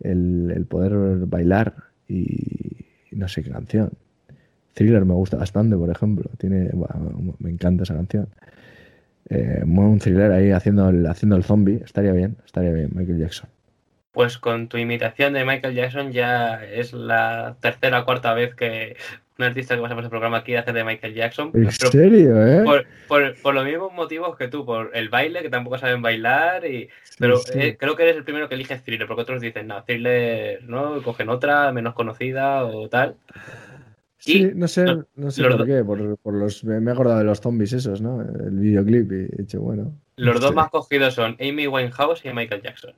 el, 0.00 0.52
el 0.54 0.66
poder 0.66 1.26
bailar 1.26 1.74
y 2.08 2.86
no 3.12 3.28
sé 3.28 3.42
qué 3.42 3.50
canción. 3.50 3.90
Thriller 4.74 5.04
me 5.04 5.14
gusta 5.14 5.36
bastante, 5.36 5.76
por 5.76 5.90
ejemplo. 5.90 6.30
Tiene, 6.38 6.70
me 7.38 7.50
encanta 7.50 7.82
esa 7.82 7.94
canción. 7.94 8.28
Eh, 9.28 9.62
un 9.64 9.98
thriller 9.98 10.32
ahí 10.32 10.50
haciendo 10.50 10.88
el, 10.88 11.06
haciendo 11.06 11.36
el 11.36 11.44
zombie. 11.44 11.80
Estaría 11.84 12.12
bien, 12.12 12.36
estaría 12.44 12.72
bien, 12.72 12.90
Michael 12.92 13.18
Jackson. 13.18 13.48
Pues 14.12 14.38
con 14.38 14.68
tu 14.68 14.76
imitación 14.76 15.34
de 15.34 15.44
Michael 15.44 15.74
Jackson 15.74 16.12
ya 16.12 16.64
es 16.64 16.92
la 16.92 17.56
tercera 17.60 18.00
o 18.00 18.04
cuarta 18.04 18.34
vez 18.34 18.54
que 18.54 18.96
un 19.40 19.48
artista 19.48 19.74
que 19.74 19.82
pasa 19.82 19.94
por 19.94 20.04
ese 20.04 20.10
programa 20.10 20.42
quiere 20.44 20.60
hacer 20.60 20.74
de 20.74 20.84
Michael 20.84 21.14
Jackson. 21.14 21.50
¿En 21.54 21.70
serio, 21.72 22.46
eh? 22.46 22.62
por, 22.64 22.86
por- 23.08 23.34
por 23.42 23.54
los 23.54 23.64
mismos 23.64 23.92
motivos 23.92 24.36
que 24.36 24.48
tú, 24.48 24.64
por 24.64 24.90
el 24.94 25.08
baile, 25.08 25.42
que 25.42 25.50
tampoco 25.50 25.78
saben 25.78 26.02
bailar, 26.02 26.64
y 26.66 26.88
pero 27.18 27.36
Sí, 27.38 27.52
eh, 27.58 27.76
creo 27.78 27.96
que 27.96 28.04
eres 28.04 28.16
el 28.16 28.24
primero 28.24 28.48
que 28.48 28.54
elige 28.54 28.76
Thriller, 28.78 29.06
porque 29.06 29.22
otros 29.22 29.40
dicen, 29.40 29.66
no, 29.66 29.82
Thriller, 29.84 30.62
¿no? 30.68 31.02
Cogen 31.02 31.28
otra, 31.28 31.72
menos 31.72 31.94
conocida 31.94 32.64
o 32.64 32.88
tal. 32.88 33.16
Sí, 34.18 34.42
y 34.42 34.54
no 34.54 34.68
sé, 34.68 34.84
no 35.16 35.30
sé 35.30 35.42
por 35.44 35.64
qué. 35.66 35.82
Por, 35.82 36.18
por 36.18 36.34
los, 36.34 36.62
me 36.64 36.78
me 36.78 36.90
he 36.90 36.94
acordado 36.94 37.18
de 37.20 37.24
los 37.24 37.40
zombies 37.40 37.72
esos, 37.72 38.02
¿no? 38.02 38.20
El 38.20 38.50
videoclip 38.58 39.10
y 39.12 39.14
he 39.14 39.42
dicho, 39.42 39.60
bueno. 39.62 39.94
Los 40.16 40.34
no 40.34 40.40
dos 40.40 40.50
sé. 40.50 40.56
más 40.56 40.68
cogidos 40.70 41.14
son 41.14 41.36
Amy 41.40 41.66
Winehouse 41.66 42.24
y 42.26 42.32
Michael 42.32 42.60
Jackson. 42.60 42.92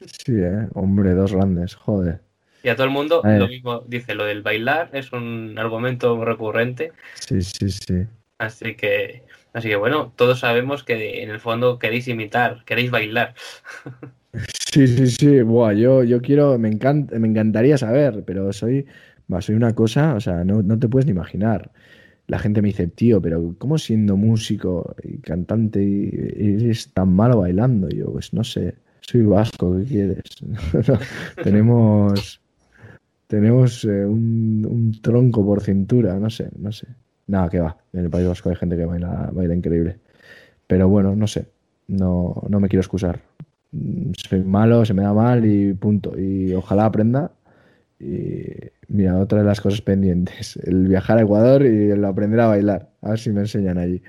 Sí, 0.00 0.32
eh. 0.36 0.66
Hombre, 0.74 1.12
dos 1.12 1.34
grandes, 1.34 1.74
joder. 1.74 2.20
Y 2.62 2.68
a 2.68 2.74
todo 2.76 2.86
el 2.86 2.92
mundo 2.92 3.22
Eh. 3.24 3.38
lo 3.38 3.48
mismo 3.48 3.84
dice, 3.86 4.14
lo 4.14 4.24
del 4.24 4.42
bailar 4.42 4.90
es 4.92 5.12
un 5.12 5.54
argumento 5.58 6.24
recurrente, 6.24 6.92
Sí, 7.14 7.40
sí, 7.42 7.70
sí. 7.70 8.04
así 8.38 8.74
que, 8.74 9.22
así 9.52 9.68
que 9.68 9.76
bueno, 9.76 10.12
todos 10.16 10.40
sabemos 10.40 10.82
que 10.84 11.22
en 11.22 11.30
el 11.30 11.40
fondo 11.40 11.78
queréis 11.78 12.08
imitar, 12.08 12.64
queréis 12.64 12.90
bailar. 12.90 13.34
Sí, 14.70 14.86
sí, 14.86 15.06
sí. 15.06 15.40
Buah, 15.40 15.72
yo, 15.72 16.04
yo 16.04 16.20
quiero, 16.20 16.58
me 16.58 16.68
encanta, 16.68 17.18
me 17.18 17.26
encantaría 17.26 17.78
saber, 17.78 18.22
pero 18.26 18.52
soy, 18.52 18.84
soy 19.40 19.54
una 19.54 19.74
cosa, 19.74 20.14
o 20.14 20.20
sea, 20.20 20.44
no, 20.44 20.62
no 20.62 20.78
te 20.78 20.86
puedes 20.86 21.06
ni 21.06 21.12
imaginar. 21.12 21.70
La 22.26 22.38
gente 22.38 22.60
me 22.60 22.68
dice, 22.68 22.86
tío, 22.88 23.22
pero 23.22 23.54
¿cómo 23.58 23.78
siendo 23.78 24.18
músico 24.18 24.94
y 25.02 25.16
cantante 25.18 25.80
eres 26.38 26.92
tan 26.92 27.08
malo 27.14 27.38
bailando? 27.38 27.88
Y 27.90 27.96
yo, 27.96 28.12
pues 28.12 28.34
no 28.34 28.44
sé, 28.44 28.74
soy 29.00 29.22
vasco, 29.22 29.74
¿qué 29.78 29.84
quieres? 29.84 30.22
tenemos 31.42 32.40
tenemos 33.28 33.84
eh, 33.84 34.04
un, 34.04 34.66
un 34.68 35.00
tronco 35.00 35.44
por 35.44 35.62
cintura, 35.62 36.18
no 36.18 36.28
sé, 36.30 36.48
no 36.58 36.72
sé. 36.72 36.88
Nada, 37.28 37.48
que 37.48 37.60
va. 37.60 37.76
En 37.92 38.00
el 38.00 38.10
País 38.10 38.26
Vasco 38.26 38.48
hay 38.50 38.56
gente 38.56 38.76
que 38.76 38.84
baila, 38.86 39.30
baila 39.32 39.54
increíble. 39.54 39.98
Pero 40.66 40.88
bueno, 40.88 41.14
no 41.14 41.26
sé. 41.26 41.46
No, 41.86 42.42
no 42.48 42.58
me 42.60 42.68
quiero 42.68 42.80
excusar. 42.80 43.20
Mm, 43.72 44.12
Soy 44.16 44.42
malo, 44.42 44.84
se 44.84 44.94
me 44.94 45.02
da 45.02 45.12
mal 45.12 45.44
y 45.44 45.74
punto. 45.74 46.18
Y 46.18 46.52
ojalá 46.54 46.86
aprenda. 46.86 47.30
Y 48.00 48.44
mira, 48.88 49.18
otra 49.18 49.38
de 49.40 49.44
las 49.44 49.60
cosas 49.60 49.80
pendientes, 49.82 50.56
el 50.64 50.88
viajar 50.88 51.18
a 51.18 51.22
Ecuador 51.22 51.62
y 51.66 51.90
el 51.90 52.04
aprender 52.04 52.40
a 52.40 52.46
bailar. 52.46 52.90
A 53.02 53.10
ver 53.10 53.18
si 53.18 53.30
me 53.30 53.40
enseñan 53.40 53.78
allí. 53.78 54.02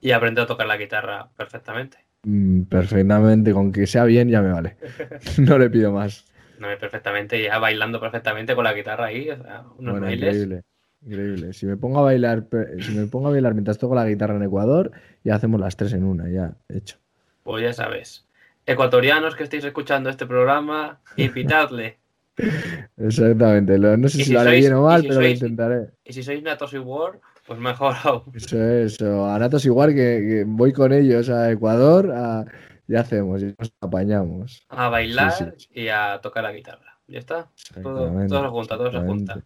Y 0.00 0.12
aprende 0.12 0.40
a 0.40 0.46
tocar 0.46 0.66
la 0.66 0.76
guitarra 0.76 1.28
perfectamente. 1.36 1.98
Mm, 2.24 2.62
perfectamente, 2.62 3.52
con 3.52 3.72
que 3.72 3.86
sea 3.86 4.04
bien 4.04 4.28
ya 4.28 4.40
me 4.40 4.52
vale. 4.52 4.76
No 5.38 5.58
le 5.58 5.68
pido 5.70 5.92
más. 5.92 6.24
No, 6.58 6.68
perfectamente, 6.78 7.42
ya 7.42 7.58
bailando 7.58 8.00
perfectamente 8.00 8.54
con 8.54 8.64
la 8.64 8.72
guitarra 8.72 9.06
ahí, 9.06 9.30
o 9.30 9.36
sea, 9.42 9.64
unos 9.78 9.92
Bueno, 9.92 10.06
bailes. 10.06 10.28
increíble. 10.34 10.62
Increíble. 11.04 11.52
Si 11.52 11.66
me 11.66 11.76
pongo 11.76 11.98
a 11.98 12.02
bailar, 12.02 12.44
pe- 12.46 12.80
si 12.80 12.92
me 12.92 13.06
pongo 13.06 13.28
a 13.28 13.30
bailar 13.32 13.54
mientras 13.54 13.76
toco 13.78 13.94
la 13.96 14.06
guitarra 14.06 14.36
en 14.36 14.44
Ecuador, 14.44 14.92
ya 15.24 15.34
hacemos 15.34 15.60
las 15.60 15.76
tres 15.76 15.92
en 15.94 16.04
una, 16.04 16.28
ya 16.30 16.54
hecho. 16.68 16.98
Pues 17.42 17.64
ya 17.64 17.72
sabes. 17.72 18.24
Ecuatorianos 18.66 19.34
que 19.34 19.42
estéis 19.42 19.64
escuchando 19.64 20.08
este 20.10 20.26
programa, 20.26 21.00
invitadle. 21.16 21.98
Exactamente. 22.96 23.78
no 23.78 24.08
sé 24.08 24.18
Y 24.18 24.20
si, 24.20 24.24
si 24.26 24.32
lo 24.32 24.40
haré 24.40 24.50
sois- 24.50 24.60
bien 24.60 24.72
o 24.74 24.80
y 24.80 24.84
mal, 24.84 25.02
si 25.02 25.08
pero 25.08 25.20
lo 25.20 25.28
intentaré. 25.28 25.86
Y 26.04 26.12
si 26.12 26.22
sois 26.22 26.42
Natosi 26.42 26.78
War, 26.78 27.18
Pues 27.46 27.58
mejor 27.58 27.94
aún. 28.04 28.22
Eso 28.34 28.62
es, 28.62 29.02
o 29.02 29.26
a 29.26 29.36
ratos 29.36 29.64
igual 29.66 29.90
que, 29.90 29.94
que 29.96 30.44
voy 30.46 30.72
con 30.72 30.92
ellos 30.92 31.28
a 31.28 31.50
Ecuador 31.50 32.12
a- 32.14 32.44
y 32.92 32.96
hacemos, 32.96 33.42
y 33.42 33.54
nos 33.58 33.72
apañamos. 33.80 34.66
A 34.68 34.88
bailar 34.90 35.32
Sí, 35.32 35.44
sí. 35.56 35.68
y 35.72 35.88
a 35.88 36.20
tocar 36.22 36.44
la 36.44 36.52
guitarra. 36.52 36.98
¿Ya 37.08 37.18
está? 37.18 37.48
Todo, 37.82 38.10
todo 38.28 38.42
se 38.42 38.48
junta, 38.48 38.76
todo 38.76 38.92
se 38.92 39.00
junta. 39.00 39.42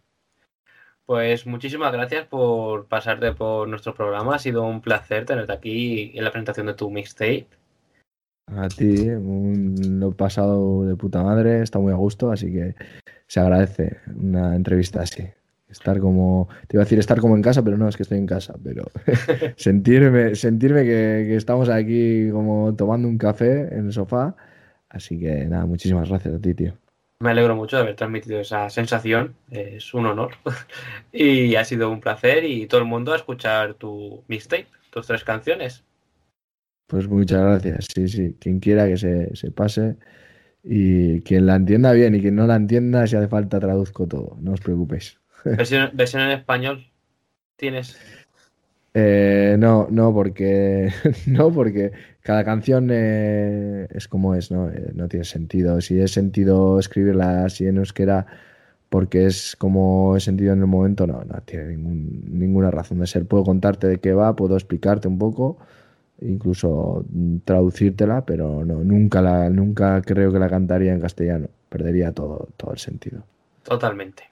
Pues 1.05 1.47
muchísimas 1.47 1.93
gracias 1.93 2.27
por 2.27 2.87
pasarte 2.87 3.31
por 3.31 3.67
nuestro 3.69 3.93
programa. 3.93 4.35
Ha 4.35 4.39
sido 4.39 4.63
un 4.63 4.81
placer 4.81 5.25
tenerte 5.25 5.53
aquí 5.53 6.11
en 6.13 6.23
la 6.23 6.31
presentación 6.31 6.67
de 6.67 6.73
tu 6.73 6.89
mixtape. 6.91 7.47
A 8.47 8.67
ti, 8.67 9.09
un- 9.09 9.99
lo 9.99 10.09
he 10.09 10.13
pasado 10.13 10.85
de 10.85 10.95
puta 10.95 11.23
madre, 11.23 11.61
está 11.61 11.79
muy 11.79 11.93
a 11.93 11.95
gusto, 11.95 12.31
así 12.31 12.51
que 12.51 12.75
se 13.27 13.39
agradece 13.39 13.97
una 14.15 14.55
entrevista 14.55 15.01
así. 15.01 15.23
Estar 15.69 15.99
como, 15.99 16.47
te 16.67 16.77
iba 16.77 16.83
a 16.83 16.85
decir 16.85 16.97
estar 16.97 17.19
como 17.19 17.35
en 17.35 17.41
casa, 17.41 17.63
pero 17.63 17.77
no, 17.77 17.89
es 17.89 17.97
que 17.97 18.03
estoy 18.03 18.17
en 18.17 18.25
casa, 18.25 18.55
pero 18.63 18.85
sentirme, 19.57 20.35
sentirme 20.35 20.83
que, 20.83 21.25
que 21.27 21.35
estamos 21.35 21.67
aquí 21.69 22.29
como 22.31 22.73
tomando 22.75 23.07
un 23.07 23.17
café 23.17 23.73
en 23.75 23.87
el 23.87 23.93
sofá. 23.93 24.35
Así 24.89 25.19
que 25.19 25.45
nada, 25.45 25.65
muchísimas 25.65 26.07
gracias 26.07 26.35
a 26.35 26.39
ti, 26.39 26.53
tío. 26.53 26.73
Me 27.19 27.31
alegro 27.31 27.55
mucho 27.55 27.77
de 27.77 27.81
haber 27.81 27.95
transmitido 27.95 28.39
esa 28.39 28.69
sensación. 28.69 29.35
Es 29.49 29.93
un 29.93 30.05
honor. 30.05 30.35
y 31.11 31.55
ha 31.55 31.65
sido 31.65 31.89
un 31.89 31.99
placer. 31.99 32.45
Y 32.45 32.67
todo 32.67 32.79
el 32.79 32.87
mundo 32.87 33.11
a 33.11 33.17
escuchar 33.17 33.73
tu 33.73 34.23
mixtape, 34.27 34.67
tus 34.91 35.07
tres 35.07 35.23
canciones. 35.23 35.83
Pues 36.87 37.09
muchas 37.09 37.41
gracias, 37.41 37.87
sí, 37.93 38.07
sí, 38.07 38.37
quien 38.39 38.61
quiera 38.61 38.87
que 38.87 38.95
se, 38.95 39.35
se 39.35 39.51
pase 39.51 39.97
y 40.63 41.19
quien 41.21 41.45
la 41.45 41.55
entienda 41.55 41.91
bien 41.91 42.15
y 42.15 42.21
quien 42.21 42.35
no 42.35 42.47
la 42.47 42.55
entienda, 42.55 43.05
si 43.07 43.17
hace 43.17 43.27
falta 43.27 43.59
traduzco 43.59 44.07
todo, 44.07 44.37
no 44.39 44.53
os 44.53 44.61
preocupéis. 44.61 45.19
Versión, 45.43 45.91
versión 45.93 46.21
en 46.23 46.31
español. 46.31 46.91
¿Tienes? 47.57 47.97
Eh, 48.93 49.55
no, 49.59 49.87
no, 49.91 50.11
porque 50.13 50.89
no, 51.27 51.51
porque 51.51 51.91
cada 52.21 52.43
canción 52.43 52.89
eh, 52.91 53.87
es 53.91 54.07
como 54.07 54.33
es, 54.35 54.51
¿no? 54.51 54.69
Eh, 54.69 54.91
no 54.95 55.07
tiene 55.07 55.25
sentido. 55.25 55.81
Si 55.81 55.99
es 55.99 56.11
sentido 56.11 56.79
escribirla 56.79 57.45
así 57.45 57.67
en 57.67 57.77
euskera 57.77 58.25
porque 58.89 59.25
es 59.27 59.55
como 59.57 60.15
he 60.17 60.19
sentido 60.21 60.53
en 60.53 60.59
el 60.61 60.67
momento, 60.67 61.07
no, 61.07 61.23
no 61.25 61.41
tiene 61.41 61.67
ningún- 61.77 62.23
ninguna 62.39 62.71
razón 62.71 62.99
de 62.99 63.07
ser. 63.07 63.25
Puedo 63.25 63.43
contarte 63.43 63.87
de 63.87 63.99
qué 63.99 64.13
va, 64.13 64.35
puedo 64.35 64.55
explicarte 64.55 65.07
un 65.07 65.19
poco, 65.19 65.57
incluso 66.21 67.05
mm, 67.11 67.37
traducírtela, 67.45 68.25
pero 68.25 68.65
no, 68.65 68.83
nunca 68.83 69.21
la, 69.21 69.49
nunca 69.49 70.01
creo 70.03 70.31
que 70.33 70.39
la 70.39 70.49
cantaría 70.49 70.93
en 70.93 71.01
castellano. 71.01 71.47
Perdería 71.69 72.13
todo, 72.13 72.49
todo 72.57 72.73
el 72.73 72.79
sentido. 72.79 73.23
Totalmente. 73.63 74.23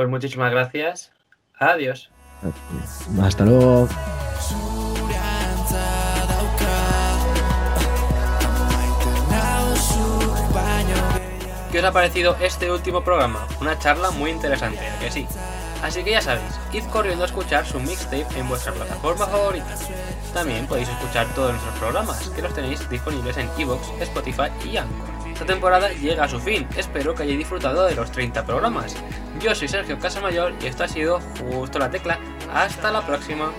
Pues 0.00 0.08
muchísimas 0.08 0.50
gracias. 0.50 1.12
Adiós. 1.58 2.08
Hasta 3.22 3.44
luego. 3.44 3.86
¿Qué 11.70 11.78
os 11.80 11.84
ha 11.84 11.92
parecido 11.92 12.34
este 12.40 12.72
último 12.72 13.04
programa? 13.04 13.46
Una 13.60 13.78
charla 13.78 14.10
muy 14.12 14.30
interesante, 14.30 14.80
¿a 14.88 14.98
que 15.00 15.10
sí? 15.10 15.26
Así 15.82 16.02
que 16.02 16.12
ya 16.12 16.22
sabéis, 16.22 16.58
id 16.72 16.84
corriendo 16.84 17.24
a 17.24 17.26
escuchar 17.26 17.66
su 17.66 17.78
mixtape 17.78 18.38
en 18.38 18.48
vuestra 18.48 18.72
plataforma 18.72 19.26
favorita. 19.26 19.74
También 20.32 20.66
podéis 20.66 20.88
escuchar 20.88 21.26
todos 21.34 21.50
nuestros 21.50 21.78
programas, 21.78 22.26
que 22.30 22.40
los 22.40 22.54
tenéis 22.54 22.88
disponibles 22.88 23.36
en 23.36 23.50
Evox, 23.58 23.86
Spotify 24.00 24.48
y 24.64 24.78
Anchor. 24.78 25.19
Esta 25.40 25.54
temporada 25.54 25.88
llega 25.88 26.24
a 26.24 26.28
su 26.28 26.38
fin, 26.38 26.68
espero 26.76 27.14
que 27.14 27.22
hayáis 27.22 27.38
disfrutado 27.38 27.86
de 27.86 27.94
los 27.94 28.12
30 28.12 28.44
programas. 28.44 28.94
Yo 29.40 29.54
soy 29.54 29.68
Sergio 29.68 29.98
Casamayor 29.98 30.52
y 30.60 30.66
esto 30.66 30.84
ha 30.84 30.88
sido 30.88 31.18
Justo 31.38 31.78
la 31.78 31.90
Tecla. 31.90 32.18
Hasta 32.52 32.92
la 32.92 33.00
próxima. 33.00 33.50